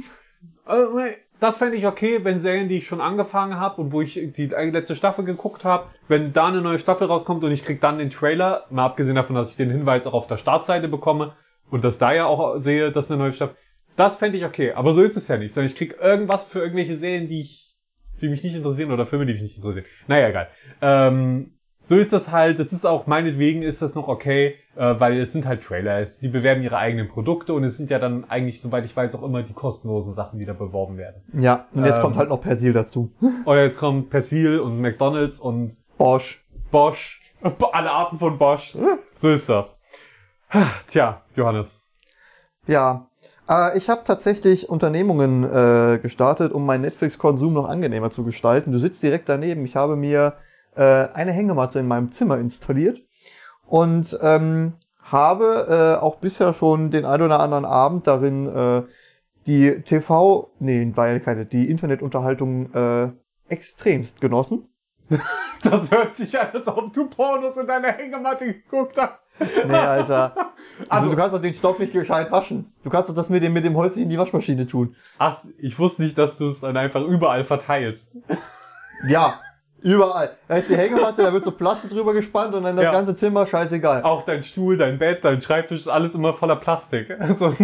äh, 0.68 1.14
das 1.40 1.56
fände 1.56 1.76
ich 1.76 1.86
okay, 1.86 2.24
wenn 2.24 2.40
Serien, 2.40 2.68
die 2.68 2.78
ich 2.78 2.86
schon 2.86 3.00
angefangen 3.00 3.58
habe 3.58 3.80
und 3.80 3.92
wo 3.92 4.00
ich 4.00 4.14
die 4.14 4.46
letzte 4.46 4.96
Staffel 4.96 5.24
geguckt 5.24 5.64
habe, 5.64 5.86
wenn 6.08 6.32
da 6.32 6.46
eine 6.46 6.60
neue 6.60 6.78
Staffel 6.78 7.08
rauskommt 7.08 7.42
und 7.44 7.52
ich 7.52 7.64
krieg 7.64 7.80
dann 7.80 7.98
den 7.98 8.10
Trailer, 8.10 8.64
mal 8.70 8.86
abgesehen 8.86 9.16
davon, 9.16 9.36
dass 9.36 9.50
ich 9.50 9.56
den 9.56 9.70
Hinweis 9.70 10.06
auch 10.06 10.14
auf 10.14 10.26
der 10.26 10.38
Startseite 10.38 10.88
bekomme 10.88 11.34
und 11.70 11.84
dass 11.84 11.98
da 11.98 12.12
ja 12.12 12.26
auch 12.26 12.60
sehe, 12.60 12.92
dass 12.92 13.10
eine 13.10 13.18
neue 13.18 13.32
Staffel, 13.32 13.56
das 13.96 14.16
fände 14.16 14.38
ich 14.38 14.44
okay. 14.44 14.72
Aber 14.72 14.94
so 14.94 15.02
ist 15.02 15.16
es 15.16 15.28
ja 15.28 15.36
nicht, 15.36 15.52
sondern 15.54 15.70
ich 15.70 15.76
krieg 15.76 15.96
irgendwas 16.00 16.44
für 16.44 16.60
irgendwelche 16.60 16.96
Serien, 16.96 17.28
die 17.28 17.40
ich, 17.40 17.76
die 18.20 18.28
mich 18.28 18.42
nicht 18.42 18.56
interessieren 18.56 18.90
oder 18.92 19.06
Filme, 19.06 19.26
die 19.26 19.32
mich 19.34 19.42
nicht 19.42 19.56
interessieren. 19.56 19.86
Naja, 20.06 20.28
egal. 20.28 20.48
Ähm, 20.80 21.50
so 21.86 21.96
ist 21.96 22.12
das 22.14 22.32
halt, 22.32 22.58
das 22.58 22.72
ist 22.72 22.86
auch, 22.86 23.06
meinetwegen 23.06 23.60
ist 23.60 23.82
das 23.82 23.94
noch 23.94 24.08
okay, 24.08 24.54
äh, 24.74 24.94
weil 24.98 25.20
es 25.20 25.32
sind 25.32 25.44
halt 25.46 25.62
Trailer, 25.62 26.06
sie 26.06 26.28
bewerben 26.28 26.62
ihre 26.62 26.78
eigenen 26.78 27.08
Produkte 27.08 27.52
und 27.52 27.62
es 27.62 27.76
sind 27.76 27.90
ja 27.90 27.98
dann 27.98 28.24
eigentlich, 28.24 28.62
soweit 28.62 28.86
ich 28.86 28.96
weiß, 28.96 29.14
auch 29.16 29.22
immer 29.22 29.42
die 29.42 29.52
kostenlosen 29.52 30.14
Sachen, 30.14 30.38
die 30.38 30.46
da 30.46 30.54
beworben 30.54 30.96
werden. 30.96 31.22
Ja, 31.34 31.66
und 31.74 31.84
jetzt 31.84 31.96
Ähm. 31.96 32.02
kommt 32.02 32.16
halt 32.16 32.30
noch 32.30 32.40
Persil 32.40 32.72
dazu. 32.72 33.12
Oder 33.44 33.64
jetzt 33.64 33.78
kommt 33.78 34.08
Persil 34.08 34.60
und 34.60 34.80
McDonalds 34.80 35.38
und 35.38 35.76
Bosch. 35.98 36.42
Bosch, 36.70 37.20
alle 37.72 37.90
Arten 37.90 38.18
von 38.18 38.38
Bosch. 38.38 38.74
So 39.14 39.28
ist 39.30 39.48
das. 39.50 39.78
Tja, 40.86 41.22
Johannes. 41.36 41.82
Ja, 42.66 43.08
ich 43.76 43.90
habe 43.90 44.02
tatsächlich 44.04 44.68
Unternehmungen 44.68 45.44
äh, 45.44 45.98
gestartet, 45.98 46.52
um 46.52 46.64
meinen 46.64 46.82
Netflix-Konsum 46.82 47.52
noch 47.52 47.68
angenehmer 47.68 48.10
zu 48.10 48.24
gestalten. 48.24 48.72
Du 48.72 48.78
sitzt 48.78 49.02
direkt 49.02 49.28
daneben. 49.28 49.64
Ich 49.64 49.76
habe 49.76 49.96
mir 49.96 50.34
äh, 50.76 50.82
eine 50.82 51.32
Hängematte 51.32 51.78
in 51.78 51.86
meinem 51.86 52.10
Zimmer 52.10 52.38
installiert 52.38 53.00
und 53.66 54.18
ähm, 54.22 54.74
habe 55.02 55.98
äh, 56.00 56.02
auch 56.02 56.16
bisher 56.16 56.54
schon 56.54 56.90
den 56.90 57.04
ein 57.04 57.20
oder 57.20 57.40
anderen 57.40 57.64
Abend 57.64 58.06
darin 58.06 58.46
äh, 58.48 58.82
die 59.46 59.82
TV, 59.82 60.50
nee, 60.58 60.90
ja 60.96 61.18
keine, 61.18 61.44
die 61.44 61.68
Internetunterhaltung 61.70 62.72
äh, 62.72 63.08
extremst 63.48 64.20
genossen. 64.20 64.68
Das 65.62 65.90
hört 65.90 66.14
sich 66.14 66.38
an, 66.38 66.48
als 66.52 66.68
ob 66.68 66.92
du 66.92 67.08
Pornos 67.08 67.56
in 67.56 67.66
deiner 67.66 67.92
Hängematte 67.92 68.44
geguckt 68.52 68.98
hast. 68.98 69.23
Nee, 69.38 69.74
Alter. 69.74 70.34
Also, 70.88 71.04
Also- 71.04 71.10
du 71.10 71.16
kannst 71.16 71.34
doch 71.36 71.40
den 71.40 71.54
Stoff 71.54 71.78
nicht 71.78 71.92
gescheit 71.92 72.32
waschen. 72.32 72.72
Du 72.82 72.90
kannst 72.90 73.08
doch 73.08 73.14
das 73.14 73.30
mit 73.30 73.44
dem, 73.44 73.52
mit 73.52 73.64
dem 73.64 73.76
Holz 73.76 73.94
nicht 73.94 74.04
in 74.04 74.10
die 74.10 74.18
Waschmaschine 74.18 74.66
tun. 74.66 74.96
Ach, 75.18 75.38
ich 75.58 75.78
wusste 75.78 76.02
nicht, 76.02 76.18
dass 76.18 76.36
du 76.36 76.48
es 76.48 76.60
dann 76.60 76.76
einfach 76.76 77.00
überall 77.02 77.44
verteilst. 77.44 78.16
Ja, 79.06 79.38
überall. 79.82 80.32
Da 80.48 80.56
ist 80.56 80.68
die 80.70 80.76
Hängematte, 80.76 81.22
da 81.22 81.32
wird 81.32 81.44
so 81.44 81.52
Plastik 81.52 81.90
drüber 81.92 82.12
gespannt 82.12 82.54
und 82.54 82.64
dann 82.64 82.74
das 82.74 82.86
Ja. 82.86 82.90
ganze 82.92 83.14
Zimmer, 83.14 83.46
scheißegal. 83.46 84.02
Auch 84.02 84.22
dein 84.24 84.42
Stuhl, 84.42 84.76
dein 84.76 84.98
Bett, 84.98 85.24
dein 85.24 85.40
Schreibtisch 85.40 85.80
ist 85.82 85.88
alles 85.88 86.16
immer 86.16 86.32
voller 86.32 86.56
Plastik. 86.56 87.08
Also, 87.20 87.54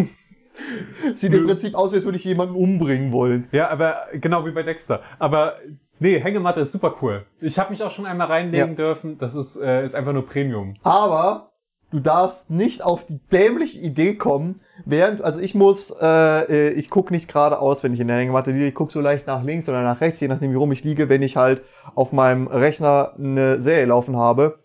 Sieht 1.14 1.32
im 1.32 1.46
Prinzip 1.46 1.74
aus, 1.74 1.92
als 1.94 2.04
würde 2.04 2.18
ich 2.18 2.24
jemanden 2.24 2.54
umbringen 2.54 3.12
wollen. 3.12 3.48
ja, 3.50 3.68
aber 3.70 4.02
genau 4.12 4.44
wie 4.46 4.50
bei 4.50 4.62
Dexter. 4.62 5.00
Aber 5.18 5.54
nee, 5.98 6.20
Hängematte 6.20 6.60
ist 6.60 6.72
super 6.72 6.94
cool. 7.02 7.24
Ich 7.40 7.58
habe 7.58 7.70
mich 7.70 7.82
auch 7.82 7.90
schon 7.90 8.06
einmal 8.06 8.26
reinlegen 8.28 8.70
Ja. 8.70 8.74
dürfen. 8.74 9.18
Das 9.18 9.34
ist, 9.34 9.56
äh, 9.56 9.84
ist 9.84 9.94
einfach 9.94 10.12
nur 10.12 10.26
Premium. 10.26 10.74
Aber 10.82 11.49
du 11.90 12.00
darfst 12.00 12.50
nicht 12.50 12.82
auf 12.82 13.04
die 13.04 13.18
dämliche 13.32 13.78
Idee 13.78 14.14
kommen, 14.14 14.60
während, 14.84 15.22
also 15.22 15.40
ich 15.40 15.54
muss, 15.54 15.90
äh, 16.00 16.68
äh, 16.68 16.70
ich 16.70 16.90
guck 16.90 17.10
nicht 17.10 17.28
geradeaus, 17.28 17.82
wenn 17.82 17.92
ich 17.92 18.00
in 18.00 18.08
der 18.08 18.16
Hängematte 18.16 18.52
liege, 18.52 18.66
ich 18.66 18.74
guck 18.74 18.92
so 18.92 19.00
leicht 19.00 19.26
nach 19.26 19.42
links 19.42 19.68
oder 19.68 19.82
nach 19.82 20.00
rechts, 20.00 20.20
je 20.20 20.28
nachdem 20.28 20.52
wie 20.52 20.56
rum 20.56 20.72
ich 20.72 20.84
liege, 20.84 21.08
wenn 21.08 21.22
ich 21.22 21.36
halt 21.36 21.62
auf 21.94 22.12
meinem 22.12 22.46
Rechner 22.46 23.14
eine 23.18 23.60
Serie 23.60 23.86
laufen 23.86 24.16
habe. 24.16 24.60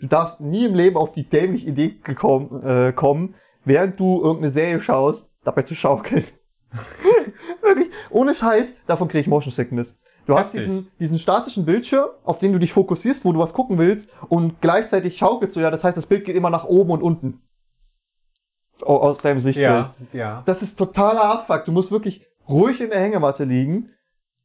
Du 0.00 0.06
darfst 0.06 0.40
nie 0.40 0.66
im 0.66 0.74
Leben 0.74 0.96
auf 0.96 1.12
die 1.12 1.28
dämliche 1.28 1.68
Idee 1.68 1.94
gekommen, 2.02 2.62
äh, 2.64 2.92
kommen, 2.92 3.34
während 3.64 4.00
du 4.00 4.20
irgendeine 4.20 4.50
Serie 4.50 4.80
schaust, 4.80 5.32
dabei 5.44 5.62
zu 5.62 5.74
schaukeln. 5.74 6.24
Wirklich, 7.62 7.90
ohne 8.10 8.34
Scheiß, 8.34 8.76
davon 8.86 9.08
kriege 9.08 9.20
ich 9.20 9.26
Motion 9.28 9.52
Sickness. 9.52 9.98
Du 10.26 10.34
hast 10.36 10.52
diesen, 10.54 10.88
diesen 11.00 11.18
statischen 11.18 11.64
Bildschirm, 11.64 12.06
auf 12.24 12.38
den 12.38 12.52
du 12.52 12.58
dich 12.58 12.72
fokussierst, 12.72 13.24
wo 13.24 13.32
du 13.32 13.40
was 13.40 13.52
gucken 13.54 13.78
willst, 13.78 14.10
und 14.28 14.60
gleichzeitig 14.60 15.16
schaukelst 15.16 15.56
du 15.56 15.60
ja, 15.60 15.70
das 15.70 15.82
heißt, 15.84 15.96
das 15.96 16.06
Bild 16.06 16.24
geht 16.24 16.36
immer 16.36 16.50
nach 16.50 16.64
oben 16.64 16.90
und 16.92 17.02
unten. 17.02 17.40
Au- 18.82 18.98
Aus 19.00 19.18
deinem 19.18 19.40
Sichtfeld. 19.40 19.68
Ja, 20.12 20.18
ja. 20.18 20.42
Das 20.46 20.62
ist 20.62 20.76
totaler 20.76 21.24
Abfuck. 21.24 21.64
Du 21.64 21.72
musst 21.72 21.90
wirklich 21.90 22.26
ruhig 22.48 22.80
in 22.80 22.90
der 22.90 23.00
Hängematte 23.00 23.44
liegen. 23.44 23.90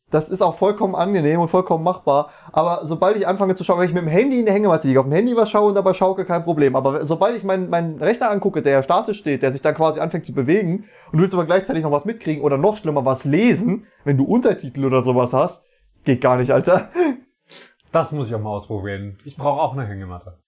Das 0.10 0.30
ist 0.30 0.42
auch 0.42 0.56
vollkommen 0.56 0.96
angenehm 0.96 1.42
und 1.42 1.50
vollkommen 1.50 1.84
machbar. 1.84 2.30
Aber 2.54 2.86
sobald 2.86 3.18
ich 3.18 3.28
anfange 3.28 3.56
zu 3.56 3.66
schauen, 3.66 3.80
wenn 3.80 3.88
ich 3.90 3.94
mit 3.94 4.04
dem 4.04 4.08
Handy 4.08 4.40
in 4.40 4.46
der 4.46 4.54
Hängematte 4.54 4.88
liege, 4.88 5.02
auf 5.02 5.06
dem 5.06 5.12
Handy 5.12 5.36
was 5.36 5.50
schaue 5.50 5.68
und 5.68 5.76
dabei 5.76 5.94
schaukel, 5.94 6.24
kein 6.24 6.44
Problem. 6.46 6.78
Aber 6.78 7.04
sobald 7.04 7.36
ich 7.36 7.44
meinen 7.44 7.70
meinen 7.70 7.98
Rechner 8.02 8.30
angucke, 8.32 8.62
der 8.62 8.72
ja 8.72 8.84
statisch 8.84 9.18
steht, 9.20 9.44
der 9.44 9.52
sich 9.52 9.62
dann 9.62 9.76
quasi 9.76 10.00
anfängt 10.00 10.26
zu 10.26 10.32
bewegen 10.34 10.86
und 11.12 11.18
du 11.18 11.20
willst 11.20 11.34
aber 11.34 11.44
gleichzeitig 11.46 11.84
noch 11.84 11.92
was 11.92 12.06
mitkriegen 12.06 12.42
oder 12.42 12.58
noch 12.58 12.78
schlimmer 12.78 13.04
was 13.04 13.26
lesen, 13.26 13.86
wenn 14.06 14.16
du 14.16 14.24
Untertitel 14.24 14.86
oder 14.86 15.02
sowas 15.02 15.34
hast, 15.34 15.66
geht 16.08 16.22
gar 16.22 16.38
nicht, 16.38 16.52
Alter. 16.52 16.90
Das 17.92 18.12
muss 18.12 18.28
ich 18.30 18.36
auch 18.36 18.42
mal 18.42 18.50
ausprobieren. 18.50 19.18
Ich 19.26 19.38
brauche 19.38 19.62
auch 19.62 19.74
eine 19.74 19.86
Hängematte. 19.86 20.40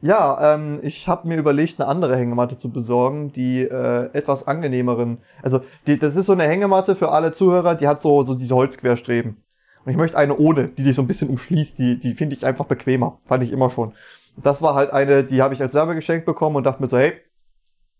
Ja, 0.00 0.54
ähm, 0.54 0.80
ich 0.82 1.06
habe 1.06 1.28
mir 1.28 1.36
überlegt, 1.36 1.80
eine 1.80 1.88
andere 1.88 2.16
Hängematte 2.16 2.56
zu 2.56 2.70
besorgen, 2.70 3.32
die 3.32 3.60
äh, 3.62 4.10
etwas 4.12 4.46
angenehmeren. 4.48 5.18
Also, 5.42 5.60
die, 5.86 5.98
das 5.98 6.16
ist 6.16 6.26
so 6.26 6.32
eine 6.32 6.44
Hängematte 6.44 6.96
für 6.96 7.10
alle 7.10 7.30
Zuhörer, 7.32 7.74
die 7.74 7.86
hat 7.86 8.00
so, 8.00 8.22
so 8.22 8.34
diese 8.34 8.54
Holzquerstreben. 8.54 9.36
Und 9.84 9.90
ich 9.90 9.96
möchte 9.96 10.16
eine 10.16 10.36
ohne, 10.36 10.68
die 10.68 10.82
dich 10.82 10.96
so 10.96 11.02
ein 11.02 11.06
bisschen 11.06 11.28
umschließt, 11.28 11.78
die, 11.78 11.98
die 11.98 12.14
finde 12.14 12.34
ich 12.34 12.44
einfach 12.46 12.64
bequemer. 12.66 13.20
Fand 13.26 13.44
ich 13.44 13.52
immer 13.52 13.70
schon. 13.70 13.92
Das 14.36 14.62
war 14.62 14.74
halt 14.74 14.92
eine, 14.92 15.24
die 15.24 15.42
habe 15.42 15.54
ich 15.54 15.60
als 15.60 15.74
Werbegeschenk 15.74 16.24
bekommen 16.24 16.56
und 16.56 16.64
dachte 16.64 16.80
mir 16.82 16.88
so, 16.88 16.98
hey, 16.98 17.14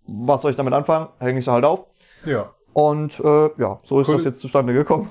was 0.07 0.42
soll 0.42 0.50
ich 0.50 0.57
damit 0.57 0.72
anfangen? 0.72 1.09
Hänge 1.18 1.38
ich 1.38 1.44
sie 1.44 1.53
halt 1.53 1.64
auf. 1.64 1.86
Ja. 2.24 2.50
Und 2.72 3.20
äh, 3.20 3.50
ja, 3.59 3.80
so 3.82 4.00
ist 4.00 4.09
Cool. 4.09 4.14
das 4.14 4.24
jetzt 4.24 4.40
zustande 4.40 4.72
gekommen. 4.72 5.11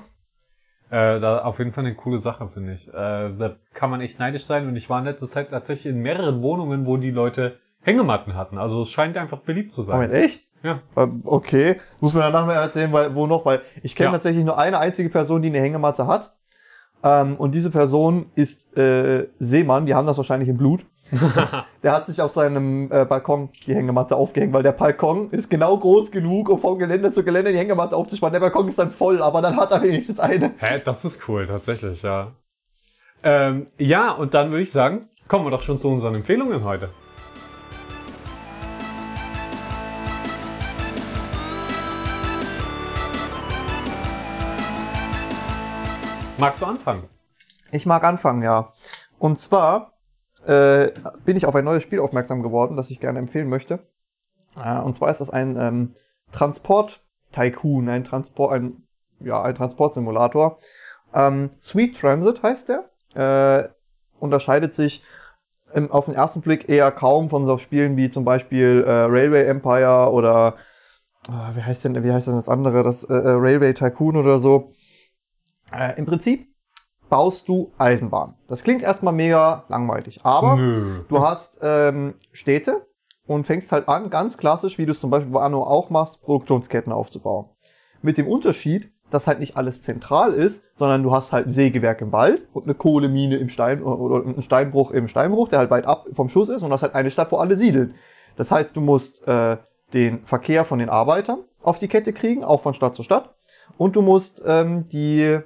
Äh, 0.92 1.20
da 1.20 1.38
auf 1.42 1.58
jeden 1.58 1.72
Fall 1.72 1.86
eine 1.86 1.94
coole 1.94 2.18
Sache, 2.18 2.46
finde 2.48 2.74
ich. 2.74 2.86
Äh, 2.88 2.92
da 2.92 3.56
kann 3.72 3.88
man 3.88 4.02
echt 4.02 4.18
neidisch 4.18 4.44
sein 4.44 4.68
und 4.68 4.76
ich 4.76 4.90
war 4.90 4.98
in 4.98 5.06
letzter 5.06 5.30
Zeit 5.30 5.48
tatsächlich 5.50 5.90
in 5.94 6.02
mehreren 6.02 6.42
Wohnungen, 6.42 6.84
wo 6.84 6.98
die 6.98 7.10
Leute 7.10 7.56
Hängematten 7.80 8.34
hatten. 8.36 8.58
Also 8.58 8.82
es 8.82 8.90
scheint 8.90 9.16
einfach 9.16 9.38
beliebt 9.38 9.72
zu 9.72 9.82
sein. 9.82 9.96
Moment, 9.96 10.12
echt? 10.12 10.46
Ja. 10.62 10.80
Okay, 11.24 11.80
muss 12.00 12.12
mir 12.12 12.20
danach 12.20 12.44
mal 12.44 12.52
erzählen, 12.54 12.92
weil, 12.92 13.14
wo 13.14 13.26
noch, 13.26 13.46
weil 13.46 13.62
ich 13.82 13.96
kenne 13.96 14.08
Ja. 14.08 14.12
tatsächlich 14.12 14.44
nur 14.44 14.58
eine 14.58 14.78
einzige 14.78 15.08
Person, 15.08 15.40
die 15.40 15.48
eine 15.48 15.60
Hängematte 15.60 16.06
hat. 16.06 16.36
Ähm, 17.02 17.36
und 17.36 17.54
diese 17.54 17.70
Person 17.70 18.26
ist 18.34 18.76
äh, 18.76 19.28
Seemann, 19.38 19.86
die 19.86 19.94
haben 19.94 20.06
das 20.06 20.18
wahrscheinlich 20.18 20.48
im 20.50 20.58
Blut. 20.58 20.84
der 21.82 21.92
hat 21.92 22.06
sich 22.06 22.22
auf 22.22 22.32
seinem 22.32 22.90
äh, 22.90 23.04
Balkon 23.04 23.50
die 23.66 23.74
Hängematte 23.74 24.16
aufgehängt, 24.16 24.54
weil 24.54 24.62
der 24.62 24.72
Balkon 24.72 25.30
ist 25.30 25.50
genau 25.50 25.76
groß 25.76 26.10
genug, 26.10 26.48
um 26.48 26.58
vom 26.58 26.78
Gelände 26.78 27.12
zu 27.12 27.22
Gelände 27.22 27.52
die 27.52 27.58
Hängematte 27.58 27.96
aufzuspannen. 27.96 28.32
Der 28.32 28.40
Balkon 28.40 28.68
ist 28.68 28.78
dann 28.78 28.90
voll, 28.90 29.22
aber 29.22 29.42
dann 29.42 29.56
hat 29.56 29.72
er 29.72 29.82
wenigstens 29.82 30.20
eine. 30.20 30.52
Hä, 30.56 30.80
das 30.82 31.04
ist 31.04 31.28
cool, 31.28 31.46
tatsächlich, 31.46 32.02
ja. 32.02 32.32
Ähm, 33.22 33.66
ja, 33.76 34.12
und 34.12 34.32
dann 34.32 34.50
würde 34.50 34.62
ich 34.62 34.72
sagen, 34.72 35.06
kommen 35.28 35.44
wir 35.44 35.50
doch 35.50 35.62
schon 35.62 35.78
zu 35.78 35.88
unseren 35.88 36.14
Empfehlungen 36.14 36.64
heute. 36.64 36.88
Magst 46.38 46.62
du 46.62 46.66
anfangen? 46.66 47.04
Ich 47.70 47.84
mag 47.84 48.02
anfangen, 48.02 48.42
ja. 48.42 48.72
Und 49.18 49.36
zwar 49.38 49.91
äh, 50.46 50.92
bin 51.24 51.36
ich 51.36 51.46
auf 51.46 51.54
ein 51.54 51.64
neues 51.64 51.82
Spiel 51.82 52.00
aufmerksam 52.00 52.42
geworden, 52.42 52.76
das 52.76 52.90
ich 52.90 53.00
gerne 53.00 53.18
empfehlen 53.18 53.48
möchte. 53.48 53.80
Äh, 54.62 54.78
und 54.80 54.94
zwar 54.94 55.10
ist 55.10 55.20
das 55.20 55.30
ein 55.30 55.56
ähm, 55.56 55.94
Transport-Tycoon, 56.32 57.88
ein 57.88 58.04
Transport, 58.04 58.52
ein, 58.52 58.86
ja, 59.20 59.42
ein 59.42 59.54
Transportsimulator. 59.54 60.58
Ähm, 61.14 61.50
Sweet 61.60 61.98
Transit 62.00 62.42
heißt 62.42 62.68
der. 62.68 62.90
Äh, 63.14 63.68
unterscheidet 64.18 64.72
sich 64.72 65.02
im, 65.74 65.90
auf 65.90 66.06
den 66.06 66.14
ersten 66.14 66.40
Blick 66.40 66.68
eher 66.68 66.90
kaum 66.90 67.28
von 67.28 67.44
so 67.44 67.56
Spielen 67.58 67.96
wie 67.96 68.10
zum 68.10 68.24
Beispiel 68.24 68.84
äh, 68.86 68.90
Railway 68.90 69.46
Empire 69.46 70.10
oder 70.10 70.56
äh, 71.28 71.56
wie 71.56 71.62
heißt 71.62 71.84
denn, 71.84 72.02
wie 72.02 72.12
heißt 72.12 72.28
denn 72.28 72.36
das 72.36 72.48
andere, 72.48 72.82
das 72.82 73.04
äh, 73.04 73.14
äh, 73.14 73.32
Railway 73.32 73.74
Tycoon 73.74 74.16
oder 74.16 74.38
so. 74.38 74.72
Äh, 75.72 75.98
Im 75.98 76.06
Prinzip 76.06 76.51
baust 77.12 77.46
du 77.46 77.70
Eisenbahn. 77.76 78.36
Das 78.48 78.62
klingt 78.62 78.82
erstmal 78.82 79.12
mega 79.12 79.66
langweilig, 79.68 80.20
aber 80.22 80.56
Nö. 80.56 81.00
du 81.10 81.20
hast 81.20 81.60
ähm, 81.62 82.14
Städte 82.32 82.86
und 83.26 83.44
fängst 83.44 83.70
halt 83.70 83.86
an, 83.86 84.08
ganz 84.08 84.38
klassisch, 84.38 84.78
wie 84.78 84.86
du 84.86 84.92
es 84.92 85.00
zum 85.00 85.10
Beispiel 85.10 85.30
bei 85.30 85.42
Anno 85.42 85.62
auch 85.62 85.90
machst, 85.90 86.22
Produktionsketten 86.22 86.90
aufzubauen. 86.90 87.50
Mit 88.00 88.16
dem 88.16 88.26
Unterschied, 88.26 88.90
dass 89.10 89.26
halt 89.26 89.40
nicht 89.40 89.58
alles 89.58 89.82
zentral 89.82 90.32
ist, 90.32 90.64
sondern 90.74 91.02
du 91.02 91.12
hast 91.12 91.34
halt 91.34 91.48
ein 91.48 91.52
Sägewerk 91.52 92.00
im 92.00 92.12
Wald 92.12 92.48
und 92.54 92.64
eine 92.64 92.74
Kohlemine 92.74 93.36
im 93.36 93.50
Stein 93.50 93.82
oder 93.82 94.26
einen 94.26 94.40
Steinbruch 94.40 94.90
im 94.90 95.06
Steinbruch, 95.06 95.48
der 95.48 95.58
halt 95.58 95.70
weit 95.70 95.84
ab 95.84 96.06
vom 96.14 96.30
Schuss 96.30 96.48
ist 96.48 96.62
und 96.62 96.70
du 96.70 96.72
hast 96.72 96.82
halt 96.82 96.94
eine 96.94 97.10
Stadt, 97.10 97.30
wo 97.30 97.36
alle 97.36 97.56
siedeln. 97.56 97.94
Das 98.36 98.50
heißt, 98.50 98.74
du 98.74 98.80
musst 98.80 99.28
äh, 99.28 99.58
den 99.92 100.24
Verkehr 100.24 100.64
von 100.64 100.78
den 100.78 100.88
Arbeitern 100.88 101.40
auf 101.60 101.78
die 101.78 101.88
Kette 101.88 102.14
kriegen, 102.14 102.42
auch 102.42 102.62
von 102.62 102.72
Stadt 102.72 102.94
zu 102.94 103.02
Stadt. 103.02 103.34
Und 103.76 103.96
du 103.96 104.00
musst 104.00 104.42
ähm, 104.46 104.86
die 104.86 105.42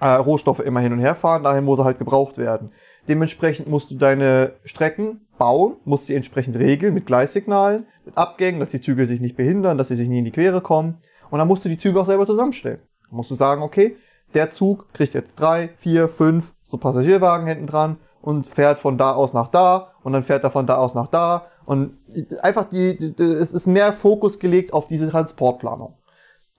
äh, 0.00 0.06
Rohstoffe 0.06 0.60
immer 0.60 0.80
hin 0.80 0.92
und 0.92 0.98
her 0.98 1.14
fahren, 1.14 1.44
dahin, 1.44 1.66
wo 1.66 1.74
sie 1.74 1.84
halt 1.84 1.98
gebraucht 1.98 2.38
werden. 2.38 2.72
Dementsprechend 3.08 3.68
musst 3.68 3.90
du 3.90 3.96
deine 3.96 4.54
Strecken 4.64 5.26
bauen, 5.38 5.76
musst 5.84 6.06
sie 6.06 6.14
entsprechend 6.14 6.56
regeln 6.56 6.94
mit 6.94 7.06
Gleissignalen, 7.06 7.86
mit 8.04 8.16
Abgängen, 8.16 8.60
dass 8.60 8.70
die 8.70 8.80
Züge 8.80 9.06
sich 9.06 9.20
nicht 9.20 9.36
behindern, 9.36 9.78
dass 9.78 9.88
sie 9.88 9.96
sich 9.96 10.08
nie 10.08 10.18
in 10.18 10.24
die 10.24 10.32
Quere 10.32 10.60
kommen. 10.60 10.98
Und 11.30 11.38
dann 11.38 11.48
musst 11.48 11.64
du 11.64 11.68
die 11.68 11.76
Züge 11.76 12.00
auch 12.00 12.06
selber 12.06 12.26
zusammenstellen. 12.26 12.80
Dann 13.08 13.16
musst 13.16 13.30
du 13.30 13.34
sagen, 13.34 13.62
okay, 13.62 13.96
der 14.34 14.50
Zug 14.50 14.92
kriegt 14.92 15.14
jetzt 15.14 15.40
drei, 15.40 15.70
vier, 15.76 16.08
fünf 16.08 16.54
so 16.62 16.78
Passagierwagen 16.78 17.46
hinten 17.46 17.66
dran 17.66 17.98
und 18.20 18.46
fährt 18.46 18.78
von 18.78 18.98
da 18.98 19.12
aus 19.12 19.32
nach 19.32 19.48
da 19.48 19.92
und 20.02 20.12
dann 20.12 20.22
fährt 20.22 20.44
er 20.44 20.50
von 20.50 20.66
da 20.66 20.76
aus 20.76 20.94
nach 20.94 21.08
da 21.08 21.46
und 21.64 21.96
einfach 22.42 22.64
die, 22.64 22.98
die 22.98 23.22
es 23.22 23.52
ist 23.52 23.66
mehr 23.66 23.92
Fokus 23.92 24.38
gelegt 24.38 24.72
auf 24.72 24.88
diese 24.88 25.10
Transportplanung. 25.10 25.96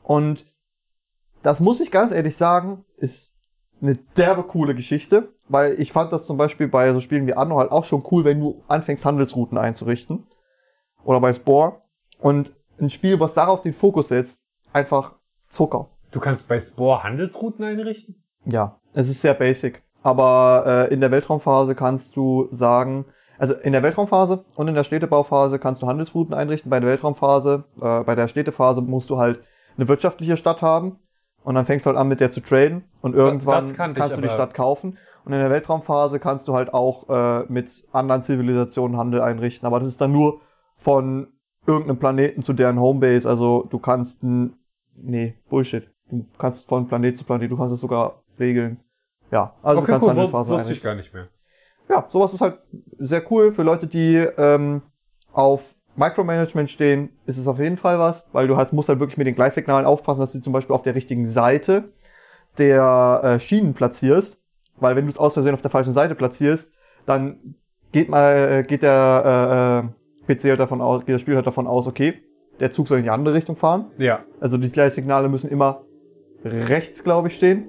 Und 0.03 0.45
das 1.41 1.59
muss 1.59 1.79
ich 1.79 1.91
ganz 1.91 2.11
ehrlich 2.11 2.37
sagen, 2.37 2.85
ist 2.97 3.30
eine 3.82 3.95
derbe 4.17 4.43
coole 4.43 4.75
Geschichte, 4.75 5.34
weil 5.49 5.79
ich 5.79 5.91
fand 5.91 6.11
das 6.11 6.27
zum 6.27 6.38
Beispiel 6.38 6.67
bei 6.67 6.93
so 6.93 6.99
Spielen 6.99 7.27
wie 7.27 7.34
Anno 7.34 7.57
halt 7.57 7.71
auch 7.71 7.86
schon 7.86 8.03
cool, 8.11 8.23
wenn 8.23 8.39
du 8.39 8.63
anfängst 8.67 9.05
Handelsrouten 9.05 9.57
einzurichten 9.57 10.27
oder 11.03 11.19
bei 11.19 11.34
Spore 11.34 11.82
und 12.19 12.53
ein 12.79 12.89
Spiel, 12.89 13.19
was 13.19 13.34
darauf 13.34 13.61
den 13.61 13.73
Fokus 13.73 14.09
setzt, 14.09 14.45
einfach 14.73 15.15
Zucker. 15.47 15.89
Du 16.11 16.19
kannst 16.19 16.47
bei 16.47 16.59
Spore 16.59 17.03
Handelsrouten 17.03 17.63
einrichten? 17.63 18.23
Ja, 18.45 18.79
es 18.93 19.09
ist 19.09 19.21
sehr 19.21 19.34
basic. 19.34 19.84
Aber 20.03 20.63
äh, 20.65 20.93
in 20.93 20.99
der 20.99 21.11
Weltraumphase 21.11 21.75
kannst 21.75 22.15
du 22.15 22.47
sagen, 22.51 23.05
also 23.38 23.53
in 23.53 23.73
der 23.73 23.84
Weltraumphase 23.84 24.45
und 24.55 24.67
in 24.67 24.75
der 24.75 24.84
Städtebauphase 24.84 25.59
kannst 25.59 25.82
du 25.82 25.88
Handelsrouten 25.88 26.34
einrichten. 26.34 26.69
Bei 26.69 26.79
der 26.79 26.89
Weltraumphase, 26.89 27.65
äh, 27.82 28.03
bei 28.03 28.15
der 28.15 28.27
Städtephase 28.27 28.82
musst 28.82 29.09
du 29.09 29.17
halt 29.17 29.41
eine 29.77 29.88
wirtschaftliche 29.88 30.38
Stadt 30.38 30.61
haben. 30.61 30.99
Und 31.43 31.55
dann 31.55 31.65
fängst 31.65 31.85
du 31.85 31.89
halt 31.89 31.97
an, 31.97 32.07
mit 32.07 32.19
der 32.19 32.31
zu 32.31 32.41
traden. 32.41 32.83
Und 33.01 33.15
irgendwann 33.15 33.71
ich, 33.71 33.75
kannst 33.75 34.17
du 34.17 34.21
die 34.21 34.29
Stadt 34.29 34.53
kaufen. 34.53 34.97
Und 35.23 35.33
in 35.33 35.39
der 35.39 35.49
Weltraumphase 35.49 36.19
kannst 36.19 36.47
du 36.47 36.53
halt 36.53 36.73
auch 36.73 37.09
äh, 37.09 37.45
mit 37.47 37.87
anderen 37.91 38.21
Zivilisationen 38.21 38.97
Handel 38.97 39.21
einrichten. 39.21 39.65
Aber 39.67 39.79
das 39.79 39.89
ist 39.89 40.01
dann 40.01 40.11
nur 40.11 40.41
von 40.73 41.27
irgendeinem 41.65 41.99
Planeten 41.99 42.41
zu 42.41 42.53
deren 42.53 42.79
Homebase. 42.79 43.29
Also 43.29 43.67
du 43.69 43.79
kannst 43.79 44.23
nee, 44.95 45.35
Bullshit. 45.49 45.89
Du 46.09 46.25
kannst 46.37 46.67
von 46.67 46.87
Planet 46.87 47.17
zu 47.17 47.23
Planet, 47.23 47.51
du 47.51 47.57
kannst 47.57 47.73
es 47.73 47.79
sogar 47.79 48.23
regeln. 48.39 48.79
Ja, 49.31 49.55
also 49.63 49.81
du 49.81 49.87
kannst 49.87 50.03
cool, 50.03 50.09
Handelsphasen 50.09 50.53
wusste 50.53 50.63
ich 50.63 50.67
einrichten. 50.67 50.83
gar 50.83 50.95
nicht 50.95 51.13
mehr. 51.13 51.29
Ja, 51.89 52.07
sowas 52.09 52.33
ist 52.33 52.41
halt 52.41 52.59
sehr 52.97 53.23
cool 53.31 53.51
für 53.51 53.63
Leute, 53.63 53.87
die 53.87 54.15
ähm, 54.15 54.81
auf 55.31 55.75
Micromanagement 55.95 56.69
stehen, 56.69 57.09
ist 57.25 57.37
es 57.37 57.47
auf 57.47 57.59
jeden 57.59 57.77
Fall 57.77 57.99
was, 57.99 58.29
weil 58.31 58.47
du 58.47 58.57
halt, 58.57 58.71
musst 58.73 58.89
halt 58.89 58.99
wirklich 58.99 59.17
mit 59.17 59.27
den 59.27 59.35
Gleissignalen 59.35 59.85
aufpassen, 59.85 60.21
dass 60.21 60.31
du 60.31 60.39
zum 60.39 60.53
Beispiel 60.53 60.73
auf 60.73 60.81
der 60.81 60.95
richtigen 60.95 61.27
Seite 61.27 61.91
der 62.57 63.21
äh, 63.23 63.39
Schienen 63.39 63.73
platzierst, 63.73 64.43
weil 64.79 64.95
wenn 64.95 65.05
du 65.05 65.11
es 65.11 65.17
aus 65.17 65.33
Versehen 65.33 65.53
auf 65.53 65.61
der 65.61 65.71
falschen 65.71 65.91
Seite 65.91 66.15
platzierst, 66.15 66.73
dann 67.05 67.55
geht 67.91 68.09
mal 68.09 68.59
äh, 68.59 68.63
geht 68.63 68.83
der 68.83 69.83
äh, 70.27 70.31
äh, 70.31 70.35
PC 70.35 70.49
halt 70.49 70.59
davon 70.59 70.81
aus, 70.81 71.05
geht 71.05 71.15
das 71.15 71.21
Spiel 71.21 71.35
halt 71.35 71.47
davon 71.47 71.67
aus, 71.67 71.87
okay, 71.87 72.21
der 72.59 72.71
Zug 72.71 72.87
soll 72.87 72.99
in 72.99 73.03
die 73.03 73.09
andere 73.09 73.35
Richtung 73.35 73.55
fahren. 73.55 73.91
Ja. 73.97 74.23
Also 74.39 74.57
die 74.57 74.69
Gleissignale 74.69 75.29
müssen 75.29 75.49
immer 75.49 75.81
rechts, 76.43 77.03
glaube 77.03 77.27
ich, 77.27 77.35
stehen. 77.35 77.67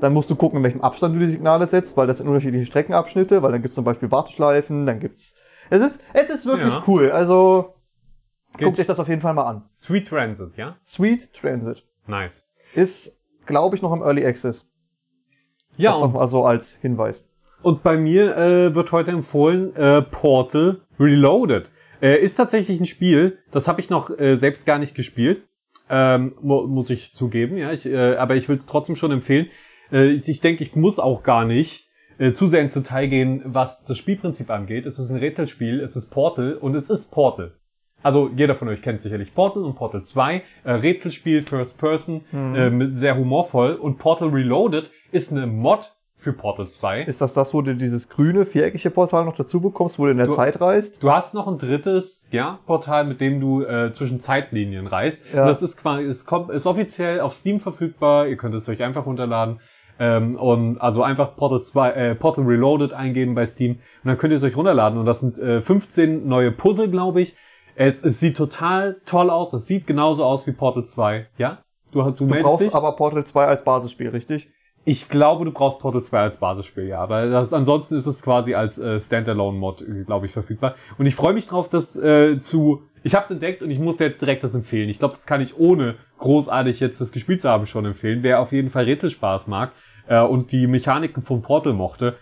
Dann 0.00 0.12
musst 0.12 0.30
du 0.30 0.36
gucken, 0.36 0.58
in 0.58 0.64
welchem 0.64 0.80
Abstand 0.80 1.16
du 1.16 1.18
die 1.18 1.26
Signale 1.26 1.66
setzt, 1.66 1.96
weil 1.96 2.06
das 2.06 2.18
sind 2.18 2.28
unterschiedliche 2.28 2.66
Streckenabschnitte, 2.66 3.42
weil 3.42 3.50
dann 3.50 3.62
gibt's 3.62 3.74
zum 3.74 3.84
Beispiel 3.84 4.10
Warteschleifen, 4.10 4.86
dann 4.86 5.00
gibt's. 5.00 5.36
Es 5.70 5.82
ist, 5.82 6.02
es 6.12 6.30
ist 6.30 6.46
wirklich 6.46 6.74
Ja. 6.74 6.84
cool. 6.86 7.10
Also 7.10 7.74
Geht. 8.56 8.64
guckt 8.66 8.80
euch 8.80 8.86
das 8.86 9.00
auf 9.00 9.08
jeden 9.08 9.20
Fall 9.20 9.34
mal 9.34 9.44
an. 9.46 9.64
Sweet 9.78 10.08
Transit, 10.08 10.56
ja? 10.56 10.76
Sweet 10.84 11.32
Transit 11.32 11.84
Nice. 12.06 12.48
ist, 12.74 13.22
glaube 13.46 13.76
ich, 13.76 13.82
noch 13.82 13.92
im 13.92 14.02
Early 14.02 14.24
Access. 14.26 14.72
Ja, 15.76 15.92
das 15.92 16.02
und, 16.02 16.12
noch 16.12 16.20
mal 16.20 16.26
so 16.26 16.44
als 16.44 16.74
Hinweis. 16.76 17.24
und 17.62 17.82
bei 17.82 17.96
mir 17.96 18.36
äh, 18.36 18.74
wird 18.74 18.90
heute 18.92 19.10
empfohlen 19.12 19.74
äh, 19.76 20.02
Portal 20.02 20.80
Reloaded. 20.98 21.70
Äh, 22.00 22.20
ist 22.20 22.36
tatsächlich 22.36 22.80
ein 22.80 22.86
Spiel, 22.86 23.38
das 23.50 23.66
habe 23.68 23.80
ich 23.80 23.90
noch 23.90 24.10
äh, 24.18 24.36
selbst 24.36 24.66
gar 24.66 24.78
nicht 24.78 24.94
gespielt. 24.94 25.42
Ähm, 25.90 26.34
mu 26.40 26.66
muss 26.66 26.90
ich 26.90 27.14
zugeben, 27.14 27.56
ja. 27.56 27.72
Ich, 27.72 27.86
äh, 27.86 28.16
aber 28.16 28.36
ich 28.36 28.48
will 28.48 28.56
es 28.56 28.66
trotzdem 28.66 28.94
schon 28.96 29.10
empfehlen. 29.10 29.48
Äh, 29.90 30.10
ich 30.10 30.40
denke, 30.40 30.62
ich 30.62 30.76
muss 30.76 30.98
auch 30.98 31.22
gar 31.22 31.44
nicht 31.44 31.87
äh, 32.18 32.32
zu 32.32 32.46
sehr 32.46 32.60
ins 32.62 32.74
Detail 32.74 33.06
gehen, 33.08 33.42
was 33.44 33.84
das 33.84 33.98
Spielprinzip 33.98 34.50
angeht. 34.50 34.86
Es 34.86 34.98
ist 34.98 35.10
ein 35.10 35.18
Rätselspiel, 35.18 35.80
es 35.80 35.96
ist 35.96 36.10
Portal 36.10 36.54
und 36.54 36.74
es 36.74 36.90
ist 36.90 37.10
Portal. 37.10 37.52
Also 38.02 38.30
jeder 38.36 38.54
von 38.54 38.68
euch 38.68 38.80
kennt 38.80 39.00
sicherlich 39.00 39.34
Portal 39.34 39.64
und 39.64 39.74
Portal 39.74 40.04
2. 40.04 40.42
Äh, 40.64 40.70
Rätselspiel 40.72 41.42
First 41.42 41.78
Person, 41.78 42.22
äh, 42.32 42.70
mit 42.70 42.96
sehr 42.96 43.16
humorvoll. 43.16 43.74
Und 43.74 43.98
Portal 43.98 44.28
Reloaded 44.28 44.90
ist 45.10 45.32
eine 45.32 45.46
Mod 45.48 45.92
für 46.14 46.32
Portal 46.32 46.68
2. 46.68 47.02
Ist 47.02 47.20
das 47.20 47.34
das, 47.34 47.54
wo 47.54 47.62
du 47.62 47.74
dieses 47.76 48.08
grüne, 48.08 48.44
viereckige 48.44 48.90
Portal 48.90 49.24
noch 49.24 49.36
dazu 49.36 49.60
bekommst, 49.60 49.98
wo 49.98 50.04
du 50.06 50.12
in 50.12 50.18
der 50.18 50.26
Du- 50.26 50.32
Zeit 50.34 50.60
reist? 50.60 51.02
Du 51.02 51.10
hast 51.10 51.34
noch 51.34 51.46
ein 51.48 51.58
drittes, 51.58 52.26
ja, 52.32 52.58
Portal, 52.66 53.04
mit 53.04 53.20
dem 53.20 53.40
du 53.40 53.62
äh, 53.64 53.92
zwischen 53.92 54.20
Zeitlinien 54.20 54.86
reist. 54.86 55.24
Ja. 55.32 55.42
Und 55.42 55.48
das 55.48 55.62
ist 55.62 55.76
quasi, 55.76 56.04
ist, 56.04 56.24
kommt, 56.26 56.50
ist 56.50 56.66
offiziell 56.66 57.20
auf 57.20 57.34
Steam 57.34 57.58
verfügbar. 57.60 58.26
Ihr 58.28 58.36
könnt 58.36 58.54
es 58.54 58.68
euch 58.68 58.82
einfach 58.82 59.06
runterladen. 59.06 59.60
Ähm, 59.98 60.36
und 60.36 60.78
also 60.78 61.02
einfach 61.02 61.36
Portal 61.36 61.60
2, 61.60 61.90
äh, 61.90 62.14
Portal 62.14 62.44
Reloaded 62.44 62.92
eingeben 62.92 63.34
bei 63.34 63.46
Steam 63.46 63.72
und 63.72 63.80
dann 64.04 64.18
könnt 64.18 64.32
ihr 64.32 64.36
es 64.36 64.44
euch 64.44 64.56
runterladen. 64.56 64.98
Und 64.98 65.06
das 65.06 65.20
sind 65.20 65.38
äh, 65.38 65.60
15 65.60 66.26
neue 66.28 66.52
Puzzle, 66.52 66.88
glaube 66.88 67.20
ich. 67.20 67.36
Es, 67.74 68.04
es 68.04 68.18
sieht 68.20 68.36
total 68.36 69.00
toll 69.06 69.30
aus. 69.30 69.52
Es 69.52 69.66
sieht 69.66 69.86
genauso 69.86 70.24
aus 70.24 70.46
wie 70.46 70.52
Portal 70.52 70.84
2. 70.84 71.26
Ja? 71.38 71.62
Du, 71.90 72.02
du, 72.02 72.26
Du 72.26 72.26
brauchst 72.26 72.66
dich? 72.66 72.74
aber 72.74 72.92
Portal 72.96 73.24
2 73.24 73.46
als 73.46 73.64
Basisspiel, 73.64 74.08
richtig? 74.08 74.50
Ich 74.84 75.08
glaube, 75.08 75.44
du 75.44 75.52
brauchst 75.52 75.80
Portal 75.80 76.02
2 76.02 76.18
als 76.18 76.38
Basisspiel, 76.38 76.86
ja. 76.86 77.00
Aber 77.00 77.26
das, 77.26 77.52
ansonsten 77.52 77.96
ist 77.96 78.06
es 78.06 78.22
quasi 78.22 78.54
als 78.54 78.78
äh, 78.78 78.98
Standalone-Mod, 79.00 79.82
äh, 79.82 80.04
glaube 80.04 80.26
ich, 80.26 80.32
verfügbar. 80.32 80.76
Und 80.96 81.06
ich 81.06 81.14
freue 81.14 81.34
mich 81.34 81.46
drauf, 81.46 81.68
das 81.68 81.96
äh, 81.96 82.40
zu. 82.40 82.82
Ich 83.04 83.14
habe 83.14 83.24
es 83.24 83.30
entdeckt 83.30 83.62
und 83.62 83.70
ich 83.70 83.78
muss 83.78 83.98
jetzt 83.98 84.20
direkt 84.20 84.42
das 84.44 84.54
empfehlen. 84.54 84.88
Ich 84.88 84.98
glaube, 84.98 85.14
das 85.14 85.26
kann 85.26 85.40
ich 85.40 85.56
ohne 85.58 85.96
großartig 86.18 86.80
jetzt 86.80 87.00
das 87.00 87.12
gespielt 87.12 87.40
zu 87.40 87.48
haben 87.48 87.66
schon 87.66 87.84
empfehlen. 87.84 88.22
Wer 88.22 88.40
auf 88.40 88.52
jeden 88.52 88.70
Fall 88.70 88.84
Rätselspaß 88.84 89.46
mag 89.46 89.72
äh, 90.08 90.20
und 90.20 90.52
die 90.52 90.66
Mechaniken 90.66 91.22
von 91.22 91.42
Portal 91.42 91.72
mochte, 91.72 92.16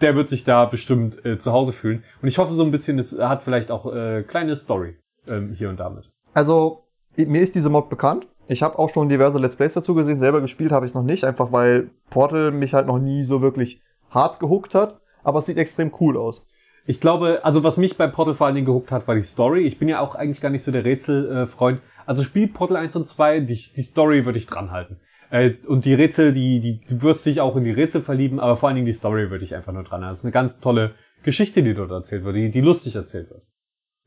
der 0.00 0.16
wird 0.16 0.30
sich 0.30 0.44
da 0.44 0.64
bestimmt 0.64 1.24
äh, 1.24 1.38
zu 1.38 1.52
Hause 1.52 1.72
fühlen. 1.72 2.04
Und 2.20 2.28
ich 2.28 2.38
hoffe 2.38 2.54
so 2.54 2.64
ein 2.64 2.70
bisschen, 2.70 2.98
es 2.98 3.18
hat 3.18 3.42
vielleicht 3.42 3.70
auch 3.70 3.92
äh, 3.92 4.22
kleine 4.22 4.56
Story 4.56 4.96
ähm, 5.26 5.52
hier 5.52 5.68
und 5.70 5.80
damit. 5.80 6.10
Also, 6.34 6.84
mir 7.16 7.40
ist 7.40 7.54
diese 7.54 7.70
Mod 7.70 7.88
bekannt. 7.88 8.28
Ich 8.48 8.62
habe 8.62 8.78
auch 8.78 8.90
schon 8.90 9.08
diverse 9.08 9.38
Let's 9.38 9.56
Plays 9.56 9.74
dazu 9.74 9.94
gesehen. 9.94 10.16
Selber 10.16 10.40
gespielt 10.40 10.72
habe 10.72 10.84
ich 10.84 10.90
es 10.90 10.94
noch 10.94 11.04
nicht, 11.04 11.24
einfach 11.24 11.52
weil 11.52 11.90
Portal 12.10 12.50
mich 12.50 12.74
halt 12.74 12.86
noch 12.86 12.98
nie 12.98 13.22
so 13.22 13.40
wirklich 13.40 13.80
hart 14.10 14.40
gehuckt 14.40 14.74
hat. 14.74 15.00
Aber 15.22 15.38
es 15.38 15.46
sieht 15.46 15.58
extrem 15.58 15.92
cool 16.00 16.16
aus. 16.16 16.44
Ich 16.84 17.00
glaube, 17.00 17.40
also 17.44 17.62
was 17.62 17.76
mich 17.76 17.96
bei 17.96 18.08
Portal 18.08 18.34
vor 18.34 18.46
allen 18.46 18.56
Dingen 18.56 18.66
gehuckt 18.66 18.90
hat, 18.90 19.06
war 19.06 19.14
die 19.14 19.22
Story. 19.22 19.62
Ich 19.62 19.78
bin 19.78 19.88
ja 19.88 20.00
auch 20.00 20.16
eigentlich 20.16 20.40
gar 20.40 20.50
nicht 20.50 20.64
so 20.64 20.72
der 20.72 20.84
Rätselfreund. 20.84 21.80
Also 22.06 22.24
spiel 22.24 22.48
Portal 22.48 22.78
1 22.78 22.96
und 22.96 23.06
2, 23.06 23.40
die, 23.40 23.54
die 23.54 23.82
Story 23.82 24.24
würde 24.24 24.40
ich 24.40 24.46
dranhalten. 24.46 24.98
Äh, 25.32 25.54
und 25.66 25.86
die 25.86 25.94
Rätsel, 25.94 26.32
die, 26.32 26.60
die, 26.60 26.80
du 26.80 27.00
wirst 27.00 27.24
dich 27.24 27.40
auch 27.40 27.56
in 27.56 27.64
die 27.64 27.70
Rätsel 27.70 28.02
verlieben, 28.02 28.38
aber 28.38 28.56
vor 28.56 28.68
allen 28.68 28.76
Dingen 28.76 28.86
die 28.86 28.92
Story 28.92 29.30
würde 29.30 29.44
ich 29.44 29.54
einfach 29.54 29.72
nur 29.72 29.82
dran. 29.82 30.02
Das 30.02 30.18
ist 30.18 30.24
eine 30.26 30.32
ganz 30.32 30.60
tolle 30.60 30.94
Geschichte, 31.22 31.62
die 31.62 31.72
dort 31.72 31.90
erzählt 31.90 32.24
wird, 32.24 32.36
die, 32.36 32.50
die 32.50 32.60
lustig 32.60 32.96
erzählt 32.96 33.30
wird. 33.30 33.42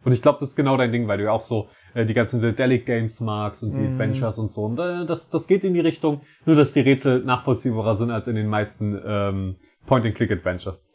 Und 0.03 0.11
ich 0.11 0.21
glaube, 0.21 0.37
das 0.39 0.49
ist 0.49 0.55
genau 0.55 0.77
dein 0.77 0.91
Ding, 0.91 1.07
weil 1.07 1.17
du 1.17 1.23
ja 1.23 1.31
auch 1.31 1.41
so 1.41 1.67
äh, 1.95 2.05
die 2.05 2.13
ganzen 2.13 2.39
Delic 2.55 2.85
Games 2.85 3.19
magst 3.21 3.63
und 3.63 3.75
die 3.75 3.87
Adventures 3.87 4.37
und 4.37 4.51
so. 4.51 4.65
Und 4.65 4.77
äh, 4.79 5.07
das, 5.07 5.31
das 5.31 5.47
geht 5.47 5.63
in 5.63 5.73
die 5.73 5.79
Richtung, 5.79 6.21
nur 6.45 6.55
dass 6.55 6.73
die 6.73 6.81
Rätsel 6.81 7.23
nachvollziehbarer 7.23 7.95
sind 7.95 8.11
als 8.11 8.27
in 8.27 8.35
den 8.35 8.47
meisten 8.47 9.01
ähm, 9.03 9.55
Point-and-Click-Adventures. 9.87 10.87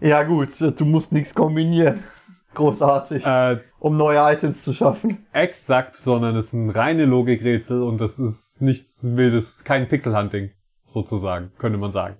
Ja 0.00 0.22
gut, 0.22 0.50
du 0.60 0.84
musst 0.84 1.12
nichts 1.12 1.34
kombinieren. 1.34 1.98
Großartig. 2.54 3.26
Äh, 3.26 3.58
Um 3.78 3.96
neue 3.96 4.18
Items 4.32 4.62
zu 4.62 4.72
schaffen. 4.72 5.26
exakt, 5.32 5.96
sondern 5.96 6.36
es 6.36 6.52
sind 6.52 6.70
reine 6.70 7.04
Logikrätsel 7.04 7.82
und 7.82 8.00
das 8.00 8.18
ist 8.18 8.62
nichts 8.62 9.00
Wildes, 9.16 9.64
kein 9.64 9.88
Pixelhunting, 9.88 10.50
sozusagen, 10.84 11.52
könnte 11.58 11.78
man 11.78 11.92
sagen. 11.92 12.16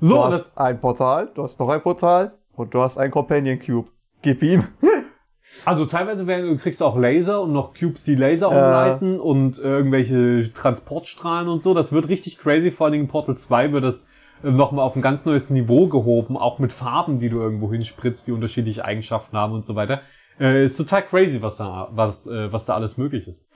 Du 0.00 0.08
So, 0.08 0.16
das, 0.16 0.32
hast 0.32 0.58
ein 0.58 0.80
Portal, 0.80 1.30
du 1.34 1.42
hast 1.42 1.58
noch 1.60 1.68
ein 1.68 1.82
Portal 1.82 2.32
und 2.54 2.74
du 2.74 2.80
hast 2.80 2.98
ein 2.98 3.10
Companion 3.10 3.58
Cube. 3.58 3.88
Gib 4.22 4.42
ihm. 4.42 4.64
also 5.64 5.86
teilweise 5.86 6.26
werden, 6.26 6.58
kriegst 6.58 6.80
du 6.80 6.84
auch 6.84 6.96
Laser 6.96 7.42
und 7.42 7.52
noch 7.52 7.74
Cubes, 7.74 8.04
die 8.04 8.14
Laser 8.14 8.48
umleiten 8.48 9.20
und 9.20 9.58
irgendwelche 9.58 10.52
Transportstrahlen 10.52 11.48
und 11.48 11.62
so. 11.62 11.74
Das 11.74 11.92
wird 11.92 12.08
richtig 12.08 12.38
crazy, 12.38 12.70
vor 12.70 12.86
allen 12.86 12.92
Dingen 12.92 13.04
in 13.04 13.10
Portal 13.10 13.36
2 13.36 13.72
wird 13.72 13.84
das 13.84 14.06
nochmal 14.42 14.84
auf 14.84 14.96
ein 14.96 15.02
ganz 15.02 15.24
neues 15.24 15.50
Niveau 15.50 15.88
gehoben, 15.88 16.36
auch 16.36 16.58
mit 16.58 16.72
Farben, 16.72 17.18
die 17.18 17.28
du 17.28 17.40
irgendwo 17.40 17.70
hinspritzt, 17.72 18.26
die 18.26 18.32
unterschiedliche 18.32 18.84
Eigenschaften 18.84 19.36
haben 19.36 19.52
und 19.52 19.66
so 19.66 19.74
weiter. 19.74 20.02
Äh, 20.38 20.64
ist 20.64 20.76
total 20.76 21.02
crazy, 21.02 21.40
was 21.42 21.56
da, 21.56 21.88
was, 21.92 22.26
äh, 22.26 22.52
was 22.52 22.66
da 22.66 22.74
alles 22.74 22.98
möglich 22.98 23.26
ist. 23.26 23.46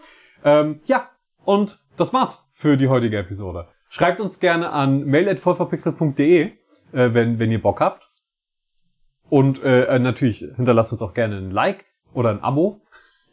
Ähm, 0.45 0.81
ja, 0.87 1.11
und 1.45 1.79
das 1.97 2.13
war's 2.13 2.51
für 2.55 2.77
die 2.77 2.89
heutige 2.89 3.19
Episode. 3.19 3.69
Schreibt 3.89 4.21
uns 4.21 4.41
gerne 4.41 4.71
an 4.71 5.05
mail.vollverpixel.de, 5.05 6.43
äh, 6.43 6.53
wenn, 6.93 7.39
wenn 7.39 7.51
ihr 7.51 7.61
Bock 7.61 7.81
habt. 7.81 8.09
Und 9.29 9.63
äh, 9.63 9.99
natürlich 9.99 10.39
hinterlasst 10.57 10.93
uns 10.93 11.03
auch 11.03 11.15
gerne 11.15 11.37
ein 11.37 11.51
Like 11.51 11.85
oder 12.13 12.31
ein 12.31 12.43
Abo. 12.43 12.83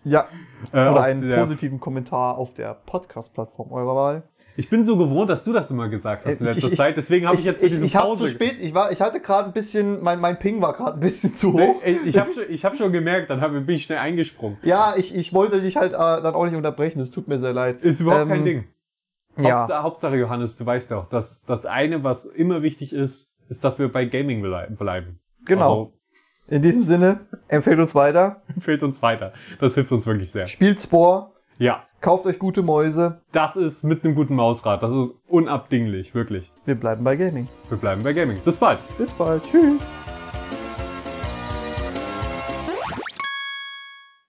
Ja. 0.04 0.28
Äh, 0.72 0.90
Oder 0.90 1.04
einen 1.04 1.28
der- 1.28 1.38
positiven 1.40 1.80
Kommentar 1.80 2.38
auf 2.38 2.54
der 2.54 2.74
Podcast-Plattform 2.74 3.72
eurer 3.72 3.96
Wahl. 3.96 4.24
Ich 4.56 4.70
bin 4.70 4.84
so 4.84 4.98
gewohnt, 4.98 5.30
dass 5.30 5.44
du 5.44 5.52
das 5.54 5.70
immer 5.70 5.90
gesagt 5.90 6.26
hast 6.26 6.40
in 6.40 6.48
Ich- 6.48 6.54
letzter 6.56 6.72
ich- 6.72 6.78
Zeit, 6.78 6.98
deswegen 6.98 7.26
habe 7.26 7.36
ich, 7.36 7.42
ich, 7.42 7.46
jetzt 7.46 7.62
ich, 7.64 7.70
diesem 7.72 7.86
ich 7.86 7.94
Pause. 7.94 8.26
zu 8.26 8.30
spät, 8.30 8.56
ich 8.62 8.74
war, 8.74 8.92
ich 8.92 9.02
hatte 9.02 9.20
gerade 9.20 9.48
ein 9.50 9.54
bisschen, 9.54 10.02
mein, 10.02 10.20
mein 10.20 10.40
Ping 10.40 10.62
war 10.62 10.74
gerade 10.74 10.94
ein 10.94 11.00
bisschen 11.00 11.36
zu 11.36 11.54
hoch. 11.54 11.82
Nee, 11.86 12.00
Ich 12.06 12.18
habe 12.18 12.32
schon, 12.34 12.44
ich 12.50 12.64
hab 12.64 12.76
schon 12.78 12.92
gemerkt, 12.92 13.30
dann 13.30 13.42
hab, 13.42 13.52
bin 13.52 13.70
ich 13.70 13.84
schnell 13.84 13.98
eingesprungen. 14.00 14.58
Ja, 14.64 14.94
ich, 14.96 15.14
ich 15.16 15.34
wollte 15.34 15.60
dich 15.62 15.76
halt 15.78 15.94
äh, 15.94 15.98
dann 15.98 16.34
auch 16.36 16.46
nicht 16.46 16.56
unterbrechen, 16.56 17.00
es 17.02 17.12
tut 17.12 17.28
mir 17.28 17.38
sehr 17.40 17.54
leid. 17.54 17.82
Ist 17.82 18.00
überhaupt 18.00 18.24
Ähm, 18.24 18.30
kein 18.30 18.44
Ding. 18.46 18.64
Ja. 19.38 19.60
Hauptsache, 19.60 19.84
Hauptsache, 19.84 20.16
Johannes, 20.16 20.58
du 20.58 20.66
weißt 20.66 20.94
auch, 20.94 21.10
dass 21.10 21.44
das 21.46 21.66
eine, 21.66 22.04
was 22.04 22.26
immer 22.26 22.64
wichtig 22.64 22.94
ist, 22.94 23.36
ist, 23.50 23.64
dass 23.64 23.78
wir 23.78 23.92
bei 23.92 24.06
Gaming 24.06 24.42
blei- 24.42 24.68
bleiben. 24.70 25.20
Genau. 25.46 25.94
In 26.50 26.62
diesem 26.62 26.84
Sinne, 26.84 27.20
empfehlt 27.50 27.78
uns 27.80 27.94
weiter, 27.94 28.42
Also, 28.48 28.62
fehlt 28.62 28.82
uns 28.84 29.02
weiter. 29.02 29.34
Das 29.60 29.76
hilft 29.76 29.92
uns 29.92 30.06
wirklich 30.06 30.32
sehr. 30.32 30.48
spielt 30.48 30.80
Spore, 30.82 31.32
Ja, 31.58 31.84
kauft 32.00 32.26
euch 32.26 32.40
gute 32.40 32.62
Mäuse. 32.62 33.20
das 33.34 33.56
ist 33.58 33.84
mit 33.84 34.04
einem 34.06 34.16
guten 34.16 34.36
Mausrad. 34.36 34.82
Das 34.82 34.92
ist 34.94 35.12
unabdinglich, 35.28 36.16
wirklich. 36.16 36.52
Wir 36.66 36.76
bleiben 36.76 37.04
bei 37.04 37.16
Gaming. 37.16 37.48
Wir 37.70 37.78
bleiben 37.78 38.02
bei 38.04 38.14
Gaming. 38.14 38.40
Bis 38.46 38.56
bald. 38.56 38.80
Bis 38.98 39.12
bald. 39.14 39.44
Tschüss. 39.44 39.96